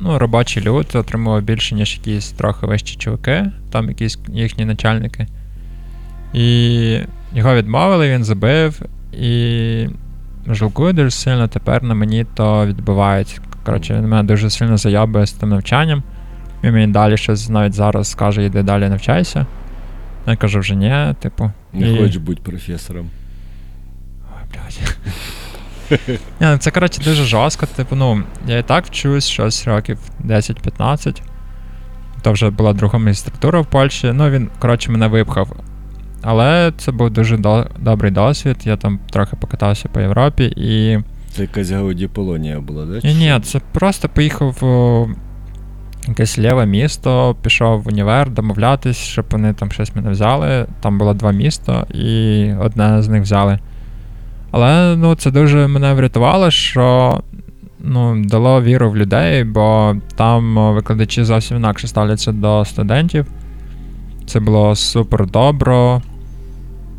ну, 0.00 0.18
робочий 0.18 0.62
люд 0.62 0.86
отримував 0.94 1.42
більше, 1.42 1.74
ніж 1.74 1.96
якісь 1.96 2.30
трохи 2.30 2.66
вищі 2.66 2.96
чуваки, 2.96 3.50
там 3.70 3.88
якісь 3.88 4.18
їхні 4.28 4.64
начальники. 4.64 5.26
І 6.32 6.98
його 7.34 7.54
відмовили, 7.54 8.10
він 8.10 8.24
забив, 8.24 8.82
і 9.12 9.88
жалкую 10.46 10.92
дуже 10.92 11.10
сильно 11.10 11.48
тепер 11.48 11.82
на 11.82 11.94
мені 11.94 12.26
то 12.34 12.66
відбувається. 12.66 13.40
Коротше, 13.64 13.94
він 13.94 14.08
мене 14.08 14.22
дуже 14.22 14.50
сильно 14.50 14.76
заябує 14.76 15.26
з 15.26 15.32
тим 15.32 15.48
навчанням. 15.48 16.02
Він 16.64 16.72
мені 16.72 16.92
далі 16.92 17.16
щось 17.16 17.48
навіть 17.48 17.74
зараз 17.74 18.10
скаже, 18.10 18.44
йди 18.44 18.62
далі 18.62 18.88
навчайся. 18.88 19.46
Я 20.26 20.36
кажу, 20.36 20.60
вже 20.60 20.74
ні, 20.74 21.14
типу. 21.20 21.50
Не 21.72 21.92
і- 21.92 21.98
хочеш 21.98 22.16
бути 22.16 22.42
професором. 22.42 23.10
Ой, 24.36 24.42
блядь. 24.52 24.96
Ні, 26.40 26.46
ну 26.46 26.58
це, 26.58 26.70
коротше, 26.70 27.02
дуже 27.04 27.24
жорстко. 27.24 27.66
Типу, 27.66 27.96
ну, 27.96 28.22
я 28.46 28.58
і 28.58 28.62
так 28.62 28.86
вчусь 28.86 29.26
щось 29.28 29.66
років 29.66 29.98
10-15. 30.24 31.22
То 32.22 32.32
вже 32.32 32.50
була 32.50 32.72
друга 32.72 32.98
магістратура 32.98 33.60
в 33.60 33.66
Польщі. 33.66 34.12
Ну, 34.14 34.30
він, 34.30 34.48
коротше, 34.58 34.90
мене 34.90 35.06
випхав. 35.08 35.56
Але 36.22 36.72
це 36.78 36.92
був 36.92 37.10
дуже 37.10 37.36
до- 37.36 37.66
добрий 37.78 38.12
досвід. 38.12 38.56
Я 38.64 38.76
там 38.76 38.98
трохи 39.10 39.36
покатався 39.36 39.88
по 39.88 40.00
Європі 40.00 40.44
і. 40.56 40.98
Це 41.36 41.42
якась 41.42 41.70
Гауді 41.70 42.06
Полонія 42.06 42.60
була, 42.60 42.86
да? 42.86 43.08
Ні, 43.08 43.14
ні, 43.14 43.40
це 43.42 43.60
просто 43.72 44.08
поїхав 44.08 44.56
якесь 46.08 46.38
ліве 46.38 46.66
місто, 46.66 47.36
пішов 47.42 47.82
в 47.82 47.88
універ 47.88 48.30
домовлятись, 48.30 48.96
щоб 48.96 49.24
вони 49.30 49.52
там 49.52 49.70
щось 49.70 49.96
мене 49.96 50.10
взяли. 50.10 50.66
Там 50.80 50.98
було 50.98 51.14
два 51.14 51.32
міста, 51.32 51.86
і 51.94 52.46
одне 52.60 53.02
з 53.02 53.08
них 53.08 53.22
взяли. 53.22 53.58
Але 54.50 54.96
ну, 54.96 55.14
це 55.14 55.30
дуже 55.30 55.68
мене 55.68 55.94
врятувало, 55.94 56.50
що 56.50 57.20
ну, 57.80 58.24
дало 58.24 58.62
віру 58.62 58.90
в 58.90 58.96
людей, 58.96 59.44
бо 59.44 59.96
там 60.16 60.74
викладачі 60.74 61.24
зовсім 61.24 61.56
інакше 61.56 61.88
ставляться 61.88 62.32
до 62.32 62.64
студентів. 62.64 63.26
Це 64.26 64.40
було 64.40 64.76
супер 64.76 65.26
добро. 65.26 66.02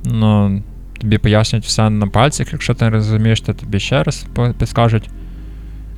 Ну, 0.05 0.61
тобі 1.01 1.17
пояснюють 1.17 1.65
все 1.65 1.89
на 1.89 2.07
пальцях, 2.07 2.53
якщо 2.53 2.73
ти 2.73 2.85
не 2.85 2.91
розумієш, 2.91 3.41
то 3.41 3.53
тобі 3.53 3.79
ще 3.79 4.03
раз 4.03 4.25
підскажуть. 4.57 5.09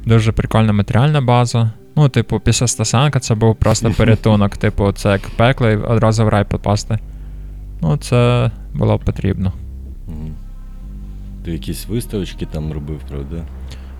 Дуже 0.06 0.32
прикольна 0.32 0.74
матеріальна 0.74 1.22
база. 1.22 1.72
Ну, 1.96 2.10
типу, 2.10 2.40
після 2.40 2.68
Стасенка 2.68 3.20
це 3.20 3.36
був 3.36 3.56
просто 3.56 3.92
порятунок. 3.98 4.58
Типу, 4.58 4.92
це 4.92 5.10
як 5.10 5.22
пекло 5.30 5.70
і 5.70 5.76
одразу 5.76 6.26
в 6.26 6.30
рай 6.30 6.44
попасти. 6.44 7.00
Ну, 7.82 7.98
це 7.98 8.52
було 8.74 9.00
потрібно. 9.00 9.54
Ти 11.46 11.52
якісь 11.52 11.88
виставочки 11.88 12.46
там 12.46 12.74
робив, 12.74 13.00
правда? 13.10 13.36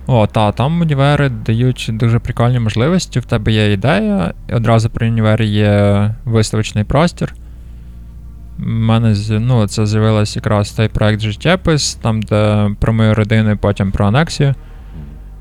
О, 0.06 0.26
та, 0.26 0.52
там 0.52 0.80
універи 0.80 1.28
дають 1.28 1.90
дуже 1.92 2.18
прикольні 2.18 2.58
можливості. 2.58 3.20
В 3.20 3.24
тебе 3.24 3.52
є 3.52 3.72
ідея, 3.72 4.34
і 4.48 4.52
одразу 4.52 4.90
при 4.90 5.08
універі 5.08 5.46
є 5.46 6.14
виставочний 6.24 6.84
простір. 6.84 7.34
У 8.58 8.62
мене 8.62 9.14
ну, 9.30 9.66
це 9.66 9.86
з'явилось 9.86 10.36
якраз 10.36 10.72
той 10.72 10.88
проект 10.88 11.20
Життєпис, 11.20 11.94
там, 11.94 12.22
де 12.22 12.70
про 12.80 12.92
мою 12.92 13.14
родину 13.14 13.50
і 13.50 13.56
потім 13.56 13.92
про 13.92 14.06
анексію. 14.06 14.54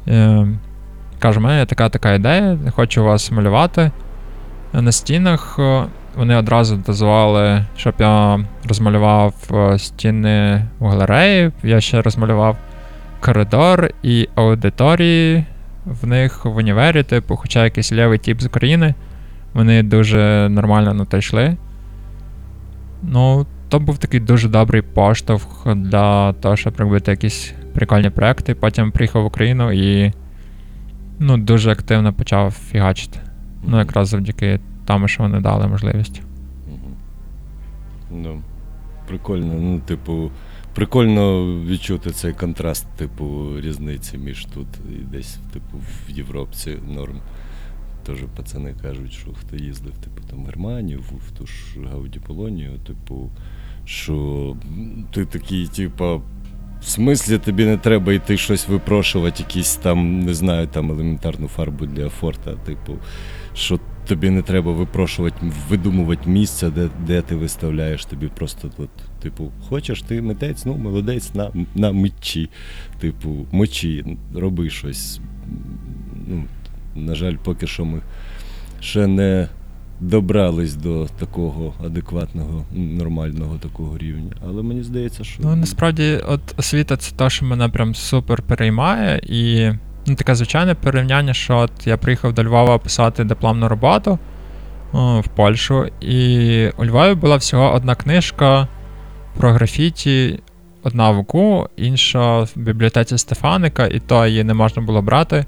Е, 0.08 0.48
Каже, 1.20 1.40
у 1.40 1.44
мене 1.44 1.66
така 1.66 1.90
така 1.90 2.14
ідея, 2.14 2.58
хочу 2.76 3.04
вас 3.04 3.32
малювати. 3.32 3.92
Е, 4.74 4.82
На 4.82 4.92
стінах 4.92 5.56
е, 5.60 5.84
вони 6.16 6.36
одразу 6.36 6.76
дозволили, 6.76 7.66
щоб 7.78 7.94
я 8.00 8.40
розмалював 8.68 9.34
стіни 9.78 10.66
в 10.80 10.88
галереї. 10.88 11.52
Я 11.64 11.82
ще 11.82 12.02
розмалював 12.02 12.58
коридор 13.20 13.90
і 14.04 14.30
аудиторії 14.36 15.46
в 15.86 16.08
них 16.08 16.46
в 16.46 16.56
універі, 16.56 17.04
типу, 17.04 17.36
хоча 17.36 17.64
якийсь 17.64 17.94
лівий 17.94 18.18
тип 18.18 18.42
з 18.42 18.46
України. 18.46 18.94
Вони 19.54 19.84
дуже 19.84 20.50
нормально 20.50 20.94
на 20.94 21.06
те 21.06 21.18
йшли. 21.18 21.58
Ну, 23.04 23.46
то 23.70 23.80
був 23.80 23.98
такий 23.98 24.20
дуже 24.20 24.50
добрий 24.50 24.82
поштовх 24.82 25.76
для 25.76 26.34
того, 26.34 26.56
щоб 26.56 26.74
робити 26.78 27.12
якісь 27.12 27.54
прикольні 27.76 28.10
проекти. 28.10 28.56
Потім 28.56 28.92
приїхав 28.92 29.24
в 29.24 29.26
Україну 29.26 29.72
і 29.72 30.14
ну, 31.20 31.38
дуже 31.38 31.72
активно 31.72 32.14
почав 32.14 32.52
фігачити. 32.52 33.20
Ну, 33.68 33.78
якраз 33.78 34.10
завдяки 34.10 34.60
тому, 34.86 35.08
що 35.08 35.24
вони 35.24 35.40
дали 35.40 35.68
можливість. 35.68 36.22
Мгм. 36.68 36.96
Ну, 38.12 38.42
прикольно. 39.08 39.54
Ну, 39.54 39.80
типу, 39.80 40.32
прикольно 40.76 41.46
відчути 41.64 42.10
цей 42.12 42.34
контраст, 42.34 42.88
типу, 42.96 43.60
різниці 43.62 44.18
між 44.18 44.46
тут 44.46 44.68
і 44.90 44.96
десь, 44.96 45.40
типу, 45.54 45.78
в 45.78 46.12
Європі 46.12 46.78
норм. 46.88 47.22
Теж 48.06 48.18
пацани 48.36 48.74
кажуть, 48.82 49.12
що 49.12 49.32
хто 49.34 49.56
їздив, 49.56 49.98
типу, 49.98 50.28
там 50.30 50.44
в 50.44 50.46
Германію, 50.46 51.00
в 51.00 51.32
ту 51.32 51.46
ж 51.46 51.80
Гауді 51.92 52.20
Полонію, 52.20 52.80
типу, 52.80 53.32
що 53.86 54.56
ти 55.12 55.26
такий, 55.26 55.68
типу, 55.68 56.22
в 56.86 56.90
смислі 56.90 57.38
тобі 57.38 57.66
не 57.66 57.78
треба 57.78 58.14
йти 58.14 58.38
щось 58.38 58.68
випрошувати, 58.68 59.44
якісь 59.44 59.76
там, 59.76 60.20
не 60.20 60.34
знаю, 60.34 60.68
там 60.68 60.92
елементарну 60.92 61.48
фарбу 61.48 61.86
для 61.86 62.10
форта, 62.10 62.54
типу, 62.54 62.98
що 63.54 63.80
тобі 64.08 64.30
не 64.30 64.42
треба 64.42 64.72
випрошувати, 64.72 65.36
видумувати 65.70 66.30
місце, 66.30 66.70
де, 66.70 66.90
де 67.08 67.22
ти 67.22 67.36
виставляєш, 67.36 68.06
тобі 68.06 68.28
просто 68.28 68.72
от, 68.78 68.90
типу, 69.22 69.52
хочеш 69.70 70.02
ти 70.02 70.22
митець, 70.22 70.66
ну 70.66 70.76
молодець 70.76 71.34
на, 71.34 71.52
на 71.76 71.92
мечі. 71.92 72.50
Типу, 73.00 73.46
мочі, 73.52 74.18
роби 74.36 74.70
щось. 74.70 75.20
Ну, 76.28 76.44
на 76.96 77.16
жаль, 77.16 77.36
поки 77.44 77.68
що 77.68 77.86
ми 77.86 78.02
ще 78.80 79.08
не 79.08 79.48
добрались 80.00 80.76
до 80.76 81.08
такого 81.20 81.74
адекватного, 81.86 82.66
нормального 82.72 83.58
такого 83.58 83.98
рівня. 83.98 84.32
Але 84.48 84.64
мені 84.64 84.84
здається, 84.84 85.24
що. 85.24 85.44
Ну, 85.44 85.56
насправді, 85.56 86.20
от 86.28 86.42
освіта 86.58 86.98
це 86.98 87.16
те, 87.16 87.30
що 87.30 87.46
мене 87.46 87.70
прям 87.70 87.96
супер 87.96 88.42
переймає. 88.42 89.22
І 89.24 89.72
ну, 90.08 90.16
таке 90.16 90.36
звичайне 90.36 90.76
порівняння, 90.76 91.34
що 91.34 91.58
от 91.58 91.88
я 91.88 91.98
приїхав 91.98 92.34
до 92.34 92.44
Львова 92.44 92.78
писати 92.78 93.24
дипломну 93.24 93.68
роботу 93.68 94.20
о, 94.94 95.20
в 95.20 95.28
Польщу, 95.28 95.86
і 96.02 96.70
у 96.78 96.86
Львові 96.86 97.16
була 97.16 97.36
всього 97.36 97.74
одна 97.74 97.96
книжка 97.96 98.68
про 99.38 99.52
графіті, 99.52 100.40
одна 100.84 101.12
в 101.12 101.20
УКУ, 101.20 101.68
інша 101.76 102.42
в 102.42 102.52
бібліотеці 102.56 103.18
Стефаника, 103.18 103.88
і 103.88 104.00
то 104.00 104.28
її 104.28 104.44
не 104.44 104.54
можна 104.54 104.82
було 104.82 105.02
брати. 105.02 105.46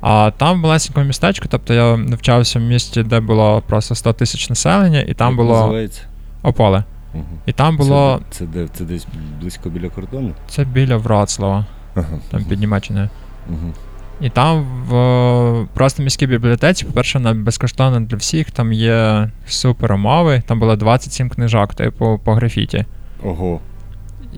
А 0.00 0.30
там 0.36 0.58
в 0.58 0.62
малесенькому 0.62 1.06
містечку, 1.06 1.46
тобто 1.50 1.74
я 1.74 1.96
навчався 1.96 2.58
в 2.58 2.62
місті, 2.62 3.02
де 3.02 3.20
було 3.20 3.62
просто 3.66 3.94
100 3.94 4.12
тисяч 4.12 4.50
населення, 4.50 5.00
і 5.00 5.14
там 5.14 5.28
Як 5.28 5.36
було 5.36 5.60
Називається? 5.60 6.02
Ополе. 6.42 6.84
Угу. 7.14 7.24
І 7.46 7.52
там 7.52 7.76
було. 7.76 8.20
Це, 8.30 8.38
це, 8.38 8.46
де, 8.46 8.68
це 8.68 8.84
десь 8.84 9.06
близько 9.40 9.70
біля 9.70 9.88
кордону? 9.88 10.32
Це 10.48 10.64
біля 10.64 10.96
Вроцлава, 10.96 11.66
Ага. 11.94 12.18
там 12.30 12.44
під 12.44 12.60
Німеччиною. 12.60 13.08
Угу. 13.48 13.72
І 14.20 14.30
там 14.30 14.66
в 14.88 14.94
е, 14.94 15.66
просто 15.74 16.02
міській 16.02 16.26
бібліотеці, 16.26 16.84
по-перше, 16.84 17.18
вона 17.18 17.34
безкоштовна 17.34 18.00
для 18.00 18.16
всіх, 18.16 18.50
там 18.50 18.72
є 18.72 19.30
супер 19.46 19.92
умови, 19.92 20.42
там 20.46 20.60
було 20.60 20.76
27 20.76 21.30
книжок, 21.30 21.74
типу, 21.74 22.20
по 22.24 22.34
графіті. 22.34 22.84
Ого. 23.24 23.60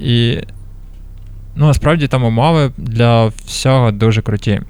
І 0.01 0.39
ну, 1.55 1.67
насправді 1.67 2.09
там 2.09 2.25
умови 2.25 2.73
для 2.77 3.27
всього 3.27 3.91
дуже 3.91 4.23
круті. 4.23 4.61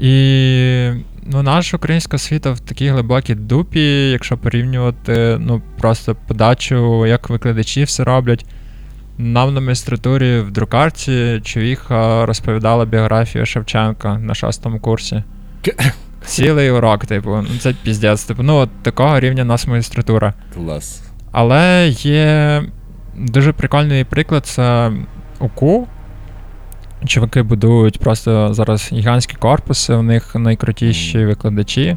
І 0.00 0.90
ну, 1.26 1.42
наша 1.42 1.76
українська 1.76 2.16
освіта 2.16 2.50
в 2.50 2.60
такій 2.60 2.88
глибокій 2.88 3.34
дупі, 3.34 4.10
якщо 4.10 4.38
порівнювати 4.38 5.36
ну, 5.40 5.62
просто 5.78 6.16
подачу, 6.26 7.06
як 7.06 7.30
викладачі 7.30 7.84
все 7.84 8.04
роблять. 8.04 8.46
Нам 9.18 9.54
на 9.54 9.60
магістратурі 9.60 10.38
в 10.38 10.50
друкарці 10.50 11.40
човіха 11.44 12.26
розповідала 12.26 12.84
біографію 12.84 13.46
Шевченка 13.46 14.18
на 14.18 14.34
шостому 14.34 14.80
курсі. 14.80 15.22
Цілий 16.24 16.70
урок, 16.70 17.06
типу, 17.06 17.30
ну 17.30 17.58
це 17.58 17.74
піздець. 17.82 18.24
Типу, 18.24 18.42
ну 18.42 18.56
от 18.56 18.70
такого 18.82 19.20
рівня 19.20 19.44
нас 19.44 19.66
магістратура. 19.66 20.34
Клас. 20.54 21.02
Але 21.32 21.88
є 21.88 22.62
дуже 23.16 23.52
прикольний 23.52 24.04
приклад 24.04 24.46
це 24.46 24.92
УКУ. 25.38 25.88
Чуваки 27.06 27.42
будують 27.42 27.98
просто 27.98 28.54
зараз 28.54 28.90
гігантські 28.92 29.36
корпуси, 29.36 29.94
у 29.94 30.02
них 30.02 30.34
найкрутіші 30.34 31.24
викладачі 31.24 31.96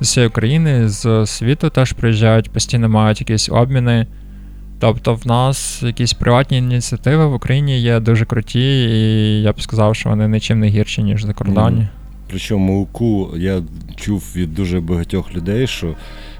з 0.00 0.06
всієї 0.06 0.28
України, 0.28 0.88
з 0.88 1.26
світу 1.26 1.70
теж 1.70 1.92
приїжджають, 1.92 2.50
постійно 2.50 2.88
мають 2.88 3.20
якісь 3.20 3.48
обміни. 3.48 4.06
Тобто 4.80 5.14
в 5.14 5.26
нас 5.26 5.82
якісь 5.82 6.12
приватні 6.12 6.58
ініціативи 6.58 7.26
в 7.26 7.34
Україні 7.34 7.80
є 7.80 8.00
дуже 8.00 8.24
круті, 8.24 8.84
і 8.84 9.42
я 9.42 9.52
б 9.52 9.60
сказав, 9.60 9.96
що 9.96 10.08
вони 10.08 10.28
нічим 10.28 10.60
не 10.60 10.68
гірші, 10.68 11.02
ніж 11.02 11.24
за 11.24 11.32
кордоні. 11.32 11.88
Причому 12.30 12.82
УКУ 12.82 13.30
я 13.36 13.62
чув 13.96 14.32
від 14.36 14.54
дуже 14.54 14.80
багатьох 14.80 15.34
людей, 15.34 15.66
що 15.66 15.94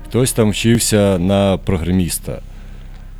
хтось 0.08 0.32
там 0.32 0.50
вчився 0.50 1.18
на 1.18 1.56
програміста, 1.56 2.38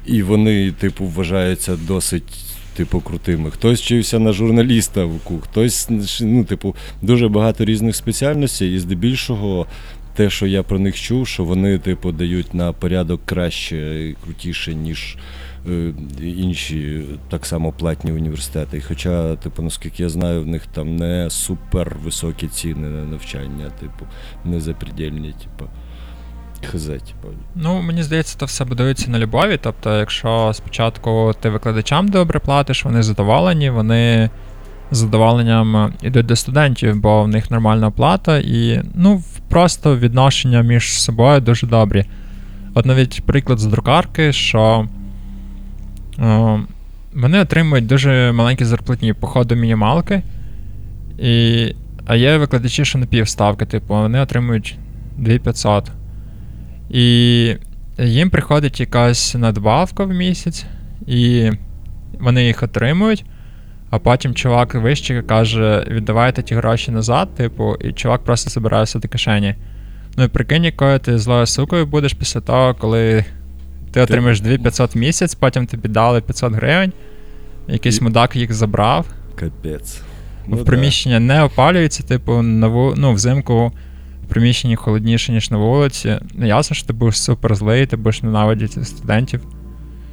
і 0.07 0.23
вони, 0.23 0.73
типу, 0.73 1.05
вважаються 1.05 1.77
досить. 1.87 2.48
Типу, 2.79 3.01
крутими. 3.01 3.51
Хтось 3.51 3.81
вчився 3.81 4.19
на 4.19 4.33
журналіста 4.33 5.05
в 5.05 5.15
УКУ, 5.15 5.41
хтось, 5.41 5.89
ну, 6.21 6.45
типу, 6.45 6.77
дуже 7.03 7.29
багато 7.29 7.65
різних 7.65 7.97
спеціальностей, 7.97 8.75
і 8.75 8.79
здебільшого 8.79 9.67
те, 10.15 10.31
що 10.31 10.47
я 10.47 10.63
про 10.63 10.79
них 10.79 11.01
чув, 11.01 11.29
що 11.29 11.45
вони, 11.45 11.79
типу, 11.79 12.13
дають 12.13 12.55
на 12.55 12.73
порядок 12.73 13.21
краще 13.25 14.09
і 14.09 14.17
крутіше, 14.25 14.75
ніж 14.75 15.17
е, 15.69 15.93
інші 16.23 17.03
так 17.31 17.47
само 17.47 17.73
платні 17.73 18.13
університети. 18.13 18.79
І 18.79 18.81
Хоча, 18.81 19.37
типу, 19.37 19.63
наскільки 19.63 20.03
я 20.03 20.09
знаю, 20.09 20.43
в 20.43 20.47
них 20.47 20.67
там 20.67 20.97
не 20.97 21.31
супер 21.31 21.97
високі 22.05 22.49
ціни 22.49 22.89
на 22.89 23.05
навчання, 23.05 23.71
типу, 23.81 24.07
не 24.45 24.61
запредельні, 24.61 25.35
типу. 25.43 25.71
Хз, 26.67 26.87
типу. 26.87 27.29
Ну, 27.55 27.83
мені 27.83 28.03
здається, 28.03 28.39
це 28.39 28.47
все 28.47 28.65
будується 28.65 29.11
на 29.11 29.19
любові. 29.19 29.59
Тобто, 29.63 29.99
якщо 29.99 30.51
спочатку 30.55 31.33
ти 31.41 31.51
викладачам 31.51 32.09
добре 32.09 32.39
платиш, 32.39 32.85
вони 32.85 33.03
задоволені, 33.03 33.71
вони 33.71 34.31
з 34.91 34.99
задоволенням 34.99 35.93
йдуть 36.03 36.27
до 36.27 36.37
студентів, 36.37 37.01
бо 37.01 37.23
в 37.23 37.29
них 37.29 37.51
нормальна 37.51 37.87
оплата, 37.87 38.39
і 38.39 38.83
ну, 38.95 39.23
просто 39.49 39.97
відношення 39.97 40.63
між 40.63 41.03
собою 41.03 41.41
дуже 41.41 41.67
добрі. 41.67 42.05
От 42.75 42.87
навіть 42.87 43.23
приклад 43.27 43.59
з 43.59 43.67
друкарки, 43.67 44.33
що 44.33 44.87
е, 46.19 46.61
вони 47.15 47.41
отримують 47.41 47.87
дуже 47.87 48.33
маленькі 48.33 48.65
зарплатні 48.65 49.13
по 49.13 49.27
ходу 49.27 49.55
мінімалки, 49.55 50.23
і, 51.19 51.75
а 52.07 52.17
є 52.17 52.39
викладачі, 52.39 52.85
що 52.85 52.99
на 52.99 53.07
півставки, 53.07 53.67
типу, 53.67 53.95
вони 53.95 54.21
отримують 54.21 54.79
2500. 55.17 55.91
І 56.91 57.57
їм 57.99 58.31
приходить 58.31 58.81
якась 58.81 59.35
надбавка 59.35 60.05
в 60.05 60.09
місяць, 60.09 60.65
і 61.07 61.51
вони 62.21 62.45
їх 62.45 62.63
отримують. 62.63 63.25
А 63.91 63.99
потім 63.99 64.35
чувак 64.35 64.75
вище 64.75 65.23
каже: 65.23 65.85
віддавайте 65.91 66.43
ті 66.43 66.55
гроші 66.55 66.91
назад, 66.91 67.35
типу, 67.35 67.75
і 67.75 67.93
чувак 67.93 68.25
просто 68.25 68.51
забирає 68.51 68.85
все 68.85 68.99
до 68.99 69.09
кишені. 69.09 69.55
Ну 70.17 70.25
і 70.25 70.29
прикинь, 70.29 70.65
якою 70.65 70.99
ти 70.99 71.19
злою 71.19 71.47
сукою 71.47 71.87
будеш 71.87 72.13
після 72.13 72.41
того, 72.41 72.75
коли 72.75 73.25
ти 73.93 74.01
отримаєш 74.01 74.41
2500 74.41 74.95
в 74.95 74.99
місяць, 74.99 75.35
потім 75.35 75.67
тобі 75.67 75.89
дали 75.89 76.21
500 76.21 76.53
гривень, 76.53 76.93
якийсь 77.69 78.01
І- 78.01 78.05
мудак 78.05 78.37
їх 78.37 78.53
забрав. 78.53 79.07
Капець. 79.35 80.01
в 80.49 80.57
да. 80.57 80.65
приміщення 80.65 81.21
не 81.21 81.43
опалюється, 81.43 82.03
типу, 82.03 82.43
на 82.43 82.69
ву... 82.69 82.95
ну, 82.97 83.13
взимку 83.13 83.67
в 83.67 83.73
приміщенні 84.29 84.77
холодніше, 84.77 85.33
ніж 85.33 85.51
на 85.51 85.57
вулиці. 85.57 86.19
Ну, 86.35 86.47
ясно, 86.47 86.77
що 86.77 86.87
ти 86.87 86.93
будеш 86.93 87.23
супер 87.23 87.55
злий, 87.55 87.87
ти 87.87 87.97
будеш 87.97 88.23
ненавидіти 88.23 88.85
студентів. 88.85 89.41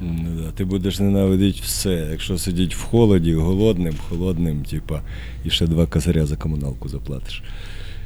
Ну, 0.00 0.28
да. 0.44 0.50
Ти 0.50 0.64
будеш 0.64 1.00
ненавидіти 1.00 1.60
все. 1.62 2.08
Якщо 2.10 2.38
сидіть 2.38 2.74
в 2.74 2.82
холоді, 2.82 3.34
голодним, 3.34 3.94
холодним, 4.08 4.62
типа, 4.64 5.00
і 5.44 5.50
ще 5.50 5.66
два 5.66 5.86
косаря 5.86 6.26
за 6.26 6.36
комуналку 6.36 6.88
заплатиш. 6.88 7.42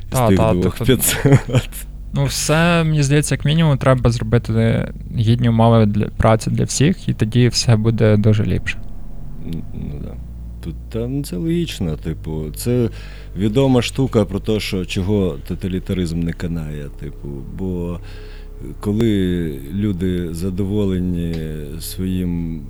З 0.08 0.12
Та, 0.12 0.28
тих 0.28 0.38
та, 0.38 0.52
двох 0.52 0.78
тобто- 0.78 0.84
500. 0.84 1.68
Ну, 2.12 2.24
все, 2.24 2.84
мені 2.84 3.02
здається, 3.02 3.34
як 3.34 3.44
мінімум, 3.44 3.78
треба 3.78 4.10
зробити 4.10 4.88
гідні 5.18 5.48
умови 5.48 5.86
для 5.86 6.06
праці 6.06 6.50
для 6.50 6.64
всіх, 6.64 7.08
і 7.08 7.12
тоді 7.14 7.48
все 7.48 7.76
буде 7.76 8.16
дуже 8.16 8.44
ліпше. 8.44 8.78
Ну, 9.46 9.62
ну 9.74 10.00
да. 10.04 10.14
Та, 10.88 11.08
ну, 11.08 11.24
це 11.24 11.36
логічно, 11.36 11.96
типу, 11.96 12.44
це 12.56 12.88
відома 13.36 13.82
штука 13.82 14.24
про 14.24 14.40
те, 14.40 14.60
що 14.60 14.84
чого 14.84 15.38
тоталітаризм 15.48 16.20
не 16.20 16.32
канає. 16.32 16.88
Типу, 17.00 17.28
бо 17.58 18.00
коли 18.80 19.54
люди 19.74 20.34
задоволені 20.34 21.34
своїм 21.80 22.62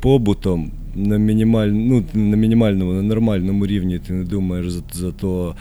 побутом 0.00 0.70
на 0.94 1.18
мінімаль... 1.18 1.68
ну, 1.68 2.04
на 2.14 2.36
мінімальному, 2.36 2.92
на 2.92 3.02
нормальному 3.02 3.66
рівні, 3.66 3.98
ти 3.98 4.12
не 4.12 4.24
думаєш 4.24 4.70
за, 4.70 4.82
за 4.92 5.12
то, 5.12 5.56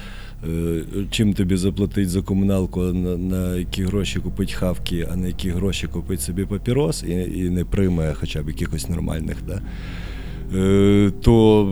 е, 0.49 0.81
чим 1.11 1.33
тобі 1.33 1.55
заплатить 1.55 2.09
за 2.09 2.21
комуналку, 2.21 2.81
на, 2.81 3.17
на 3.17 3.55
які 3.55 3.83
гроші 3.83 4.19
купить 4.19 4.53
хавки, 4.53 5.07
а 5.11 5.15
на 5.15 5.27
які 5.27 5.49
гроші 5.49 5.87
купить 5.87 6.21
собі 6.21 6.45
папірос, 6.45 7.03
і, 7.03 7.39
і 7.39 7.49
не 7.49 7.65
прийме 7.65 8.13
хоча 8.13 8.43
б 8.43 8.47
якихось 8.47 8.89
нормальних. 8.89 9.37
Да? 9.47 9.61
Е, 10.55 11.11
то, 11.21 11.67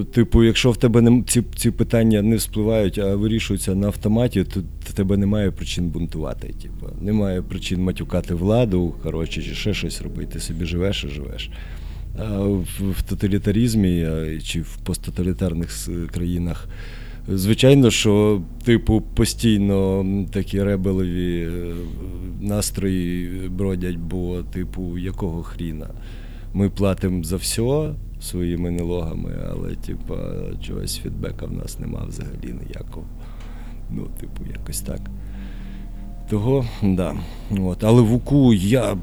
е, 0.00 0.04
типу, 0.14 0.44
якщо 0.44 0.70
в 0.70 0.76
тебе 0.76 1.00
не, 1.00 1.22
ці, 1.22 1.42
ці 1.56 1.70
питання 1.70 2.22
не 2.22 2.36
вспливають, 2.36 2.98
а 2.98 3.16
вирішуються 3.16 3.74
на 3.74 3.86
автоматі, 3.86 4.44
то 4.44 4.60
в 4.80 4.92
тебе 4.92 5.16
немає 5.16 5.50
причин 5.50 5.88
бунтувати. 5.88 6.54
Типу. 6.62 6.86
Немає 7.00 7.42
причин 7.42 7.82
матюкати 7.82 8.34
владу, 8.34 8.94
коротше, 9.02 9.42
чи 9.42 9.54
ще 9.54 9.74
щось 9.74 10.02
робити. 10.02 10.32
Ти 10.32 10.40
собі 10.40 10.64
живеш 10.64 11.04
і 11.04 11.08
живеш. 11.08 11.50
А 12.18 12.38
в, 12.38 12.64
в 12.80 13.02
тоталітаризмі 13.02 14.04
а, 14.04 14.40
чи 14.40 14.60
в 14.60 14.76
посттоталітарних 14.76 15.88
країнах, 16.12 16.68
звичайно, 17.28 17.90
що, 17.90 18.42
типу, 18.64 19.02
постійно 19.14 20.06
такі 20.32 20.62
ребелеві 20.62 21.40
е, 21.40 21.74
настрої 22.40 23.30
бродять, 23.48 23.96
бо, 23.96 24.42
типу, 24.42 24.98
якого 24.98 25.42
хріна? 25.42 25.86
Ми 26.54 26.70
платимо 26.70 27.24
за 27.24 27.36
все 27.36 27.92
своїми 28.26 28.70
налогами, 28.70 29.30
але, 29.50 29.74
типу, 29.74 30.14
чогось 30.62 30.98
фідбека 30.98 31.46
в 31.46 31.52
нас 31.52 31.78
нема 31.78 32.04
взагалі 32.08 32.54
ніякого. 32.66 33.06
Ну, 33.90 34.06
типу, 34.20 34.42
якось 34.52 34.80
так. 34.80 35.00
Того, 36.30 36.64
да. 36.82 37.14
От. 37.58 37.84
Але 37.84 38.02
в 38.02 38.14
УКУ 38.14 38.54
я, 38.54 38.96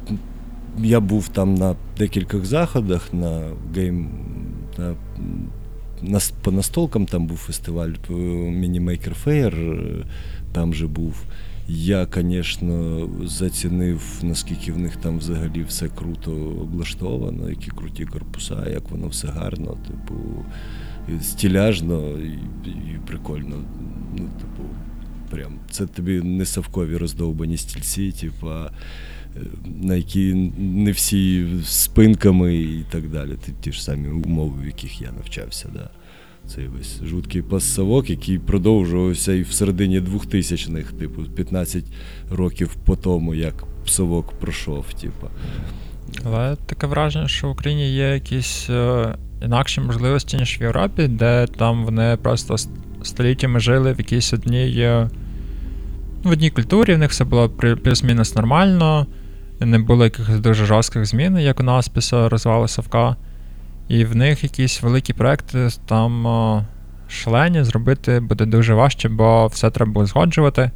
я 0.80 1.00
був 1.00 1.28
там 1.28 1.56
на 1.56 1.76
декількох 1.98 2.46
заходах 2.46 3.14
на 3.14 3.42
гейм... 3.76 4.10
На, 4.78 4.96
на, 6.02 6.20
по 6.44 6.52
настолкам 6.52 7.06
там 7.06 7.28
був 7.28 7.38
фестиваль 7.38 7.94
е, 8.10 8.14
Mini 8.52 8.79
Maker 8.79 9.14
Faire, 9.14 9.56
там 10.52 10.74
же 10.74 10.88
був. 10.88 11.26
Я, 11.68 12.08
звісно, 12.16 13.10
зацінив, 13.26 14.20
наскільки 14.24 14.72
в 14.72 14.78
них 14.78 14.96
там 14.96 15.18
взагалі 15.18 15.64
все 15.64 15.88
круто 15.88 16.32
облаштовано, 16.62 17.50
які 17.50 17.72
круті 17.72 18.06
корпуса, 18.06 18.70
як 18.70 18.92
воно 18.92 19.08
все 19.08 19.28
гарно, 19.28 19.78
типу, 19.88 20.46
і 21.08 21.24
стиляжно 21.24 22.20
і, 22.20 22.40
і 22.70 23.00
прикольно. 23.08 23.56
Ну, 24.18 24.30
типу, 24.40 24.70
прям 25.30 25.60
це 25.70 25.86
тобі 25.86 26.22
не 26.22 26.46
совкові 26.46 26.98
роздовбані 26.98 27.58
стільці, 27.58 28.12
типу, 28.12 28.50
е, 28.50 28.70
на 29.82 29.96
які 29.96 30.34
не 30.58 30.92
всі 30.92 31.48
спинками 31.64 32.56
і 32.56 32.86
так 32.92 33.10
далі. 33.10 33.38
Ті 33.62 33.72
ж 33.72 33.84
самі 33.84 34.08
умови, 34.08 34.62
в 34.64 34.66
яких 34.66 35.02
я 35.02 35.12
навчався. 35.12 35.70
Да. 35.74 35.90
Цей 36.48 36.68
весь 36.68 37.02
жуткий 37.04 37.42
пассавок, 37.42 38.10
який 38.10 38.40
продовжувався 38.40 39.34
і 39.34 39.42
в 39.42 39.52
середині 39.52 40.02
2000-х, 40.02 40.94
типу, 41.00 41.24
15 41.24 41.86
років 42.32 42.76
по 42.86 42.96
тому, 42.96 43.36
як 43.36 43.64
псовок 43.86 44.32
пройшов. 44.40 44.86
Типу. 45.02 45.28
Але 46.26 46.56
таке 46.66 46.88
враження, 46.88 47.28
що 47.28 47.48
в 47.48 47.52
Україні 47.52 47.94
є 47.94 48.14
якісь 48.14 48.70
е, 48.70 49.16
інакші 49.46 49.82
можливості, 49.82 50.38
ніж 50.38 50.58
в 50.60 50.62
Європі, 50.62 51.08
де 51.08 51.48
там 51.58 51.86
вони 51.86 52.18
просто 52.24 52.56
століттями 53.04 53.60
жили 53.60 53.94
в 53.94 53.98
якійсь 53.98 54.34
одній. 54.34 54.76
е, 54.78 55.10
В 56.24 56.30
одній 56.30 56.50
культурі, 56.50 56.94
в 56.94 56.98
них 56.98 57.12
все 57.12 57.24
було 57.24 57.50
плюс-мінус 57.84 58.36
нормально, 58.36 59.08
не 59.60 59.80
було 59.80 60.04
якихось 60.04 60.40
дуже 60.40 60.66
жорстких 60.66 61.06
змін, 61.06 61.38
як 61.38 61.60
у 61.60 61.64
нас 61.64 61.88
після 61.90 62.30
розвалу 62.30 62.68
Савка. 62.68 63.16
І 63.88 64.06
в 64.06 64.16
них 64.16 64.44
якісь 64.44 64.82
великі 64.82 65.14
проекти 65.14 65.68
там 65.86 66.28
е, 66.28 66.66
шалені 67.08 67.64
зробити 67.64 68.20
буде 68.20 68.46
дуже 68.46 68.74
важче, 68.74 69.10
бо 69.10 69.48
все 69.48 69.70
треба 69.70 70.02
узгоджувати. 70.02 70.72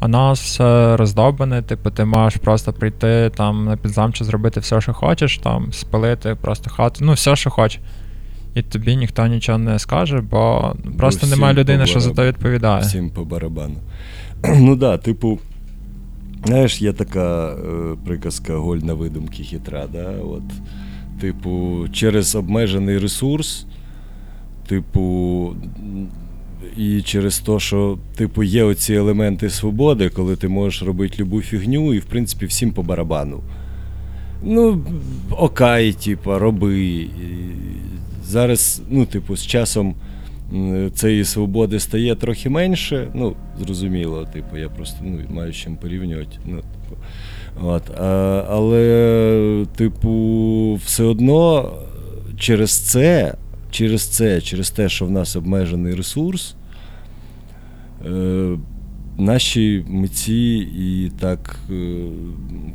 А 0.00 0.08
нас 0.08 0.40
все 0.40 0.96
роздовбане, 0.96 1.62
типу, 1.62 1.90
ти 1.90 2.04
можеш 2.04 2.40
просто 2.40 2.72
прийти 2.72 3.30
там 3.36 3.64
на 3.64 3.76
підзамче 3.76 4.24
зробити 4.24 4.60
все, 4.60 4.80
що 4.80 4.92
хочеш, 4.92 5.38
там 5.38 5.72
спалити 5.72 6.36
просто 6.40 6.70
хату, 6.70 7.04
ну 7.04 7.12
все, 7.12 7.36
що 7.36 7.50
хочеш. 7.50 7.80
І 8.54 8.62
тобі 8.62 8.96
ніхто 8.96 9.26
нічого 9.26 9.58
не 9.58 9.78
скаже, 9.78 10.20
бо 10.20 10.74
просто 10.98 11.26
всім 11.26 11.30
немає 11.30 11.54
людини, 11.54 11.86
що 11.86 12.00
за 12.00 12.10
то 12.10 12.26
відповідає. 12.26 12.82
Всім 12.82 13.10
по 13.10 13.24
барабану. 13.24 13.76
ну 14.44 14.76
да, 14.76 14.98
типу, 14.98 15.38
знаєш, 16.44 16.82
є 16.82 16.92
така 16.92 17.48
е, 17.48 17.96
приказка 18.04 18.56
гольна 18.56 18.94
видумки 18.94 19.42
хитра, 19.42 19.86
да? 19.92 20.12
От, 20.22 20.42
типу, 21.20 21.84
через 21.92 22.34
обмежений 22.34 22.98
ресурс, 22.98 23.66
типу, 24.68 25.54
і 26.76 27.02
через 27.02 27.38
те, 27.38 27.58
що 27.58 27.98
типу, 28.16 28.42
є 28.42 28.64
оці 28.64 28.94
елементи 28.94 29.50
свободи, 29.50 30.08
коли 30.08 30.36
ти 30.36 30.48
можеш 30.48 30.82
робити 30.82 31.16
любу 31.18 31.42
фігню, 31.42 31.94
і 31.94 31.98
в 31.98 32.04
принципі 32.04 32.46
всім 32.46 32.72
по 32.72 32.82
барабану. 32.82 33.40
Ну, 34.42 34.84
окей, 35.30 35.92
типу, 35.92 36.38
роби. 36.38 37.06
Зараз, 38.24 38.82
ну, 38.90 39.06
типу, 39.06 39.36
з 39.36 39.46
часом 39.46 39.94
цієї 40.94 41.24
свободи 41.24 41.80
стає 41.80 42.14
трохи 42.14 42.50
менше. 42.50 43.08
Ну, 43.14 43.36
зрозуміло, 43.64 44.28
типу, 44.32 44.56
я 44.56 44.68
просто 44.68 44.96
ну, 45.02 45.20
маю 45.30 45.52
з 45.52 45.56
чим 45.56 45.76
порівнювати. 45.76 46.38
Ну, 46.46 46.56
типу, 46.56 47.02
от, 47.62 47.82
а, 47.90 48.44
але, 48.48 49.66
типу, 49.76 50.78
все 50.84 51.04
одно 51.04 51.72
через 52.38 52.78
це, 52.78 53.34
через 53.70 54.08
це, 54.08 54.40
через 54.40 54.70
те, 54.70 54.88
що 54.88 55.06
в 55.06 55.10
нас 55.10 55.36
обмежений 55.36 55.94
ресурс, 55.94 56.54
е, 58.06 58.56
наші 59.18 59.84
митці 59.88 60.68
і 60.78 61.10
так 61.20 61.60
е, 61.70 62.06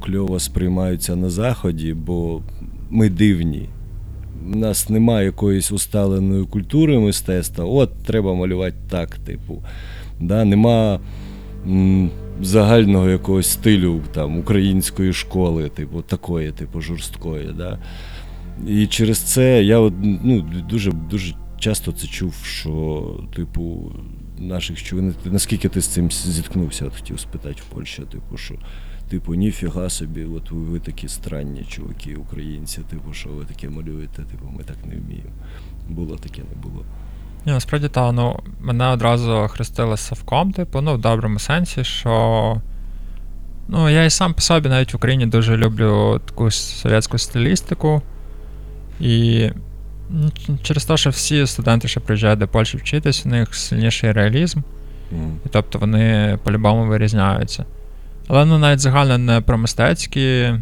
кльово 0.05 0.39
сприймаються 0.39 1.15
на 1.15 1.29
Заході, 1.29 1.93
бо 1.93 2.41
ми 2.89 3.09
дивні. 3.09 3.69
У 4.53 4.55
нас 4.55 4.89
немає 4.89 5.25
якоїсь 5.25 5.71
усталеної 5.71 6.45
культури 6.45 6.99
мистецтва. 6.99 7.65
От 7.65 7.93
треба 8.05 8.33
малювати 8.33 8.75
так, 8.89 9.15
типу. 9.15 9.63
Да? 10.19 10.45
Нема 10.45 10.99
м, 11.67 12.09
загального 12.41 13.09
якогось 13.09 13.49
стилю 13.49 14.01
там, 14.13 14.38
української 14.39 15.13
школи, 15.13 15.69
типу, 15.69 16.01
такої, 16.01 16.51
типу, 16.51 16.81
жорсткої. 16.81 17.53
Да? 17.57 17.79
І 18.67 18.88
через 18.88 19.17
це 19.17 19.63
я 19.63 19.79
от, 19.79 19.93
ну, 20.01 20.41
дуже, 20.69 20.91
дуже 20.91 21.36
часто 21.59 21.91
це 21.91 22.07
чув, 22.07 22.33
що, 22.43 23.05
типу, 23.36 23.91
наших 24.38 24.83
чув. 24.83 25.13
Наскільки 25.25 25.69
ти 25.69 25.81
з 25.81 25.88
цим 25.88 26.11
зіткнувся, 26.11 26.86
от 26.86 26.95
хотів 26.95 27.19
спитати 27.19 27.61
в 27.69 27.73
Польщі, 27.73 28.01
типу, 28.11 28.38
що. 28.38 28.55
Типу, 29.09 29.36
ніфіга 29.36 29.89
собі, 29.89 30.23
от 30.23 30.51
ви, 30.51 30.59
ви 30.59 30.79
такі 30.79 31.07
странні 31.07 31.65
чуваки, 31.69 32.15
українці, 32.15 32.81
типу, 32.89 33.13
що 33.13 33.29
ви 33.29 33.45
таке 33.45 33.69
малюєте, 33.69 34.23
типу, 34.23 34.45
ми 34.57 34.63
так 34.63 34.77
не 34.86 34.95
вміємо. 34.95 35.29
Було 35.89 36.15
таке, 36.15 36.41
не 36.41 36.61
було. 36.61 36.86
Ні, 37.45 37.51
насправді 37.51 37.87
та, 37.87 38.11
ну, 38.11 38.39
мене 38.59 38.87
одразу 38.87 39.47
хрестили 39.49 39.97
Савком, 39.97 40.51
типу, 40.51 40.81
ну, 40.81 40.93
в 40.93 40.97
доброму 40.97 41.39
сенсі, 41.39 41.83
що. 41.83 42.61
Ну, 43.67 43.89
я 43.89 44.03
і 44.03 44.09
сам 44.09 44.33
по 44.33 44.41
собі 44.41 44.69
навіть 44.69 44.93
в 44.93 44.95
Україні 44.95 45.25
дуже 45.25 45.57
люблю 45.57 46.21
таку 46.25 46.51
совєтську 46.51 47.17
стилістику. 47.17 48.01
І 48.99 49.49
ну, 50.09 50.31
через 50.63 50.85
те, 50.85 50.97
що 50.97 51.09
всі 51.09 51.47
студенти, 51.47 51.87
що 51.87 52.01
приїжджають 52.01 52.39
до 52.39 52.47
Польщі 52.47 52.77
вчитись, 52.77 53.25
у 53.25 53.29
них 53.29 53.55
сильніший 53.55 54.11
реалізм. 54.11 54.59
І 55.45 55.49
тобто 55.51 55.79
вони 55.79 56.37
по-любому 56.43 56.85
вирізняються. 56.85 57.65
Але 58.27 58.45
ну 58.45 58.57
навіть 58.57 58.79
загально 58.79 59.17
не 59.17 59.41
про 59.41 59.57
мистецькі, 59.57 60.53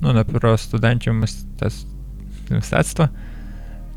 ну 0.00 0.12
не 0.12 0.24
про 0.24 0.58
студентів 0.58 1.14
мистецтв, 1.14 1.86
мистецтва, 2.50 3.08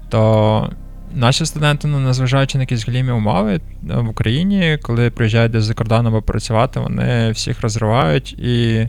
то 0.09 0.69
наші 1.15 1.45
студенти, 1.45 1.87
ну, 1.87 1.99
незважаючи 1.99 2.57
на 2.57 2.61
якісь 2.61 2.87
голімі 2.87 3.11
умови 3.11 3.53
е, 3.53 3.61
в 3.95 4.09
Україні, 4.09 4.79
коли 4.81 5.09
приїжджають 5.09 5.51
десь 5.51 5.63
за 5.63 5.73
кордон 5.73 6.07
або 6.07 6.21
працювати, 6.21 6.79
вони 6.79 7.31
всіх 7.31 7.61
розривають 7.61 8.33
і. 8.33 8.87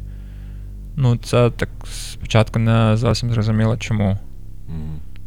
Ну, 0.97 1.17
це 1.17 1.51
так 1.51 1.69
спочатку 1.93 2.59
не 2.59 2.97
зовсім 2.97 3.31
зрозуміло 3.31 3.77
чому. 3.77 4.19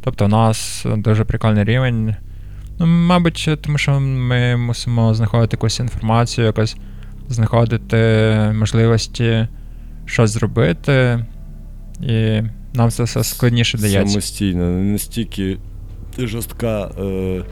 Тобто 0.04 0.26
у 0.26 0.28
нас 0.28 0.86
дуже 0.98 1.24
прикольний 1.24 1.64
рівень. 1.64 2.16
Ну, 2.80 2.86
мабуть, 2.86 3.50
тому 3.62 3.78
що 3.78 4.00
ми 4.00 4.58
мусимо 4.58 5.14
знаходити 5.14 5.56
якусь 5.56 5.80
інформацію, 5.80 6.48
якось 6.48 6.78
знаходити 7.30 7.98
можливості 8.56 9.48
щось 10.06 10.32
зробити, 10.32 11.26
і 12.02 12.42
нам 12.74 12.90
це 12.90 13.04
все 13.04 13.24
складніше 13.24 13.78
дається. 13.78 14.08
Самостійно, 14.08 14.70
не 14.70 14.92
настільки 14.92 15.58
жорстка 16.20 16.92
е, 17.00 17.44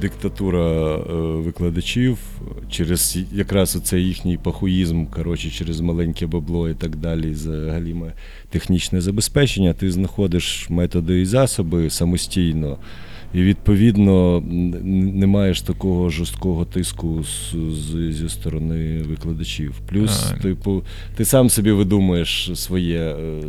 диктатура 0.00 0.94
е, 0.94 1.12
викладачів 1.16 2.18
через 2.70 3.18
якраз 3.32 3.76
оцей 3.76 4.04
їхній 4.04 4.36
пахуїзм, 4.36 5.06
коротше, 5.06 5.50
через 5.50 5.80
маленьке 5.80 6.26
бабло 6.26 6.68
і 6.68 6.74
так 6.74 6.96
далі, 6.96 7.30
взагалі 7.30 7.96
технічне 8.50 9.00
забезпечення, 9.00 9.74
ти 9.74 9.90
знаходиш 9.90 10.70
методи 10.70 11.20
і 11.20 11.26
засоби 11.26 11.90
самостійно. 11.90 12.78
І 13.34 13.42
відповідно 13.42 14.42
не 15.14 15.26
маєш 15.26 15.60
такого 15.60 16.10
жорсткого 16.10 16.64
тиску 16.64 17.24
з, 17.24 17.54
з, 17.72 18.12
зі 18.12 18.28
сторони 18.28 19.02
викладачів. 19.02 19.74
Плюс, 19.88 20.22
Так. 20.22 20.38
типу, 20.38 20.82
ти 21.16 21.24
сам 21.24 21.50
собі 21.50 21.72
видумуєш 21.72 22.50
своє, 22.54 23.00
е, 23.00 23.42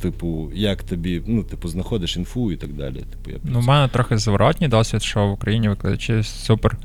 типу, 0.00 0.50
як 0.54 0.82
тобі, 0.82 1.22
ну, 1.26 1.42
типу, 1.42 1.68
знаходиш 1.68 2.16
інфу 2.16 2.52
і 2.52 2.56
так 2.56 2.72
далі. 2.72 2.94
Типу, 2.94 3.30
я 3.30 3.36
Ну, 3.44 3.58
у 3.58 3.62
мене 3.62 3.88
трохи 3.88 4.18
зворотній 4.18 4.68
досвід, 4.68 5.02
що 5.02 5.26
в 5.26 5.32
Україні 5.32 5.68
викладачі 5.68 6.22
супер 6.22 6.76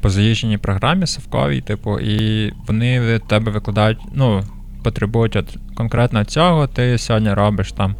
по 0.00 0.10
заїждженій 0.10 0.58
програмі 0.58 1.06
совковій, 1.06 1.60
типу, 1.60 1.98
і 1.98 2.52
вони 2.66 3.00
від 3.00 3.28
тебе 3.28 3.52
викладають, 3.52 3.98
ну, 4.14 4.42
потребують 4.82 5.36
от 5.36 5.56
конкретно 5.74 6.24
цього, 6.24 6.66
ти 6.66 6.98
сьогодні 6.98 7.32
робиш 7.32 7.72
там 7.72 7.94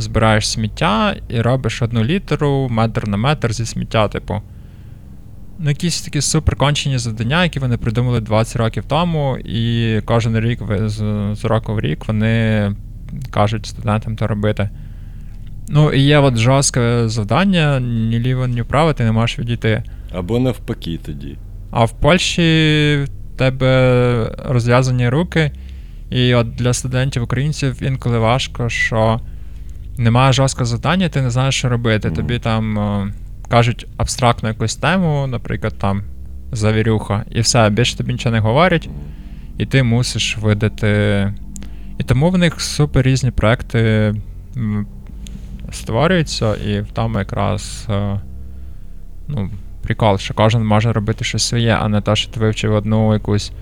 збираєш 0.00 0.48
сміття 0.48 1.16
і 1.28 1.40
робиш 1.40 1.82
одну 1.82 2.04
літеру 2.04 2.68
метр 2.70 3.08
на 3.08 3.16
метр 3.16 3.52
зі 3.52 3.66
сміття, 3.66 4.08
типу. 4.08 4.42
Ну, 5.58 5.68
якісь 5.68 6.02
такі 6.02 6.20
суперкончені 6.20 6.98
завдання, 6.98 7.42
які 7.42 7.58
вони 7.58 7.76
придумали 7.76 8.20
20 8.20 8.56
років 8.56 8.84
тому, 8.88 9.38
і 9.38 10.00
кожен 10.04 10.40
рік 10.40 10.60
з, 10.84 10.96
з 11.34 11.44
року 11.44 11.74
в 11.74 11.80
рік 11.80 12.08
вони 12.08 12.76
кажуть 13.30 13.66
студентам 13.66 14.16
то 14.16 14.26
робити. 14.26 14.70
Ну, 15.68 15.92
і 15.92 16.00
є 16.00 16.18
от 16.18 16.36
жорстке 16.36 17.08
завдання, 17.08 17.80
ні 17.80 18.18
ліво, 18.18 18.46
ні 18.46 18.62
вправо, 18.62 18.92
ти 18.92 19.04
не 19.04 19.12
можеш 19.12 19.38
відійти. 19.38 19.82
Або 20.12 20.38
навпаки 20.38 20.98
тоді. 21.06 21.38
А 21.70 21.84
в 21.84 22.00
Польщі 22.00 22.42
в 23.04 23.38
тебе 23.38 24.36
розв'язані 24.44 25.08
руки, 25.08 25.52
і 26.10 26.34
от 26.34 26.54
для 26.54 26.72
студентів 26.72 27.22
українців 27.22 27.82
інколи 27.82 28.18
важко, 28.18 28.68
що 28.68 29.20
немає 30.00 30.32
жорсткого 30.32 30.66
завдання, 30.66 31.08
ти 31.08 31.22
не 31.22 31.30
знаєш, 31.30 31.54
що 31.54 31.68
робити. 31.68 32.08
Мгм. 32.08 32.16
Тобі 32.16 32.38
там 32.38 32.78
е, 32.78 33.12
кажуть 33.48 33.86
абстрактну 33.96 34.48
якусь 34.48 34.76
тему, 34.76 35.26
наприклад, 35.26 35.74
там 35.78 36.02
завірюха, 36.52 37.24
і 37.30 37.40
все, 37.40 37.70
більше 37.70 37.96
тобі 37.96 38.12
нічого 38.12 38.34
не 38.34 38.40
говорять, 38.40 38.88
і 39.58 39.66
ти 39.66 39.82
мусиш 39.82 40.38
видати. 40.38 41.34
І 41.98 42.02
тому 42.02 42.30
в 42.30 42.38
них 42.38 42.60
супер 42.60 43.06
різні 43.06 43.30
проекти 43.30 44.14
створюються, 45.72 46.54
і 46.54 46.84
там 46.92 47.14
якраз 47.14 47.86
е, 47.90 48.20
ну, 49.28 49.50
прикол, 49.82 50.18
що 50.18 50.34
кожен 50.34 50.66
може 50.66 50.92
робити 50.92 51.24
щось 51.24 51.42
своє, 51.42 51.78
а 51.80 51.88
не 51.88 52.00
те, 52.00 52.16
що 52.16 52.32
ти 52.32 52.40
вивчив 52.40 52.74
одну 52.74 53.12
якусь 53.12 53.52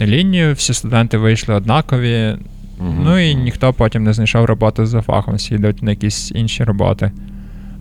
лінію, 0.00 0.54
всі 0.54 0.74
студенти 0.74 1.18
вийшли 1.18 1.54
однакові, 1.54 2.36
Мгм. 2.80 3.02
ну 3.04 3.18
і 3.18 3.34
ніхто 3.34 3.72
потім 3.72 4.04
не 4.04 4.12
знайшов 4.12 4.44
роботи 4.44 4.86
за 4.86 5.02
фахом, 5.02 5.34
всі 5.34 5.54
йдуть 5.54 5.82
на 5.82 5.90
якісь 5.90 6.32
інші 6.34 6.64
роботи. 6.64 7.10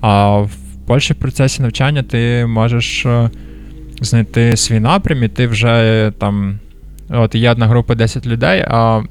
А 0.02 0.38
в 0.38 0.52
Польщі 0.86 1.14
в 1.14 1.16
процесі 1.16 1.62
навчання 1.62 2.04
ти 2.04 2.45
можеш 2.45 3.06
е, 3.06 3.30
знайти 4.02 4.58
свій 4.58 4.80
напрям, 4.80 5.24
і 5.24 5.28
ти 5.28 5.48
вже 5.48 5.68
е, 5.68 6.12
там. 6.12 6.60
От 7.10 7.36
є 7.36 7.52
одна 7.52 7.68
група 7.68 7.95
10 7.95 8.28
людей, 8.28 8.66
а 8.68 9.02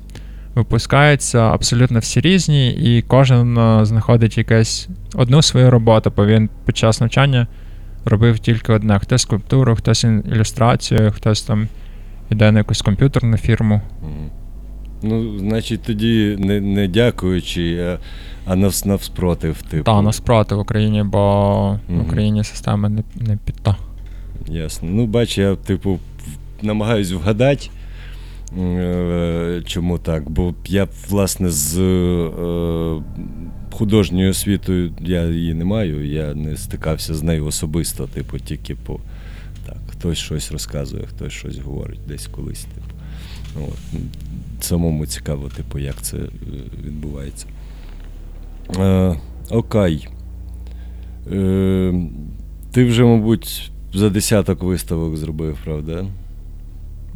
випускаються 0.55 1.39
абсолютно 1.39 1.99
всі 1.99 2.21
різні, 2.21 2.71
і 2.71 3.03
кожен 3.03 3.59
е, 3.59 3.85
знаходить 3.85 4.39
якесь 4.39 4.89
одну 5.15 5.43
свою 5.43 5.71
роботу, 5.71 6.13
бо 6.17 6.27
він 6.27 6.51
під 6.67 6.77
час 6.77 7.01
навчання 7.01 7.47
робив 8.05 8.39
тільки 8.39 8.73
одне: 8.73 8.99
хтось 8.99 9.23
скульптуру, 9.23 9.77
хтось 9.77 10.05
ілюстрацію, 10.05 11.13
хтось 11.17 11.43
там 11.43 11.69
іде 12.31 12.53
на 12.53 12.59
якусь 12.59 12.83
комп'ютерну 12.83 13.37
фірму. 13.37 13.81
Ну, 15.03 15.39
значить, 15.39 15.83
тоді 15.83 16.37
не, 16.39 16.61
не 16.61 16.89
дякуючи, 16.89 17.79
а, 17.79 17.99
а 18.47 18.57
навс, 18.57 18.85
навспротив, 18.85 19.63
типу. 19.63 19.85
Та 19.85 20.03
насправді 20.03 20.55
в 20.55 20.59
Україні, 20.59 21.03
бо 21.03 21.79
Мгм. 21.89 21.99
в 21.99 22.07
Україні 22.07 22.45
система 22.45 22.89
не, 22.89 23.03
не 23.17 23.39
під 23.45 23.55
то. 23.63 23.77
Ясно. 24.49 24.89
Ну, 24.93 25.07
бач, 25.07 25.39
я, 25.39 25.57
типу, 25.57 25.99
намагаюсь 26.63 27.13
вгадати, 27.13 27.69
е, 28.59 29.63
чому 29.67 29.99
так. 29.99 30.31
Бо 30.31 30.55
я, 30.67 30.89
власне, 31.09 31.51
з 31.51 31.79
е, 31.79 33.03
художньою 33.73 34.31
освітою 34.31 34.93
я 35.01 35.25
її 35.27 35.55
не 35.55 35.65
маю, 35.65 36.07
я 36.07 36.35
не 36.35 36.57
стикався 36.57 37.15
з 37.15 37.23
нею 37.23 37.47
особисто, 37.47 38.07
типу, 38.07 38.39
тільки 38.39 38.75
по. 38.75 39.01
Так, 39.67 39.77
хтось 39.91 40.19
щось 40.19 40.53
розказує, 40.53 41.07
хтось 41.07 41.33
щось 41.33 41.59
говорить 41.59 42.01
десь 42.09 42.27
колись. 42.27 42.65
Типу. 42.65 42.87
От. 43.69 44.01
Самому 44.61 45.07
цікаво, 45.07 45.49
типу, 45.49 45.79
як 45.79 46.03
це 46.03 46.17
е, 46.17 46.29
відбувається. 46.85 47.47
Е, 48.79 49.17
окей. 49.51 50.09
Е, 51.33 51.95
ти 52.73 52.85
вже, 52.85 53.05
мабуть, 53.05 53.71
за 53.95 54.11
десяток 54.11 54.63
виставок 54.63 55.17
зробив, 55.17 55.59
правда? 55.65 56.07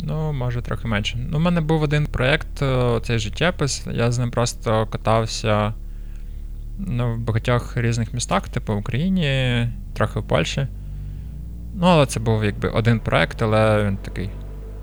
Ну, 0.03 0.33
може, 0.33 0.63
трохи 0.63 0.89
менше. 0.89 1.19
Ну, 1.31 1.39
у 1.39 1.41
мене 1.41 1.61
був 1.61 1.83
один 1.83 2.07
проєкт, 2.07 2.63
е, 2.63 3.01
цей 3.03 3.19
життєпис. 3.19 3.87
Я 3.93 4.13
з 4.13 4.19
ним 4.19 4.31
просто 4.31 4.87
катався 4.87 5.75
ну, 6.79 7.15
в 7.15 7.19
багатьох 7.19 7.77
різних 7.77 8.15
містах, 8.15 8.49
типу 8.49 8.75
в 8.75 8.79
Україні, 8.79 9.69
трохи 9.95 10.21
в 10.21 10.23
Польщі. 10.23 10.67
Ну, 11.75 11.87
але 11.87 12.07
це 12.07 12.21
був 12.21 12.45
якби 12.45 12.69
один 12.69 13.01
проєкт, 13.01 13.43
але 13.43 13.85
він 13.85 13.97
такий 13.97 14.31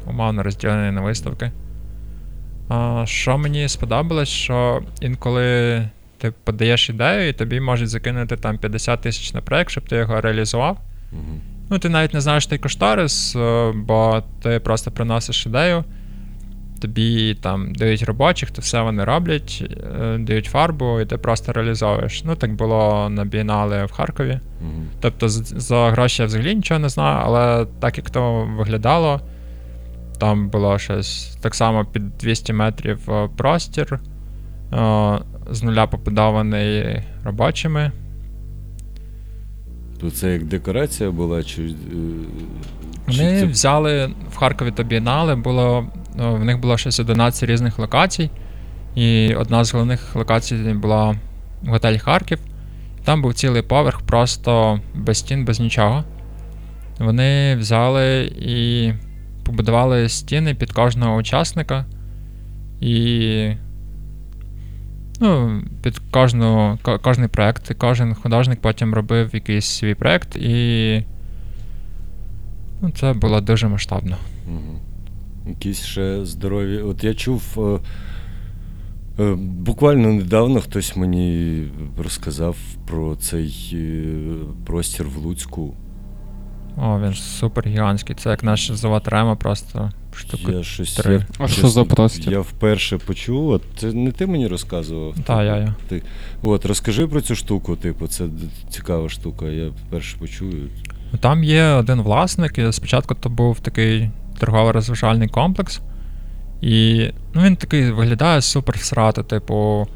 умовно 0.07 0.43
розділений 0.43 0.91
на 0.91 1.01
виставки. 1.01 1.51
А, 2.68 3.03
що 3.07 3.38
мені 3.38 3.70
сподобалось, 3.70 4.30
що 4.30 4.82
інколи 5.01 5.82
ти 6.18 6.34
подаєш 6.43 6.89
ідею, 6.89 7.30
і 7.30 7.34
тобі 7.34 7.59
можуть 7.59 7.89
закинути 7.89 8.38
там 8.38 8.57
50 8.57 9.01
тисяч 9.01 9.34
на 9.34 9.41
проєкт, 9.41 9.72
щоб 9.72 9.89
ти 9.89 9.95
його 9.95 10.22
реалізував. 10.22 10.78
Угу. 11.11 11.39
Ну, 11.70 11.80
ти 11.80 11.89
навіть 11.89 12.13
не 12.13 12.22
знаєш 12.22 12.47
той 12.47 12.57
кошторис, 12.57 13.36
е, 13.36 13.72
бо 13.76 14.24
ти 14.41 14.59
просто 14.59 14.91
приносиш 14.91 15.45
ідею, 15.45 15.84
тобі 16.82 17.36
там 17.41 17.74
дають 17.74 18.03
робочих, 18.03 18.51
то 18.51 18.61
все 18.61 18.82
вони 18.82 19.03
роблять, 19.03 19.63
е, 20.01 20.18
дають 20.18 20.45
фарбу, 20.45 20.99
і 20.99 21.05
ти 21.05 21.18
просто 21.18 21.53
реалізовуєш. 21.53 22.24
Ну, 22.24 22.36
так 22.36 22.55
було 22.55 23.09
на 23.09 23.26
бієнале 23.26 23.86
в 23.86 23.91
Харкові. 23.91 24.39
Угу. 24.61 24.84
Тобто 24.99 25.30
за 25.30 25.89
гроші 25.89 26.22
я 26.22 26.26
взагалі 26.26 26.55
нічого 26.55 26.80
не 26.80 26.89
знаю, 26.89 27.22
але 27.26 27.65
так 27.80 27.97
як 27.97 28.09
то 28.09 28.49
виглядало, 28.57 29.22
там 30.18 30.49
було 30.49 30.80
щось 30.80 31.38
так 31.41 31.55
само 31.55 31.86
під 31.86 32.18
200 32.18 32.53
метрів 32.53 33.11
е, 33.11 33.30
простір, 33.38 33.93
е, 33.93 35.20
з 35.51 35.63
нуля 35.63 35.88
побудований 35.88 37.01
робочими. 37.24 37.91
То 40.01 40.11
це 40.11 40.34
як 40.34 40.43
декорація 40.43 41.11
була, 41.11 41.43
чи. 41.43 41.61
е, 41.61 41.68
чи 43.11 43.18
Вони 43.18 43.39
це- 43.39 43.45
взяли 43.45 44.09
в 44.32 44.36
Харкові 44.36 44.72
то 44.72 44.84
бієнале, 44.84 45.36
було, 45.36 45.88
в 46.18 46.43
них 46.45 46.59
було 46.59 46.78
щось 46.78 46.99
11 46.99 47.49
різних 47.49 47.80
локацій. 47.80 48.30
І 48.95 49.36
одна 49.36 49.63
з 49.63 49.74
головних 49.74 50.15
локацій 50.15 50.55
була 50.55 51.15
готель 51.68 51.97
Харків. 51.97 52.39
Там 53.03 53.22
був 53.22 53.34
цілий 53.34 53.61
поверх, 53.61 54.01
просто 54.01 54.80
без 54.95 55.18
стін, 55.18 55.45
без 55.45 55.59
нічого. 55.59 56.03
Вони 56.99 57.55
взяли 57.55 58.32
і 58.41 58.91
побудували 59.47 60.09
стіни 60.09 60.55
під 60.55 60.71
кожного 60.71 61.15
учасника. 61.15 61.85
І. 62.81 63.51
Ну, 65.19 65.61
під 65.81 65.99
кожну, 66.11 66.79
кожний 67.01 67.27
проект. 67.27 67.73
Кожен 67.77 68.13
художник 68.13 68.61
потім 68.61 68.93
робив 68.93 69.29
якийсь 69.33 69.65
свій 69.65 69.95
проект, 69.95 70.35
і 70.35 71.03
Ну, 72.81 72.91
це 72.91 73.13
було 73.13 73.41
дуже 73.41 73.67
масштабно. 73.67 74.17
Угу. 74.47 74.79
Якісь 75.49 75.83
ще 75.83 76.25
здорові. 76.25 76.77
От 76.77 77.03
я 77.03 77.13
чув. 77.13 77.43
Е, 77.57 77.79
е, 79.23 79.35
буквально 79.39 80.13
недавно 80.13 80.61
хтось 80.61 80.95
мені 80.95 81.63
розказав 82.03 82.57
про 82.87 83.15
цей 83.15 83.71
е, 83.73 84.13
простір 84.65 85.05
в 85.07 85.17
Луцьку. 85.17 85.73
О, 86.82 86.99
він 86.99 87.13
ж 87.13 87.21
супер 87.21 87.67
гігантський. 87.67 88.15
Це 88.15 88.30
як 88.30 88.43
наш 88.43 88.71
завод 88.71 89.03
Рема, 89.05 89.36
просто 89.36 89.91
штука. 90.15 90.51
Я 90.51 90.63
щось. 90.63 90.93
три. 90.93 91.13
Я, 91.13 91.25
А 91.38 91.47
що 91.47 91.67
за 91.67 91.84
простір? 91.84 92.34
Я 92.34 92.39
вперше 92.39 92.97
почув. 92.97 93.49
От 93.49 93.61
це 93.78 93.93
не 93.93 94.11
ти 94.11 94.28
мені 94.28 94.47
розказував? 94.47 95.15
Та, 95.25 95.43
я, 95.43 95.57
я. 95.57 95.75
Ти. 95.88 96.01
От, 96.43 96.65
розкажи 96.65 97.07
про 97.07 97.21
цю 97.21 97.36
штуку, 97.36 97.75
типу, 97.75 98.07
це 98.07 98.25
цікава 98.69 99.09
штука, 99.09 99.45
я 99.45 99.67
вперше 99.67 100.17
почую. 100.17 100.69
Там 101.19 101.43
є 101.43 101.63
один 101.63 102.01
власник, 102.01 102.57
і 102.57 102.73
спочатку 102.73 103.15
то 103.15 103.30
був 103.30 103.59
такий 103.59 104.09
торгово-розважальний 104.39 105.28
комплекс. 105.28 105.82
І 106.61 107.07
ну, 107.34 107.41
він 107.41 107.55
такий 107.55 107.91
виглядає 107.91 108.41
супер 108.41 108.75
всрато, 108.78 109.23
типу, 109.23 109.88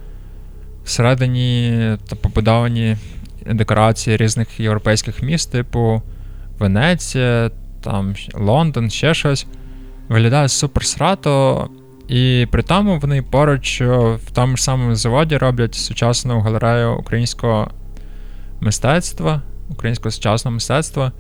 всередині 0.85 1.97
та 2.09 2.15
побудовані 2.15 2.97
декорації 3.45 4.17
різних 4.17 4.59
європейських 4.59 5.23
міст, 5.23 5.51
типу 5.51 6.01
Венеція, 6.61 7.51
там 7.81 8.13
Лондон, 8.33 8.89
ще 8.89 9.13
щось. 9.13 9.47
Виглядає 10.09 10.49
супер 10.49 10.85
срато. 10.85 11.69
І 12.07 12.47
при 12.51 12.63
тому 12.63 12.99
вони 12.99 13.21
поруч 13.21 13.81
е, 13.81 13.87
в 14.25 14.31
тому 14.33 14.57
ж 14.57 14.63
самому 14.63 14.95
заводі 14.95 15.37
роблять 15.37 15.75
сучасну 15.75 16.39
галерею 16.39 16.97
українського 16.97 17.71
мистецтва, 18.61 19.41
українського 19.69 20.11
сучасного 20.11 20.53
мистецтва. 20.53 21.11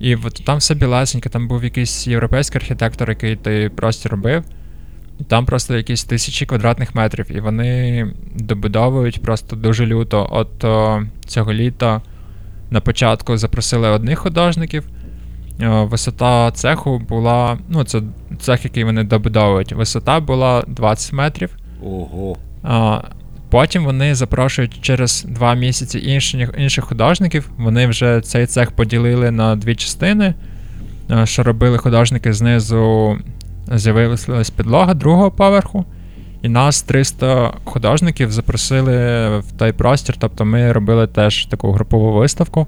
І 0.00 0.16
от 0.16 0.42
там 0.44 0.58
все 0.58 0.74
білесеньке, 0.74 1.28
там 1.28 1.48
був 1.48 1.64
якийсь 1.64 2.06
європейський 2.06 2.60
архітектор, 2.60 3.08
який 3.08 3.36
той 3.36 3.68
простір 3.68 4.10
робив. 4.10 4.44
І 5.20 5.24
там 5.24 5.46
просто 5.46 5.76
якісь 5.76 6.04
тисячі 6.04 6.46
квадратних 6.46 6.94
метрів. 6.94 7.36
І 7.36 7.40
вони 7.40 8.06
добудовують 8.34 9.22
просто 9.22 9.56
дуже 9.56 9.86
люто. 9.86 10.28
От 10.30 10.64
о, 10.64 11.02
цього 11.26 11.52
літа 11.52 12.02
на 12.70 12.80
початку 12.80 13.36
запросили 13.36 13.88
одних 13.88 14.18
художників. 14.18 14.84
Висота 15.60 16.50
цеху 16.50 16.98
була. 16.98 17.58
Ну, 17.68 17.84
це 17.84 18.02
цех, 18.40 18.64
який 18.64 18.84
вони 18.84 19.04
добудовують. 19.04 19.72
Висота 19.72 20.20
була 20.20 20.64
20 20.66 21.12
метрів. 21.12 21.56
Ого. 21.82 22.36
А, 22.62 23.00
Потім 23.50 23.84
вони 23.84 24.14
запрошують 24.14 24.78
через 24.80 25.24
два 25.28 25.54
місяці 25.54 25.98
інших, 25.98 26.50
інших 26.58 26.84
художників. 26.84 27.50
Вони 27.58 27.86
вже 27.86 28.20
цей 28.20 28.46
цех 28.46 28.70
поділили 28.70 29.30
на 29.30 29.56
дві 29.56 29.74
частини. 29.74 30.34
Е, 31.10 31.26
Що 31.26 31.42
робили 31.42 31.78
художники 31.78 32.32
знизу, 32.32 33.18
з'явилась 33.72 34.50
підлога 34.50 34.94
другого 34.94 35.30
поверху. 35.30 35.84
І 36.42 36.48
нас 36.48 36.82
300 36.82 37.54
художників 37.64 38.30
запросили 38.30 38.94
в 39.38 39.52
той 39.58 39.72
простір. 39.72 40.14
Тобто 40.18 40.44
ми 40.44 40.72
робили 40.72 41.06
теж 41.06 41.46
таку 41.46 41.72
групову 41.72 42.12
виставку. 42.12 42.66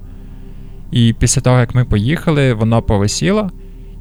І 0.92 1.14
після 1.18 1.42
того, 1.42 1.58
як 1.60 1.74
ми 1.74 1.84
поїхали, 1.84 2.52
вона 2.54 2.80
повисіла, 2.80 3.50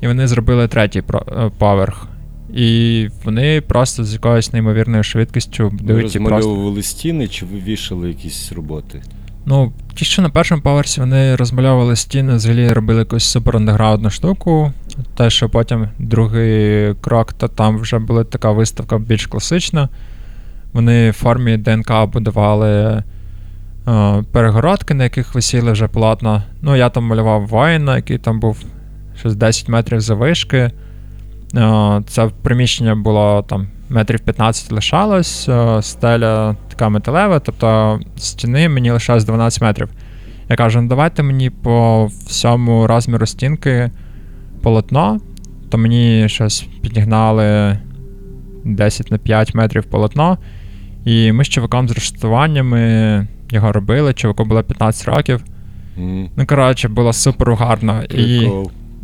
і 0.01 0.07
вони 0.07 0.27
зробили 0.27 0.67
третій 0.67 1.03
е, 1.13 1.51
поверх. 1.57 2.07
І 2.53 3.07
вони 3.23 3.61
просто 3.61 4.03
з 4.03 4.13
якоюсь 4.13 4.53
неймовірною 4.53 5.03
швидкістю 5.03 5.63
Ви 5.63 5.77
будують 5.77 6.15
і 6.15 6.19
просто. 6.19 6.81
стіни 6.81 7.27
чи 7.27 7.45
вивішали 7.45 8.07
якісь 8.07 8.51
роботи? 8.51 9.01
Ну, 9.45 9.73
ті, 9.95 10.05
що 10.05 10.21
на 10.21 10.29
першому 10.29 10.61
поверсі 10.61 10.99
вони 11.01 11.35
розмальовували 11.35 11.95
стіни, 11.95 12.35
взагалі 12.35 12.69
робили 12.69 12.99
якусь 12.99 13.23
супер 13.23 13.55
андеграундну 13.57 14.09
штуку. 14.09 14.73
Те, 15.17 15.29
що 15.29 15.49
потім 15.49 15.87
другий 15.99 16.93
крок, 17.01 17.33
то 17.33 17.47
там 17.47 17.77
вже 17.77 17.99
була 17.99 18.23
така 18.23 18.51
виставка 18.51 18.97
більш 18.97 19.27
класична. 19.27 19.89
Вони 20.73 21.09
в 21.09 21.13
формі 21.13 21.57
ДНК 21.57 21.91
будували 22.13 23.03
е, 23.87 24.23
перегородки, 24.31 24.93
на 24.93 25.03
яких 25.03 25.35
висіли 25.35 25.71
вже 25.71 25.87
полотна. 25.87 26.43
Ну, 26.61 26.75
я 26.75 26.89
там 26.89 27.03
малював 27.03 27.47
воїна, 27.47 27.95
який 27.95 28.17
там 28.17 28.39
був 28.39 28.63
щось 29.19 29.35
10 29.35 29.69
метрів 29.69 30.01
завишки. 30.01 30.71
Е, 31.55 32.01
Це 32.07 32.29
приміщення 32.41 32.95
було 32.95 33.45
там 33.49 33.67
метрів 33.89 34.19
15 34.19 34.71
лишалось, 34.71 35.49
е, 35.49 35.81
стеля 35.81 36.55
така 36.69 36.89
металева, 36.89 37.39
тобто 37.39 37.99
стіни 38.17 38.69
мені 38.69 38.91
лишалось 38.91 39.23
12 39.25 39.61
метрів. 39.61 39.89
Я 40.49 40.55
кажу, 40.55 40.81
ну 40.81 40.87
давайте 40.87 41.23
мені 41.23 41.49
по 41.49 42.05
всьому 42.25 42.87
розміру 42.87 43.25
стінки 43.25 43.91
полотно, 44.61 45.19
то 45.69 45.77
мені 45.77 46.29
щось 46.29 46.65
підігнали 46.81 47.77
10 48.65 49.11
на 49.11 49.17
5 49.17 49.55
метрів 49.55 49.83
полотно. 49.83 50.37
І 51.05 51.31
ми 51.31 51.43
з 51.43 51.49
чуваком 51.49 51.89
з 51.89 51.91
рештуваннями 51.91 53.27
його 53.51 53.71
робили, 53.71 54.13
чуваку 54.13 54.45
було 54.45 54.63
15 54.63 55.07
років. 55.15 55.43
М, 55.97 56.29
Ну, 56.35 56.45
коротше, 56.45 56.87
було 56.87 57.13
супер 57.13 57.53
гарно. 57.53 58.03
І, 58.03 58.49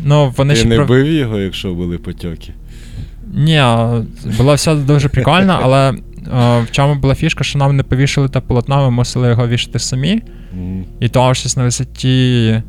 ну, 0.06 0.34
вони 0.38 0.54
Ти 0.54 0.60
ще 0.60 0.70
не 0.70 0.76
про- 0.76 0.86
бив 0.86 1.08
його, 1.08 1.40
якщо 1.40 1.74
були 1.74 1.98
потьоки? 1.98 2.54
Ні, 3.36 3.64
було 4.38 4.54
все 4.54 4.76
дуже 4.76 5.10
прикольно, 5.10 5.60
але 5.64 5.90
е, 5.90 5.96
в 6.62 6.72
чому 6.72 6.96
була 6.96 7.16
фішка, 7.16 7.44
що 7.44 7.60
нам 7.60 7.76
не 7.76 7.84
повішали 7.84 8.30
те 8.30 8.40
полотно, 8.40 8.78
ми 8.78 8.90
мусили 8.92 9.30
його 9.30 9.48
вішати 9.48 9.80
самі. 9.80 10.22
І 11.00 11.10
то 11.10 11.34
щось 11.34 11.58
на 11.58 11.64
висоті. 11.64 12.62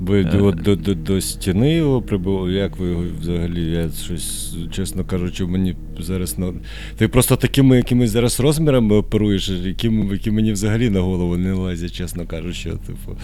Ви 0.00 0.20
Е. 0.22 0.38
от 0.40 0.54
до, 0.62 0.76
до, 0.76 0.94
до 0.94 1.20
стіни 1.20 1.74
його 1.74 2.02
прибув. 2.02 2.50
Як 2.50 2.76
ви 2.76 2.88
його 2.90 3.02
взагалі? 3.20 3.62
Я 3.70 3.88
щось, 4.04 4.56
чесно 4.70 5.04
кажучи, 5.04 5.44
мені 5.46 5.76
зараз 6.00 6.38
на. 6.38 6.52
Ти 6.96 7.08
просто 7.08 7.36
такими 7.36 7.76
якимись 7.76 8.10
зараз 8.10 8.40
розмірами 8.40 8.96
оперуєш, 8.96 9.48
які, 9.48 9.90
які 10.12 10.30
мені 10.30 10.52
взагалі 10.52 10.90
на 10.90 11.00
голову 11.00 11.36
не 11.36 11.52
лазять, 11.52 11.92
чесно 11.92 12.26
кажучи. 12.26 12.70
Типу, 12.70 13.16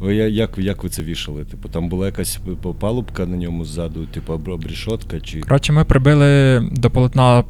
ви 0.00 0.14
я- 0.14 0.28
як, 0.28 0.50
як 0.58 0.82
ви 0.84 0.88
це 0.90 1.02
вішали? 1.02 1.44
Типу, 1.44 1.68
там 1.68 1.88
була 1.88 2.06
якась 2.06 2.40
палубка 2.80 3.26
на 3.26 3.36
ньому 3.36 3.64
ззаду, 3.64 4.06
типу 4.06 4.32
об- 4.32 4.48
обрішотка 4.48 5.20
чи. 5.20 5.40
Коротше, 5.40 5.72
ми 5.72 5.84
прибили 5.84 6.60
до 6.72 6.90
полотна 6.90 7.38
е, 7.40 7.44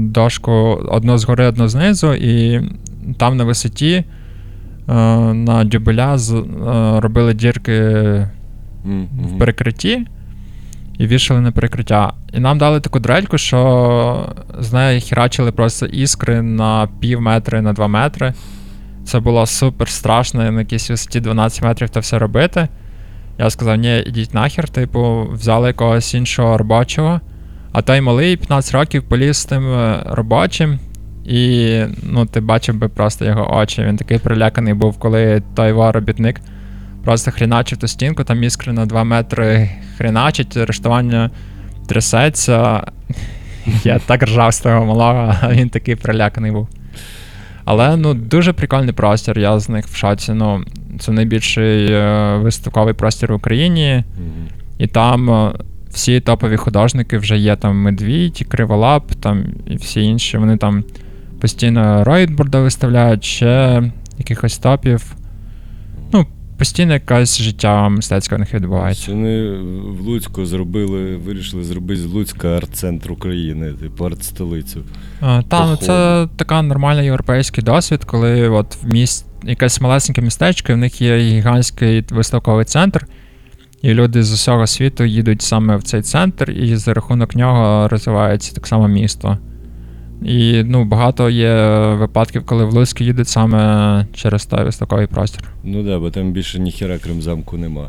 дошку 0.00 0.52
одну 0.88 1.18
згори, 1.18 1.46
одну 1.46 1.68
знизу, 1.68 2.12
і 2.14 2.60
там 3.18 3.36
на 3.36 3.44
висоті 3.44 4.04
на 5.34 5.64
дюбеля 5.64 6.18
з- 6.18 6.32
е, 6.34 6.44
робили 7.00 7.34
дірки 7.34 7.72
М, 8.86 9.08
в 9.34 9.38
перекритті 9.38 10.06
і 10.98 11.06
вішали 11.06 11.40
на 11.40 11.52
перекриття. 11.52 12.12
І 12.32 12.40
нам 12.40 12.58
дали 12.58 12.80
таку 12.80 12.98
дрельку, 13.00 13.38
що 13.38 14.28
з 14.58 14.72
неї 14.72 15.00
херачили 15.00 15.52
просто 15.52 15.86
іскри 15.86 16.42
на 16.42 16.88
пів 17.00 17.20
метри, 17.20 17.60
на 17.62 17.72
2 17.72 17.88
метри. 17.88 18.34
Це 19.04 19.20
було 19.20 19.46
супер 19.46 19.88
страшно 19.88 20.50
на 20.52 20.60
якійсь 20.60 20.90
висоті 20.90 21.20
12 21.20 21.62
метрів 21.62 21.88
це 21.90 22.00
все 22.00 22.18
робити. 22.18 22.68
Я 23.38 23.50
сказав, 23.50 23.76
ні, 23.76 23.98
ідіть 24.06 24.34
нахер, 24.34 24.68
типу, 24.68 25.28
взяли 25.32 25.66
якогось 25.68 26.14
іншого 26.14 26.58
робочого. 26.58 27.20
А 27.72 27.82
той 27.82 28.00
малий 28.00 28.36
15 28.36 28.74
років 28.74 29.02
поліз 29.08 29.36
з 29.36 29.44
тим 29.44 29.72
е, 29.72 30.02
робочим. 30.06 30.78
І 31.24 31.80
ну, 32.02 32.26
ти 32.26 32.40
бачив 32.40 32.74
би 32.74 32.88
просто 32.88 33.24
його 33.24 33.56
очі. 33.56 33.82
Він 33.82 33.96
такий 33.96 34.18
приляканий 34.18 34.74
був, 34.74 34.98
коли 34.98 35.42
той 35.54 35.68
його 35.68 35.92
робітник 35.92 36.40
просто 37.04 37.30
хріначив 37.30 37.78
ту 37.78 37.88
стінку, 37.88 38.24
там 38.24 38.44
іскри 38.44 38.72
на 38.72 38.86
2 38.86 39.04
метри 39.04 39.70
хріначить, 39.98 40.56
рештування 40.56 41.30
трясеться. 41.86 42.86
Я 43.84 43.98
так 43.98 44.22
ржав 44.22 44.54
з 44.54 44.60
того 44.60 44.86
малого, 44.86 45.34
а 45.40 45.52
він 45.52 45.68
такий 45.68 45.96
приляканий 45.96 46.52
був. 46.52 46.68
Але 47.64 47.96
ну, 47.96 48.14
дуже 48.14 48.52
прикольний 48.52 48.94
простір, 48.94 49.38
я 49.38 49.58
з 49.58 49.68
них 49.68 49.86
в 49.86 49.96
шоці. 49.96 50.32
Ну, 50.32 50.64
це 51.00 51.12
найбільший 51.12 51.92
е, 51.92 52.36
виставковий 52.36 52.94
простір 52.94 53.32
в 53.32 53.36
Україні. 53.36 54.04
І 54.78 54.86
там 54.86 55.30
е, 55.30 55.52
всі 55.90 56.20
топові 56.20 56.56
художники 56.56 57.18
вже 57.18 57.38
є 57.38 57.56
там 57.56 57.76
Медвідь, 57.76 58.46
Криволап, 58.48 59.12
там 59.14 59.44
і 59.66 59.76
всі 59.76 60.02
інші. 60.02 60.38
Вони 60.38 60.56
там 60.56 60.84
постійно 61.40 62.04
Ройтборда 62.04 62.60
виставляють, 62.60 63.24
ще 63.24 63.82
якихось 64.18 64.58
топів. 64.58 65.14
Ну, 66.12 66.26
постійно 66.58 66.92
якесь 66.92 67.40
життя 67.40 67.88
мистецьке 67.88 68.36
в 68.36 68.38
них 68.38 68.54
відбувається. 68.54 69.12
Вони 69.12 69.50
в 69.90 70.00
Луцьку 70.00 70.46
зробили, 70.46 71.16
вирішили 71.16 71.64
зробити 71.64 72.00
з 72.00 72.04
Луцька 72.04 72.48
арт-центр 72.48 73.12
України, 73.12 73.72
типу 73.72 74.04
арт-столицю. 74.04 74.82
А, 75.20 75.42
та, 75.42 75.66
ну 75.66 75.76
це 75.76 76.28
така 76.36 76.62
нормальний 76.62 77.04
європейський 77.04 77.64
досвід, 77.64 78.04
коли 78.04 78.48
от 78.48 78.76
в 78.82 78.86
міст 78.92 79.26
якесь 79.42 79.80
малесеньке 79.80 80.22
містечко, 80.22 80.72
і 80.72 80.74
в 80.74 80.78
них 80.78 81.00
є 81.00 81.18
гігантський 81.18 82.04
виставковий 82.10 82.64
центр, 82.64 83.06
і 83.82 83.94
люди 83.94 84.22
з 84.22 84.32
усього 84.32 84.66
світу 84.66 85.04
їдуть 85.04 85.42
саме 85.42 85.76
в 85.76 85.82
цей 85.82 86.02
центр, 86.02 86.50
і 86.50 86.76
за 86.76 86.94
рахунок 86.94 87.34
нього 87.34 87.88
розвивається 87.88 88.54
так 88.54 88.66
само 88.66 88.88
місто. 88.88 89.38
І 90.24 90.62
ну, 90.64 90.84
багато 90.84 91.30
є 91.30 91.76
випадків, 91.98 92.42
коли 92.46 92.64
в 92.64 92.72
Луцьк 92.74 93.00
їдуть 93.00 93.28
саме 93.28 94.06
через 94.14 94.46
той 94.46 94.64
виставковий 94.64 95.06
простір. 95.06 95.44
Ну 95.64 95.82
да, 95.82 95.98
бо 95.98 96.10
там 96.10 96.32
більше 96.32 96.58
ніхіра, 96.58 96.98
крім 97.04 97.22
замку, 97.22 97.56
нема. 97.56 97.88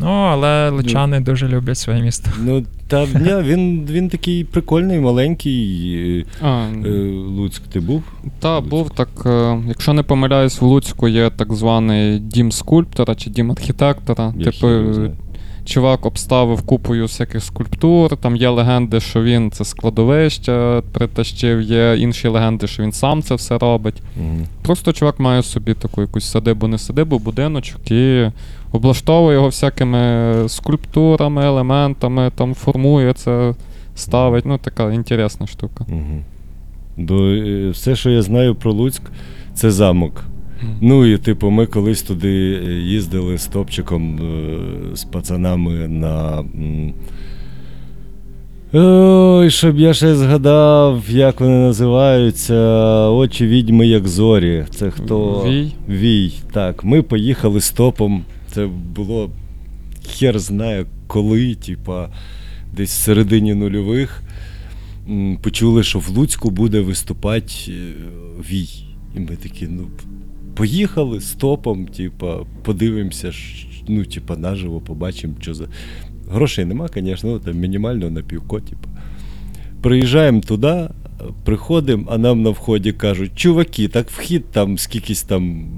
Ну, 0.00 0.06
але 0.06 0.70
лучани 0.70 1.20
дуже 1.20 1.48
люблять 1.48 1.78
своє 1.78 2.02
місто. 2.02 2.30
Ну, 2.44 2.64
та 2.88 3.06
ні, 3.06 3.42
він, 3.50 3.86
він 3.90 4.08
такий 4.08 4.44
прикольний, 4.44 5.00
маленький. 5.00 6.26
А, 6.42 6.66
Е, 6.86 6.88
Луцьк, 7.12 7.62
ти 7.62 7.80
був? 7.80 8.02
та, 8.38 8.60
був 8.60 8.90
так. 8.90 9.08
е, 9.26 9.58
Якщо 9.68 9.92
не 9.92 10.02
помиляюсь, 10.02 10.60
в 10.60 10.64
Луцьку 10.64 11.08
є 11.08 11.30
так 11.30 11.52
званий 11.54 12.18
дім 12.18 12.52
скульптора 12.52 13.14
чи 13.14 13.30
дім 13.30 13.50
архітектора. 13.50 14.34
Я 14.38 14.44
типу. 14.44 14.68
Чувак 15.66 16.06
обставив 16.06 16.62
купою 16.62 17.02
всяких 17.02 17.44
скульптур. 17.44 18.16
Там 18.16 18.36
є 18.36 18.48
легенди, 18.48 19.00
що 19.00 19.22
він 19.22 19.50
це 19.50 19.64
складовище 19.64 20.82
притащив, 20.92 21.62
є 21.62 21.96
інші 21.98 22.28
легенди, 22.28 22.66
що 22.66 22.82
він 22.82 22.92
сам 22.92 23.22
це 23.22 23.34
все 23.34 23.58
робить. 23.58 24.02
Мгм. 24.16 24.46
Просто 24.62 24.92
чувак 24.92 25.20
має 25.20 25.42
собі 25.42 25.74
таку 25.74 26.00
якусь 26.00 26.30
садибу, 26.30 26.66
не 26.66 26.78
садибу, 26.78 27.18
будиночок 27.18 27.90
і 27.90 28.30
облаштовує 28.72 29.34
його 29.34 29.46
всякими 29.46 30.34
скульптурами, 30.48 31.44
елементами, 31.46 32.30
там 32.34 32.54
формує 32.54 33.12
це, 33.12 33.54
ставить. 33.94 34.46
Ну, 34.46 34.58
така 34.58 34.92
інтересна 34.92 35.46
штука. 35.46 35.84
Мгм. 35.88 36.24
Бо 36.96 37.14
е, 37.14 37.70
все, 37.70 37.96
що 37.96 38.10
я 38.10 38.22
знаю 38.22 38.54
про 38.54 38.72
Луцьк, 38.72 39.02
це 39.54 39.70
замок. 39.70 40.24
Ну 40.80 41.06
і 41.06 41.18
типу, 41.18 41.50
ми 41.50 41.66
колись 41.66 42.02
туди 42.02 42.62
е, 42.66 42.72
їздили 42.72 43.38
з 43.38 43.46
топчиком 43.46 44.18
е, 44.18 44.96
з 44.96 45.04
пацанами 45.04 45.88
на. 45.88 46.44
Ой, 48.72 49.50
щоб 49.50 49.78
я 49.78 49.94
ще 49.94 50.14
згадав, 50.14 51.02
як 51.08 51.40
вони 51.40 51.56
називаються. 51.56 52.54
Очі 53.08 53.46
відьми, 53.46 53.86
як 53.86 54.08
зорі. 54.08 54.64
Це 54.70 54.90
хто? 54.90 55.44
Вій? 55.46 55.72
Вій. 55.88 56.32
Так. 56.52 56.84
Ми 56.84 57.02
поїхали 57.02 57.60
з 57.60 57.70
топом. 57.70 58.22
Це 58.52 58.68
було 58.94 59.30
хер 60.06 60.38
знає 60.38 60.86
коли, 61.06 61.54
типа, 61.54 62.08
десь 62.76 62.90
в 62.90 63.02
середині 63.02 63.54
нульових. 63.54 64.22
Почули, 65.42 65.82
що 65.82 65.98
в 65.98 66.08
Луцьку 66.08 66.50
буде 66.50 66.80
виступати 66.80 67.54
е, 67.68 67.72
Вій. 68.50 68.68
І 69.16 69.20
ми 69.20 69.36
такі, 69.36 69.66
ну, 69.70 69.86
поїхали 70.56 71.20
з 71.20 71.32
топом, 71.32 71.86
типа, 71.86 72.38
подивимося, 72.62 73.32
ну, 73.88 74.04
типа, 74.04 74.36
наживо 74.36 74.80
побачимо, 74.80 75.34
що 75.40 75.54
за. 75.54 75.68
Грошей 76.30 76.64
нема, 76.64 76.88
звісно, 76.94 77.30
ну, 77.30 77.38
там 77.38 77.56
мінімально 77.56 78.10
на 78.10 78.22
півко, 78.22 78.60
типа. 78.60 78.88
Приїжджаємо 79.82 80.40
туди, 80.40 80.88
приходимо, 81.44 82.06
а 82.10 82.18
нам 82.18 82.42
на 82.42 82.50
вході 82.50 82.92
кажуть, 82.92 83.32
чуваки, 83.34 83.88
так 83.88 84.10
вхід 84.10 84.44
там 84.50 84.78
скількись 84.78 85.22
там 85.22 85.68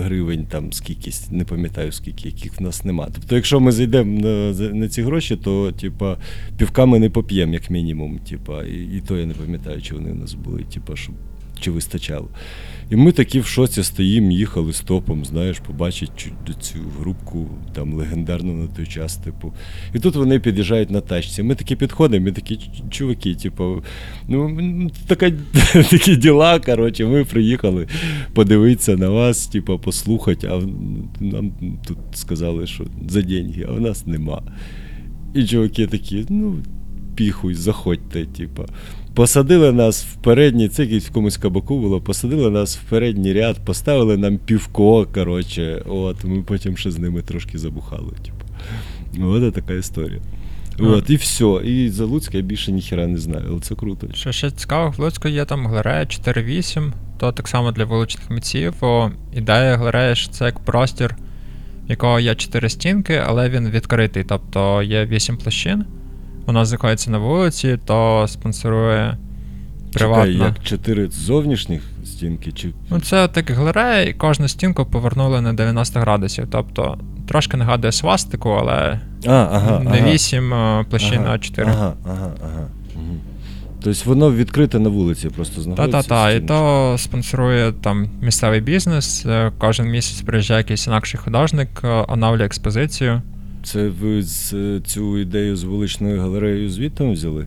гривень, 0.00 0.46
там 0.46 0.72
скількись, 0.72 1.30
не 1.30 1.44
пам'ятаю 1.44 1.92
скільки, 1.92 2.28
яких 2.28 2.60
в 2.60 2.62
нас 2.62 2.84
нема. 2.84 3.08
Тобто, 3.14 3.34
якщо 3.36 3.60
ми 3.60 3.72
зайдемо 3.72 4.20
на, 4.20 4.52
на 4.52 4.88
ці 4.88 5.02
гроші, 5.02 5.36
то 5.36 5.72
типа, 5.72 6.16
півка 6.56 6.86
ми 6.86 6.98
не 6.98 7.10
поп'ємо, 7.10 7.52
як 7.52 7.70
мінімум. 7.70 8.18
Типа, 8.18 8.64
і, 8.64 8.96
і 8.96 9.02
то 9.08 9.16
я 9.16 9.26
не 9.26 9.34
пам'ятаю, 9.34 9.82
чи 9.82 9.94
вони 9.94 10.12
в 10.12 10.16
нас 10.16 10.34
були, 10.34 10.62
типа, 10.74 10.96
щоб, 10.96 11.14
чи 11.62 11.70
вистачало. 11.70 12.28
І 12.90 12.96
ми 12.96 13.12
такі 13.12 13.40
в 13.40 13.46
шоці 13.46 13.82
стоїмо, 13.82 14.30
їхали 14.30 14.72
стопом, 14.72 15.24
знаєш, 15.24 15.58
побачить 15.58 16.32
цю 16.60 16.78
групку 17.00 17.48
там 17.74 17.94
легендарну 17.94 18.52
на 18.52 18.66
той 18.66 18.86
час, 18.86 19.16
типу. 19.16 19.52
І 19.94 19.98
тут 19.98 20.16
вони 20.16 20.40
під'їжджають 20.40 20.90
на 20.90 21.00
тачці. 21.00 21.42
Ми 21.42 21.54
такі 21.54 21.76
підходимо, 21.76 22.24
ми 22.24 22.32
такі 22.32 22.58
чуваки, 22.90 23.34
типу, 23.34 23.82
ну 24.28 24.90
така, 25.06 25.30
такі 25.72 26.16
діла, 26.16 26.60
коротше, 26.60 27.06
ми 27.06 27.24
приїхали 27.24 27.86
подивитися 28.34 28.96
на 28.96 29.08
вас, 29.08 29.46
типу, 29.46 29.78
послухати, 29.78 30.46
а 30.46 30.60
нам 31.20 31.52
тут 31.86 31.98
сказали, 32.14 32.66
що 32.66 32.84
за 33.08 33.22
деньги, 33.22 33.66
а 33.68 33.72
в 33.72 33.80
нас 33.80 34.06
нема. 34.06 34.42
І 35.34 35.44
чуваки 35.44 35.86
такі, 35.86 36.26
ну, 36.28 36.56
піхуй, 37.14 37.54
заходьте, 37.54 38.26
типу. 38.26 38.64
Посадили 39.14 39.72
нас 39.72 40.04
в 40.04 40.14
передній, 40.14 40.68
це 40.68 40.82
якийсь 40.82 41.08
в 41.08 41.12
комусь 41.12 41.36
кабаку 41.36 41.78
було, 41.78 42.00
посадили 42.00 42.50
нас 42.50 42.76
в 42.76 42.82
передній 42.90 43.32
ряд, 43.32 43.64
поставили 43.64 44.16
нам 44.16 44.38
півко, 44.38 45.06
коротше, 45.14 45.82
от, 45.86 46.24
ми 46.24 46.42
потім 46.42 46.76
ще 46.76 46.90
з 46.90 46.98
ними 46.98 47.22
трошки 47.22 47.58
забухали. 47.58 48.12
Типу. 48.24 49.26
От 49.26 49.54
така 49.54 49.74
історія. 49.74 50.20
От, 50.78 51.10
і 51.10 51.16
все. 51.16 51.60
І 51.64 51.88
за 51.88 52.04
Луцька 52.04 52.36
я 52.36 52.42
більше 52.42 52.72
ніхера 52.72 53.06
не 53.06 53.18
знаю, 53.18 53.44
але 53.50 53.60
це 53.60 53.74
круто. 53.74 54.06
Що 54.14 54.32
ще 54.32 54.50
цікаво, 54.50 54.94
в 54.96 55.00
Луцьку 55.00 55.28
є 55.28 55.44
там 55.44 55.66
галерея 55.66 56.00
4.8, 56.00 56.92
то 57.18 57.32
так 57.32 57.48
само 57.48 57.72
для 57.72 57.84
вуличних 57.84 58.30
митців. 58.30 58.74
О, 58.80 59.10
ідея 59.34 59.76
галереї 59.76 60.16
що 60.16 60.30
це 60.30 60.44
як 60.44 60.58
простір, 60.58 61.16
в 61.86 61.90
якого 61.90 62.20
є 62.20 62.34
4 62.34 62.68
стінки, 62.68 63.22
але 63.26 63.50
він 63.50 63.70
відкритий. 63.70 64.24
Тобто 64.24 64.82
є 64.82 65.06
8 65.06 65.36
площин. 65.36 65.84
Вона 66.46 66.64
знаходиться 66.64 67.10
на 67.10 67.18
вулиці, 67.18 67.78
то 67.84 68.26
спонсорує 68.28 69.16
приватна. 69.92 70.32
Чекай, 70.32 70.46
як 70.48 70.64
чотири 70.64 71.08
зовнішніх 71.10 71.82
стінки, 72.04 72.52
чи. 72.52 72.72
Ну, 72.90 73.00
це 73.00 73.28
так 73.28 73.50
галерея, 73.50 74.02
і 74.02 74.12
кожну 74.12 74.48
стінку 74.48 74.84
повернули 74.84 75.40
на 75.40 75.52
90 75.52 76.00
градусів. 76.00 76.46
Тобто 76.50 76.98
трошки 77.28 77.56
нагадує 77.56 77.92
свастику, 77.92 78.50
але 78.50 79.00
А, 79.26 79.48
ага, 79.52 79.80
не 79.80 79.98
ага. 79.98 80.10
8 80.12 80.54
а, 80.54 80.84
площин, 80.90 81.20
ага, 81.24 81.34
а 81.34 81.38
4. 81.38 81.68
Ага, 81.70 81.94
ага, 82.06 82.30
ага. 82.44 82.66
Тобто 83.84 84.00
воно 84.04 84.32
відкрите 84.32 84.78
на 84.78 84.88
вулиці 84.88 85.28
просто 85.28 85.60
знаходиться. 85.62 86.02
Та-та-та, 86.02 86.30
і 86.30 86.40
то 86.40 86.96
спонсорує 86.98 87.72
там 87.72 88.08
місцевий 88.20 88.60
бізнес. 88.60 89.26
е, 89.26 89.52
Кожен 89.58 89.86
місяць 89.90 90.22
приїжджає 90.22 90.58
якийсь 90.58 90.86
інакший 90.86 91.20
художник, 91.20 91.68
е, 91.84 92.04
оновлює 92.08 92.46
експозицію. 92.46 93.22
Це 93.64 93.88
ви 93.88 94.22
з, 94.22 94.52
е, 94.52 94.80
цю 94.86 95.18
ідею 95.18 95.56
з 95.56 95.64
вуличною 95.64 96.20
галереєю 96.20 96.70
звідти 96.70 97.04
взяли? 97.10 97.46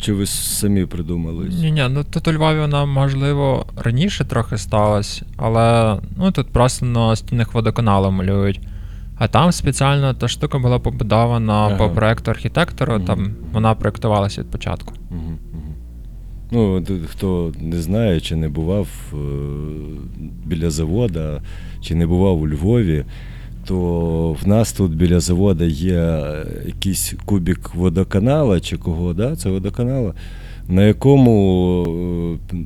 Чи 0.00 0.12
ви 0.12 0.26
самі 0.26 0.86
придумали? 0.86 1.48
Ні, 1.60 1.70
ні, 1.72 1.84
ну 1.90 2.04
тут 2.04 2.28
у 2.28 2.32
Львові 2.32 2.58
вона, 2.58 2.84
можливо, 2.84 3.66
раніше 3.76 4.24
трохи 4.24 4.58
сталася, 4.58 5.24
але 5.36 5.96
ну 6.16 6.30
тут 6.32 6.46
просто 6.48 6.86
на 6.86 7.16
стінах 7.16 7.54
водоканалу 7.54 8.10
малюють. 8.10 8.60
А 9.18 9.28
там 9.28 9.52
спеціально 9.52 10.14
та 10.14 10.28
штука 10.28 10.58
була 10.58 10.78
побудована 10.78 11.52
Ага. 11.52 11.76
по 11.76 11.90
проекту 11.90 12.30
архітектора, 12.30 12.96
Мгм. 12.96 13.04
там 13.06 13.30
вона 13.52 13.74
проектувалася 13.74 14.40
від 14.40 14.50
початку. 14.50 14.94
Мгм, 15.10 15.38
мгм. 15.52 15.74
Ну, 16.50 16.72
от, 16.74 16.90
хто 17.10 17.52
не 17.60 17.76
знає, 17.80 18.20
чи 18.20 18.36
не 18.36 18.48
бував 18.48 18.88
е, 19.12 19.16
біля 20.44 20.70
завода, 20.70 21.42
чи 21.80 21.94
не 21.94 22.06
бував 22.06 22.40
у 22.40 22.48
Львові, 22.48 23.04
то 23.68 24.36
в 24.42 24.48
нас 24.48 24.72
тут 24.72 24.96
біля 24.96 25.20
завода 25.20 25.64
є 25.64 26.22
якийсь 26.66 27.14
кубік 27.24 27.74
водоканала 27.74 28.60
чи 28.60 28.76
кого, 28.76 29.14
да? 29.14 29.36
це 29.36 29.50
водоканала, 29.50 30.14
на 30.68 30.84
якому 30.84 32.38
е, 32.52 32.56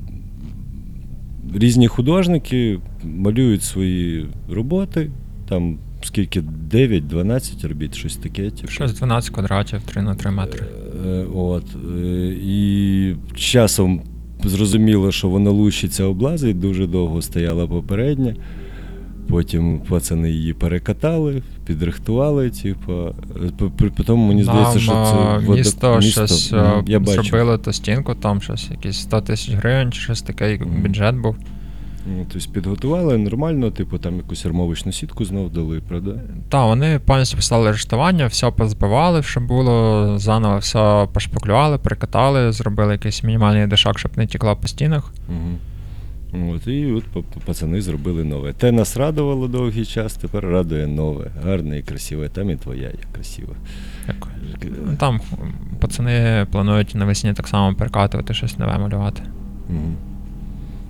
різні 1.59 1.89
художники 1.89 2.79
малюють 3.05 3.63
свої 3.63 4.27
роботи, 4.51 5.11
там 5.49 5.79
скільки 6.03 6.41
9-12 6.41 7.69
робіт, 7.69 7.95
щось 7.95 8.17
таке. 8.17 8.51
Типу. 8.51 8.69
Щось 8.69 8.95
12 8.95 9.31
квадратів, 9.31 9.83
3 9.83 10.03
на 10.03 10.15
3 10.15 10.31
метри. 10.31 10.67
Е, 11.07 11.25
От, 11.35 11.65
е, 11.99 12.37
і 12.43 13.15
з 13.37 13.39
часом 13.39 14.03
зрозуміло, 14.45 15.13
що 15.13 15.29
воно 15.29 15.53
лущиться 15.53 16.05
облазить, 16.05 16.61
дуже 16.61 16.87
довго 16.87 17.23
стояла 17.23 17.67
попередня. 17.67 18.37
Потім 19.33 19.79
пацани 19.79 20.31
її 20.31 20.53
перекатали, 20.55 21.43
підрихтували, 21.67 22.51
типу. 22.51 22.93
Потім 23.97 24.19
мені 24.19 24.45
здається, 24.45 24.79
що 24.79 24.93
це 24.93 25.47
е, 25.47 25.51
місто, 25.57 26.01
щось 26.01 26.53
Мгм, 26.53 26.61
е, 26.61 26.83
я 26.87 26.99
бачу. 27.01 27.23
зробило 27.23 27.59
ту 27.59 27.73
стінку, 27.73 28.15
там 28.15 28.43
щось, 28.43 28.71
якісь 28.71 29.01
100 29.01 29.21
тисяч 29.21 29.55
гривень 29.55 29.93
чи 29.93 30.01
щось 30.01 30.23
таке, 30.23 30.51
як 30.51 30.61
Мгм. 30.61 30.83
бюджет 30.83 31.15
був. 31.15 31.37
Ну, 32.07 32.27
Тобто 32.33 32.51
підготували 32.51 33.19
нормально, 33.19 33.71
типу, 33.71 33.99
там 33.99 34.17
якусь 34.17 34.47
армовочну 34.47 34.93
сітку 34.93 35.25
знов 35.25 35.51
дали, 35.53 35.81
правда? 35.89 36.15
Так, 36.49 36.67
вони 36.67 37.01
повністю 37.07 37.37
поставили 37.37 37.69
арештування, 37.69 38.27
все 38.27 38.51
позбивали, 38.51 39.23
що 39.23 39.41
було, 39.41 40.15
заново 40.19 40.59
все 40.59 41.09
пошпаклювали, 41.13 41.79
прикатали, 41.79 42.53
зробили 42.53 42.93
якийсь 42.93 43.25
мінімальний 43.25 43.67
дишак, 43.67 43.99
щоб 43.99 44.13
не 44.17 44.27
тікло 44.27 44.57
по 44.57 44.69
стінах. 44.69 45.13
Угу. 45.29 45.59
От, 46.33 46.67
і 46.67 46.93
от 46.93 47.05
па- 47.05 47.21
па- 47.21 47.41
пацани 47.47 47.81
зробили 47.83 48.25
нове. 48.25 48.53
Те 48.53 48.73
нас 48.73 48.97
радувало 48.97 49.49
довгий 49.49 49.85
час, 49.85 50.15
тепер 50.15 50.45
радує 50.45 50.87
нове. 50.87 51.31
Гарне 51.45 51.79
і 51.79 51.83
красиве. 51.83 52.29
Там 52.29 52.51
і 52.51 52.57
твоя 52.57 52.83
є 52.83 52.95
красива. 53.13 53.55
Ну, 54.63 54.97
Там 54.99 55.21
пацани 55.81 56.47
планують 56.53 56.95
навесні 56.95 57.33
так 57.33 57.49
само 57.49 57.75
перекатувати 57.77 58.35
щось 58.35 58.59
нове 58.59 58.79
малювати. 58.79 59.23
Мгм. 59.71 59.95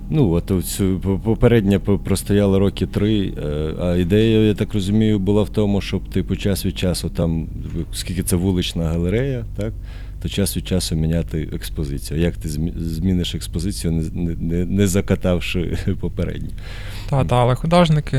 Ну, 0.09 0.29
от 0.31 0.65
цю 0.65 0.99
попередня 1.23 1.79
простояла 1.79 2.59
роки 2.59 2.85
три, 2.87 3.33
е, 3.43 3.73
а 3.81 3.95
ідея, 3.95 4.39
я 4.47 4.53
так 4.53 4.73
розумію, 4.73 5.19
була 5.19 5.43
в 5.43 5.49
тому, 5.49 5.81
щоб 5.81 6.09
типу 6.09 6.35
час 6.35 6.65
від 6.65 6.77
часу 6.77 7.09
там, 7.09 7.47
скільки 7.93 8.23
це 8.23 8.35
вулична 8.35 8.83
галерея, 8.83 9.45
так? 9.57 9.73
То 10.23 10.29
час 10.29 10.57
від 10.57 10.67
часу 10.67 10.95
міняти 10.95 11.49
експозицію. 11.53 12.19
Як 12.19 12.37
ти 12.37 12.49
зміниш 12.75 13.35
експозицію, 13.35 13.93
не, 13.93 14.35
не, 14.35 14.65
не, 14.65 14.87
закатавши 14.87 15.77
попередню? 15.99 16.49
Та, 17.09 17.25
та, 17.25 17.35
але 17.35 17.55
художники 17.55 18.17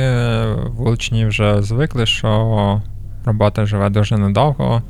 вуличні 0.66 1.26
вже 1.26 1.62
звикли, 1.62 2.06
що 2.06 2.82
робота 3.24 3.66
живе 3.66 3.90
дуже 3.90 4.18
недовго, 4.18 4.82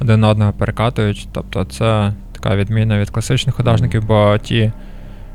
один 0.00 0.24
одного 0.24 0.52
перекатують. 0.52 1.28
Тобто 1.32 1.64
це 1.64 2.12
така 2.32 2.56
відміна 2.56 2.98
від 2.98 3.10
класичних 3.10 3.54
художників, 3.54 4.06
бо 4.06 4.38
ті 4.38 4.72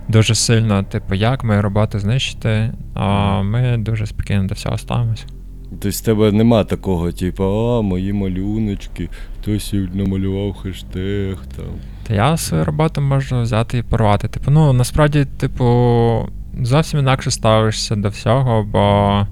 дуже 0.07 0.35
сильно, 0.35 0.83
типу, 0.83 1.15
як 1.15 1.43
ми 1.43 1.61
роботу 1.61 1.99
знищити, 1.99 2.71
а 2.93 3.41
ми 3.41 3.77
дуже 3.77 4.07
спокійно 4.07 4.47
до 4.47 4.53
всього 4.53 4.77
ставимося. 4.77 5.25
Тобто 5.69 5.89
в 5.89 6.01
тебе 6.01 6.31
нема 6.31 6.63
такого, 6.63 7.11
типу, 7.11 7.43
а, 7.43 7.81
мої 7.81 8.13
малюночки, 8.13 9.09
хтось 9.39 9.73
намалював 9.93 10.53
хештег 10.53 11.37
там. 11.55 11.65
Та 12.07 12.13
я 12.13 12.37
свою 12.37 12.65
роботу 12.65 13.01
можу 13.01 13.41
взяти 13.41 13.77
і 13.77 13.83
порвати. 13.83 14.27
Типу, 14.27 14.51
ну 14.51 14.73
насправді, 14.73 15.25
типу, 15.25 16.29
зовсім 16.61 16.99
інакше 16.99 17.31
ставишся 17.31 17.95
до 17.95 18.09
всього, 18.09 18.63
бо 18.63 19.27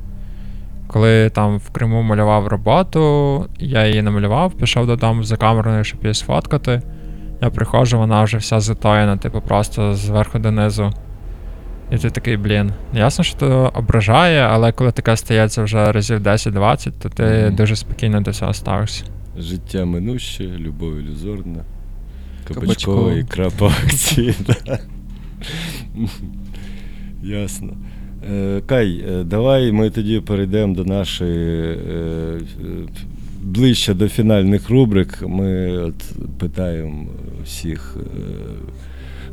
коли 0.88 1.29
там 1.29 1.57
в 1.57 1.69
Криму 1.69 2.01
малював 2.01 2.47
роботу, 2.47 3.45
я 3.59 3.88
її 3.88 4.01
намалював, 4.01 4.53
пішов 4.53 4.88
додому 4.88 5.23
за 5.23 5.38
камерою, 5.38 5.83
щоб 5.83 5.99
її 6.03 6.13
сфоткати. 6.13 6.81
Я 7.41 7.49
приходжу, 7.49 7.97
вона 7.97 8.23
вже 8.23 8.38
вся 8.38 8.59
затоєна, 8.59 9.17
типу, 9.17 9.41
просто 9.41 9.95
зверху 9.95 10.39
донизу. 10.39 10.91
І 11.91 11.97
ти 11.97 12.09
такий, 12.09 12.38
блін. 12.38 12.71
Ясно, 12.93 13.23
що 13.23 13.38
це 13.39 13.45
ображає, 13.73 14.41
але 14.41 14.71
коли 14.71 14.91
таке 14.91 15.17
стається 15.17 15.63
вже 15.63 15.91
разів 15.91 16.19
10-20, 16.19 16.91
то 17.01 17.09
ти 17.09 17.23
Мгм. 17.23 17.55
дуже 17.55 17.75
спокійно 17.75 18.21
до 18.21 18.33
цього 18.33 18.53
ставишся. 18.53 19.03
Життя 19.38 19.85
минуще, 19.85 20.43
любов 20.43 20.97
ілюзорна. 20.97 21.63
Кабачкова. 22.53 23.13
Ікра 23.13 23.49
по 23.49 23.65
акції. 23.65 24.35
Ясно. 27.23 27.73
Е, 28.33 28.61
Кай, 28.65 29.05
е, 29.09 29.23
давай 29.23 29.71
ми 29.71 29.89
тоді 29.89 30.19
перейдемо 30.19 30.75
до 30.75 30.85
нашої 30.85 31.71
е, 31.73 32.39
ближче 33.41 33.93
до 33.93 34.09
фінальних 34.09 34.69
рубрик. 34.69 35.23
Ми 35.27 35.77
от 35.77 36.03
питаємо 36.39 37.07
всіх. 37.45 37.97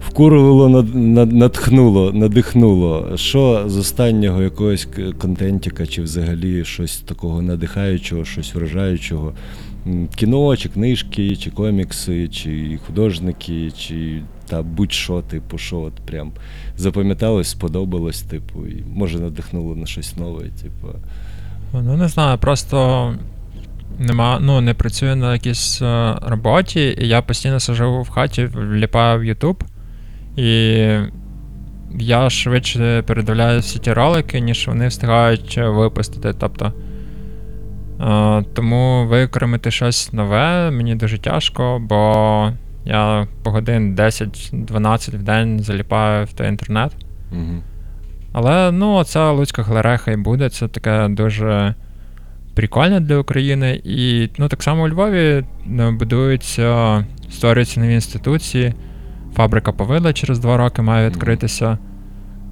Вкурило, 0.09 0.83
натхнуло, 1.27 2.13
надихнуло. 2.13 3.17
Що 3.17 3.65
з 3.67 3.77
останнього 3.77 4.43
якогось 4.43 4.89
контентіка, 5.19 5.87
чи 5.87 6.03
взагалі 6.03 6.65
щось 6.65 6.97
такого 6.97 7.43
надихаючого, 7.43 8.25
щось 8.25 8.55
вражаючого? 8.55 9.33
Кіно, 10.17 10.57
чи 10.57 10.69
книжки, 10.69 11.37
чи 11.37 11.51
комікси, 11.51 12.29
чи 12.29 12.79
художники, 12.87 13.71
чи 13.71 14.23
та 14.47 14.63
будь-що, 14.63 15.23
типу, 15.23 15.59
що 15.59 15.81
от 15.81 15.95
прям 15.95 16.33
запам'яталось, 16.77 17.49
сподобалось, 17.49 18.23
типу, 18.23 18.67
і 18.67 18.85
може 18.95 19.19
надихнуло 19.19 19.77
на 19.77 19.87
щось 19.87 20.17
нове, 20.17 20.43
типу. 20.63 20.89
Ну, 21.73 21.97
не 21.97 22.09
знаю, 22.09 22.39
просто 22.39 23.15
нема, 23.99 24.39
ну, 24.41 24.61
не 24.61 24.75
працюю 24.75 25.17
на 25.17 25.33
якійсь 25.33 25.83
е, 25.83 26.15
роботі, 26.23 26.97
і 27.01 27.09
я 27.09 27.23
постійно 27.23 27.61
сижу 27.61 28.03
в 28.03 28.09
хаті, 28.09 28.45
вліпаю 28.45 29.21
в 29.21 29.23
YouTube, 29.23 29.61
і 30.37 30.79
я 31.99 32.31
швидше 32.31 33.03
передивляю 33.03 33.61
всі 33.61 33.79
ті 33.79 33.93
ролики, 33.93 34.41
ніж 34.41 34.69
вони 34.69 34.89
встигають 34.89 35.55
е, 35.59 35.69
випустити. 35.69 36.35
Тобто. 36.39 36.73
Е, 38.01 38.45
тому 38.55 39.07
виокремити 39.07 39.71
щось 39.71 40.13
нове 40.13 40.71
мені 40.71 40.95
дуже 40.95 41.19
тяжко, 41.19 41.79
бо 41.89 42.53
я 42.85 43.27
по 43.43 43.51
годин 43.51 43.95
10-12 43.97 45.19
в 45.19 45.23
день 45.23 45.61
заліпаю 45.61 46.25
в 46.25 46.33
той 46.33 46.49
інтернет. 46.49 46.93
Угу. 47.33 47.63
Але 48.33 48.73
ну, 48.73 49.05
ця 49.05 49.31
Луцька 49.31 49.63
галерея 49.63 49.99
і 50.07 50.17
буде. 50.17 50.51
Це 50.51 50.69
таке 50.69 51.09
дуже 51.09 51.75
прикольне 52.55 53.01
для 53.01 53.17
України. 53.17 53.81
І 53.85 54.31
ну, 54.39 54.49
так 54.49 54.63
само 54.63 54.83
у 54.83 54.89
Львові 54.89 55.45
ну, 55.67 55.93
будуються, 55.93 57.05
створюються 57.31 57.81
нові 57.81 57.95
інституції. 57.95 58.75
Фабрика 59.35 59.73
Повила 59.73 60.13
через 60.13 60.39
два 60.39 60.57
роки 60.57 60.83
має 60.83 61.09
відкритися. 61.09 61.79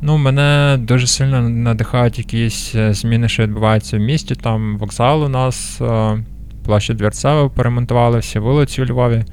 Ну, 0.00 0.18
мене 0.18 0.78
дуже 0.80 1.06
сильно 1.06 1.48
надихають 1.48 2.18
якісь 2.18 2.74
е, 2.74 2.94
зміни, 2.94 3.28
що 3.28 3.42
відбуваються 3.42 3.96
в 3.96 4.00
місті. 4.00 4.34
Там 4.34 4.78
вокзал 4.78 5.24
у 5.24 5.28
нас, 5.28 5.80
е, 5.80 6.24
площа 6.64 6.94
Двірцева 6.94 7.48
перемонтували, 7.48 8.18
всі 8.18 8.38
вулиці 8.38 8.82
у 8.82 8.84
Львові. 8.84 9.24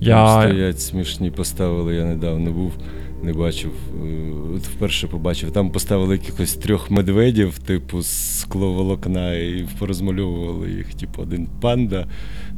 Я... 0.00 0.16
Я... 0.16 0.42
Стоять 0.42 0.80
смішні 0.80 1.30
поставили, 1.30 1.94
я 1.94 2.04
недавно 2.04 2.52
був, 2.52 2.72
не 3.26 3.32
бачив. 3.32 3.70
е, 4.04 4.32
От 4.56 4.62
вперше 4.62 5.06
побачив. 5.06 5.50
Там 5.50 5.70
поставили 5.70 6.14
якихось 6.14 6.54
трьох 6.54 6.90
медведів, 6.90 7.58
типу, 7.58 8.02
з 8.02 8.38
скловолокна, 8.40 9.34
і 9.34 9.68
порозмальовували 9.78 10.70
їх. 10.70 10.94
Типу, 10.94 11.22
один 11.22 11.48
панда, 11.60 12.06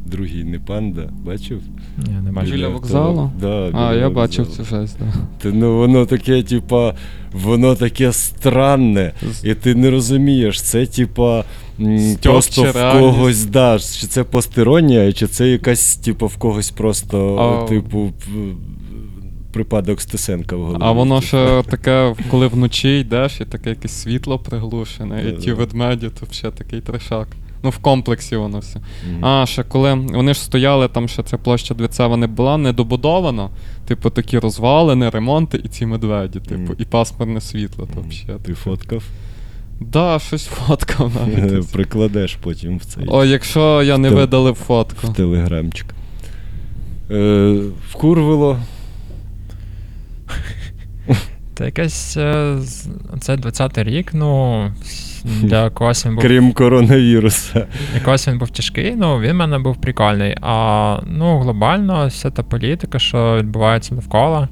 другий 0.07 0.45
не 0.45 0.59
панда. 0.59 1.09
Бачив? 1.25 1.61
Ні, 2.07 2.15
не 2.25 2.33
бачу. 2.33 2.51
Біля 2.53 2.69
вокзалу? 2.69 3.33
Да, 3.41 3.71
А, 3.75 3.95
я 3.95 4.09
вокзалу. 4.09 4.15
бачив 4.15 4.47
цю 4.47 4.65
жесть, 4.65 4.99
да. 5.43 5.51
Ну 5.53 5.77
воно 5.77 6.07
таке, 6.07 6.43
типа, 6.43 6.95
воно 7.33 7.75
таке 7.75 8.13
странне, 8.13 9.13
і 9.45 9.55
ти 9.55 9.75
не 9.75 9.91
розумієш, 9.91 10.63
це 10.63 10.87
типа 10.87 11.45
просто 12.23 12.63
в 12.63 12.93
когось 13.01 13.45
да, 13.45 13.79
чи 13.79 14.07
це 14.07 14.25
постеронія, 14.25 15.13
чи 15.13 15.27
це 15.27 15.49
якась, 15.49 15.97
типу, 15.97 16.27
в 16.27 16.37
когось 16.37 16.71
просто, 16.71 17.37
А- 17.37 17.69
типу, 17.69 18.13
припадок 19.53 20.01
Стесенка 20.01 20.57
в 20.57 20.61
голові. 20.61 20.79
А 20.81 20.93
воно 20.93 21.15
типу. 21.15 21.27
ще 21.27 21.63
таке, 21.71 22.15
коли 22.31 22.47
вночі 22.47 22.99
йдеш, 23.01 23.41
і 23.41 23.45
таке 23.45 23.71
якесь 23.71 23.93
світло 23.93 24.39
приглушене, 24.39 25.29
і 25.29 25.33
ті 25.33 25.53
ведмеді, 25.53 26.09
то 26.21 26.27
взагалі 26.31 26.57
такий 26.59 26.81
трешак. 26.81 27.29
Ну, 27.63 27.71
в 27.71 27.79
комплексі 27.79 28.37
воно 28.37 28.59
все. 28.59 28.81
Мгм. 29.11 29.25
А, 29.25 29.47
ще 29.47 29.63
коли 29.63 29.95
вони 29.95 30.35
ж 30.35 30.41
стояли, 30.41 30.89
там 30.89 31.09
ще 31.09 31.23
ця 31.23 31.37
площа 31.39 31.75
Двіцева 31.75 32.17
не 32.17 32.27
була 32.27 32.57
недобудована, 32.57 33.51
типу 33.87 34.11
такі 34.11 34.39
розвалини, 34.39 35.11
ремонти 35.11 35.61
і 35.65 35.69
ці 35.69 35.87
медведі, 35.87 36.41
типу, 36.41 36.61
Мгм. 36.63 36.75
і 36.79 36.85
пасмурне 36.85 37.41
світло. 37.41 37.89
То 37.95 38.01
взагалі. 38.09 38.43
Ти 38.45 38.55
фоткав? 38.55 39.03
Да, 39.81 40.19
щось 40.19 40.45
фоткав 40.47 41.13
навіть. 41.15 41.71
Прикладеш 41.73 42.35
потім 42.35 42.79
в 42.79 42.85
цей 42.85 43.05
О, 43.09 43.25
якщо 43.25 43.83
я 43.83 43.99
не 43.99 44.09
Тел- 44.11 44.15
видалив 44.15 44.55
фотку. 44.55 45.07
в 45.07 45.15
телеграмчик. 45.15 45.87
Е, 47.11 47.61
вкурвило. 47.91 48.59
Та 51.59 51.65
якесь 51.65 52.17
е, 52.17 52.59
це 53.21 53.37
20-й 53.37 53.83
рік, 53.83 54.15
ну 54.15 54.73
для 55.25 55.71
когось 55.75 56.07
він 56.07 56.15
був 56.15 56.23
Крім 56.23 56.53
коронавіруса. 56.53 57.67
якогось 57.95 58.29
він 58.29 58.39
був 58.39 58.51
тяжкий, 58.51 58.95
ну 58.97 59.21
він 59.21 59.33
в 59.33 59.35
мене 59.35 59.59
був 59.59 59.77
прикольний. 59.77 60.37
А 60.41 60.99
ну 61.07 61.39
глобально 61.39 62.07
вся 62.07 62.31
та 62.31 62.43
політика, 62.43 62.99
що 62.99 63.37
відбувається 63.39 63.95
довкола. 63.95 64.49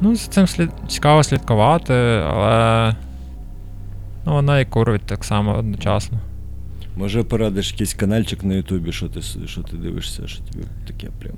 Ну, 0.00 0.16
за 0.16 0.30
цим 0.30 0.46
слід... 0.46 0.70
цікаво 0.88 1.22
слідкувати, 1.22 1.94
але 2.28 2.94
ну, 4.26 4.32
вона 4.32 4.60
і 4.60 4.64
курить 4.64 5.06
так 5.06 5.24
само 5.24 5.58
одночасно. 5.58 6.18
Може, 6.96 7.22
порадиш 7.22 7.72
якийсь 7.72 7.94
каналчик 7.94 8.44
на 8.44 8.54
Ютубі, 8.54 8.92
що 8.92 9.08
ти, 9.08 9.22
що 9.46 9.62
ти 9.62 9.76
дивишся, 9.76 10.26
що 10.26 10.42
тобі 10.42 10.64
таке 10.86 11.08
прям. 11.20 11.34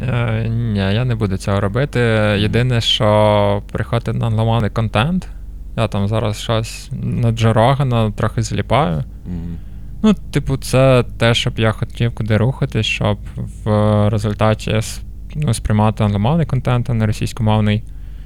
Е, 0.00 0.48
ні, 0.48 0.78
я 0.78 1.04
не 1.04 1.14
буду 1.14 1.36
цього 1.36 1.60
робити. 1.60 2.00
Єдине, 2.38 2.80
що 2.80 3.62
приходить 3.72 4.14
на 4.14 4.28
ламаний 4.28 4.70
контент. 4.70 5.28
Я 5.76 5.88
там 5.88 6.08
зараз 6.08 6.40
щось 6.40 6.90
на 6.92 7.32
Джо 7.32 7.52
Рогана 7.52 8.10
трохи 8.10 8.42
зліпаю. 8.42 9.04
Мгм. 9.26 9.56
Ну, 10.02 10.14
типу, 10.14 10.56
це 10.56 11.04
те, 11.18 11.34
щоб 11.34 11.58
я 11.58 11.72
хотів 11.72 12.14
куди 12.14 12.36
рухатись, 12.36 12.86
щоб 12.86 13.18
в 13.64 14.08
результаті 14.10 14.70
с- 14.70 15.00
ну, 15.34 15.54
сприймати 15.54 16.04
англомовний 16.04 16.46
контент, 16.46 16.90
а 16.90 16.94
не 16.94 17.06
російськомовний. 17.06 17.82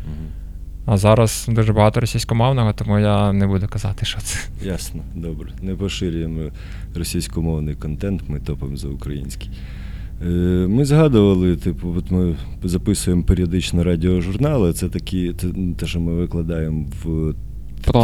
Мгм. 0.06 0.14
А 0.86 0.96
зараз 0.96 1.46
дуже 1.48 1.72
багато 1.72 2.00
російськомовного, 2.00 2.72
тому 2.72 2.98
я 2.98 3.32
не 3.32 3.46
буду 3.46 3.68
казати, 3.68 4.06
що 4.06 4.18
це. 4.20 4.38
Ясно, 4.62 5.02
добре. 5.14 5.48
Не 5.62 5.74
поширюємо 5.74 6.40
російськомовний 6.96 7.74
контент, 7.74 8.22
ми 8.28 8.40
топимо 8.40 8.76
за 8.76 8.88
український. 8.88 9.50
Е, 10.22 10.28
Ми 10.68 10.84
згадували, 10.84 11.56
типу, 11.56 11.94
от 11.98 12.10
ми 12.10 12.36
записуємо 12.64 13.22
періодично 13.22 13.84
радіожурнали. 13.84 14.72
Це 14.72 14.88
такі, 14.88 15.34
це 15.40 15.46
те, 15.76 15.86
що 15.86 16.00
ми 16.00 16.14
викладаємо 16.14 16.86
в 17.04 17.34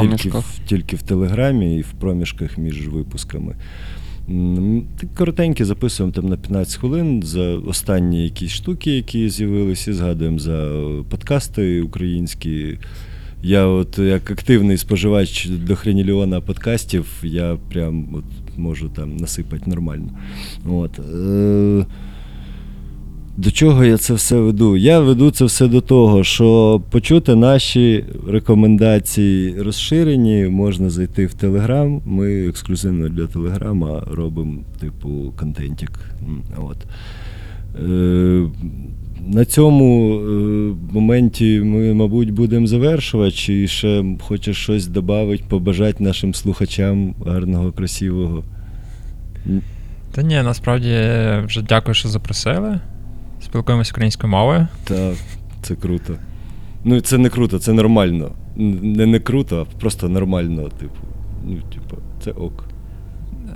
тільки 0.00 0.28
в, 0.28 0.60
тільки 0.66 0.96
в 0.96 1.02
Телеграмі 1.02 1.76
і 1.76 1.80
в 1.80 1.92
проміжках 1.92 2.58
між 2.58 2.88
випусками. 2.88 3.56
Коротенькі 5.16 5.64
записуємо 5.64 6.12
там 6.12 6.28
на 6.28 6.36
15 6.36 6.76
хвилин 6.76 7.22
за 7.22 7.54
останні 7.54 8.24
якісь 8.24 8.50
штуки, 8.50 8.90
які 8.90 9.28
з'явилися, 9.28 9.90
і 9.90 9.94
згадуємо 9.94 10.38
за 10.38 10.82
подкасти 11.10 11.82
українські. 11.82 12.78
Я 13.42 13.66
от 13.66 13.98
як 13.98 14.30
активний 14.30 14.76
споживач 14.76 15.48
до 15.48 15.76
хренільйона 15.76 16.40
подкастів, 16.40 17.06
я 17.22 17.56
прям 17.72 18.14
от 18.14 18.24
можу 18.56 18.88
там 18.88 19.16
насипати 19.16 19.70
нормально. 19.70 20.08
От. 20.66 20.98
Е- 20.98 21.86
до 23.36 23.50
чого 23.50 23.84
я 23.84 23.96
це 23.98 24.14
все 24.14 24.36
веду? 24.40 24.76
Я 24.76 25.00
веду 25.00 25.30
це 25.30 25.44
все 25.44 25.68
до 25.68 25.80
того, 25.80 26.24
що 26.24 26.80
почути 26.90 27.34
наші 27.34 28.04
рекомендації 28.28 29.62
розширені, 29.62 30.48
можна 30.48 30.90
зайти 30.90 31.26
в 31.26 31.34
Телеграм. 31.34 32.00
Ми 32.06 32.46
ексклюзивно 32.48 33.08
для 33.08 33.26
Телеграма 33.26 34.02
робимо, 34.10 34.60
типу, 34.80 35.32
контентик. 35.36 35.90
От. 36.56 36.76
Е, 37.90 38.46
на 39.26 39.44
цьому 39.44 40.14
е, 40.14 40.92
моменті 40.92 41.60
ми, 41.60 41.94
мабуть, 41.94 42.30
будемо 42.30 42.66
завершувати. 42.66 43.32
Чи 43.32 43.68
ще 43.68 44.04
хочеш 44.20 44.56
щось 44.56 44.86
додати, 44.86 45.44
побажати 45.48 46.04
нашим 46.04 46.34
слухачам 46.34 47.14
гарного, 47.26 47.72
красивого. 47.72 48.44
Та 50.12 50.22
ні, 50.22 50.34
насправді 50.34 50.88
вже 51.46 51.62
дякую, 51.62 51.94
що 51.94 52.08
запросили. 52.08 52.80
Спілкуємося 53.40 53.90
українською 53.92 54.30
мовою. 54.30 54.66
Так, 54.84 55.14
це 55.62 55.74
круто. 55.74 56.14
Ну, 56.84 57.00
це 57.00 57.18
не 57.18 57.28
круто, 57.28 57.58
це 57.58 57.72
нормально. 57.72 58.30
Не 58.56 59.06
не 59.06 59.20
круто, 59.20 59.66
а 59.70 59.80
просто 59.80 60.08
нормально, 60.08 60.68
типу. 60.68 60.94
Ну, 61.44 61.56
типу, 61.56 61.96
це 62.24 62.30
ок. 62.30 62.64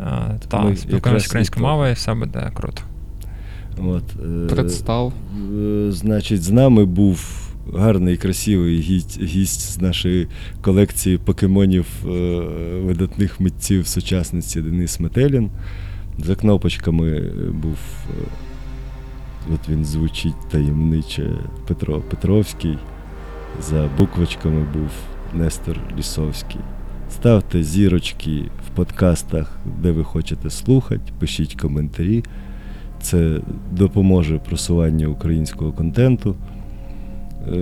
А, 0.04 0.32
ми 0.32 0.38
Та, 0.48 0.76
спілкуємося 0.76 1.26
українською 1.26 1.66
мовою, 1.66 1.90
і 1.90 1.94
все 1.94 2.14
буде 2.14 2.50
круто. 2.54 2.82
От, 3.78 4.04
е, 4.24 4.46
Представ. 4.54 5.12
е, 5.58 5.92
Значить, 5.92 6.42
з 6.42 6.50
нами 6.50 6.84
був 6.84 7.42
гарний, 7.74 8.16
красивий 8.16 8.80
гість, 8.80 9.22
гість 9.22 9.60
з 9.60 9.80
нашої 9.80 10.28
колекції 10.60 11.18
покемонів 11.18 11.86
е, 12.06 12.08
видатних 12.84 13.40
митців 13.40 13.86
сучасниці 13.86 14.62
Денис 14.62 15.00
Метелін. 15.00 15.50
За 16.18 16.34
кнопочками 16.34 17.10
е, 17.10 17.30
був. 17.62 17.76
е, 18.10 18.24
От 19.54 19.68
він 19.68 19.84
звучить 19.84 20.48
таємниче 20.50 21.30
Петро 21.68 22.00
Петровський. 22.00 22.78
За 23.70 23.88
буквочками 23.98 24.66
був 24.74 24.90
Нестор 25.34 25.80
Лісовський. 25.98 26.60
Ставте 27.10 27.62
зірочки 27.62 28.42
в 28.66 28.76
подкастах, 28.76 29.56
де 29.82 29.90
ви 29.92 30.04
хочете 30.04 30.50
слухати, 30.50 31.12
пишіть 31.18 31.54
коментарі. 31.60 32.24
Це 33.06 33.40
допоможе 33.72 34.38
просуванню 34.38 35.12
українського 35.12 35.72
контенту. 35.72 36.34
Е, 37.52 37.56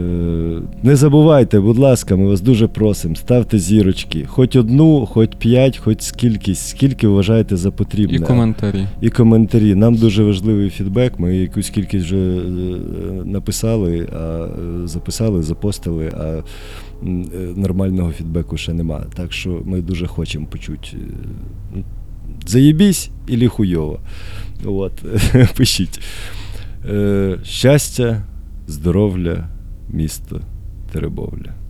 Не 0.82 0.96
забувайте, 0.96 1.60
будь 1.60 1.78
ласка, 1.78 2.16
ми 2.16 2.26
вас 2.26 2.40
дуже 2.40 2.68
просимо, 2.68 3.14
ставте 3.14 3.58
зірочки. 3.58 4.24
Хоч 4.26 4.56
одну, 4.56 5.06
хоч 5.06 5.30
п'ять, 5.38 5.78
хоч 5.78 6.02
скільки, 6.02 6.54
скільки 6.54 7.08
вважаєте 7.08 7.56
за 7.56 7.70
потрібне. 7.70 8.16
І 8.16 8.20
коментарі. 8.20 8.86
І 9.00 9.10
коментарі. 9.10 9.74
Нам 9.74 9.94
дуже 9.94 10.24
важливий 10.24 10.70
фідбек. 10.70 11.18
Ми 11.18 11.36
якусь 11.36 11.70
кількість 11.70 12.04
вже 12.04 12.16
е, 12.16 12.40
написали, 13.24 14.08
а 14.16 14.48
записали, 14.84 15.42
запостили, 15.42 16.12
а 16.20 16.24
е, 16.26 16.42
нормального 17.56 18.12
фідбеку 18.12 18.56
ще 18.56 18.72
нема. 18.72 19.04
Так 19.14 19.32
що 19.32 19.62
ми 19.64 19.80
дуже 19.80 20.06
хочемо 20.06 20.46
почути. 20.46 20.96
Заєбісь 22.46 23.10
і 23.28 23.46
хуйово. 23.46 24.00
От, 24.64 25.02
пишіть. 25.56 26.00
Щастя, 27.42 28.22
здоров'я, 28.66 29.48
місто 29.88 30.40
Теребовля. 30.92 31.63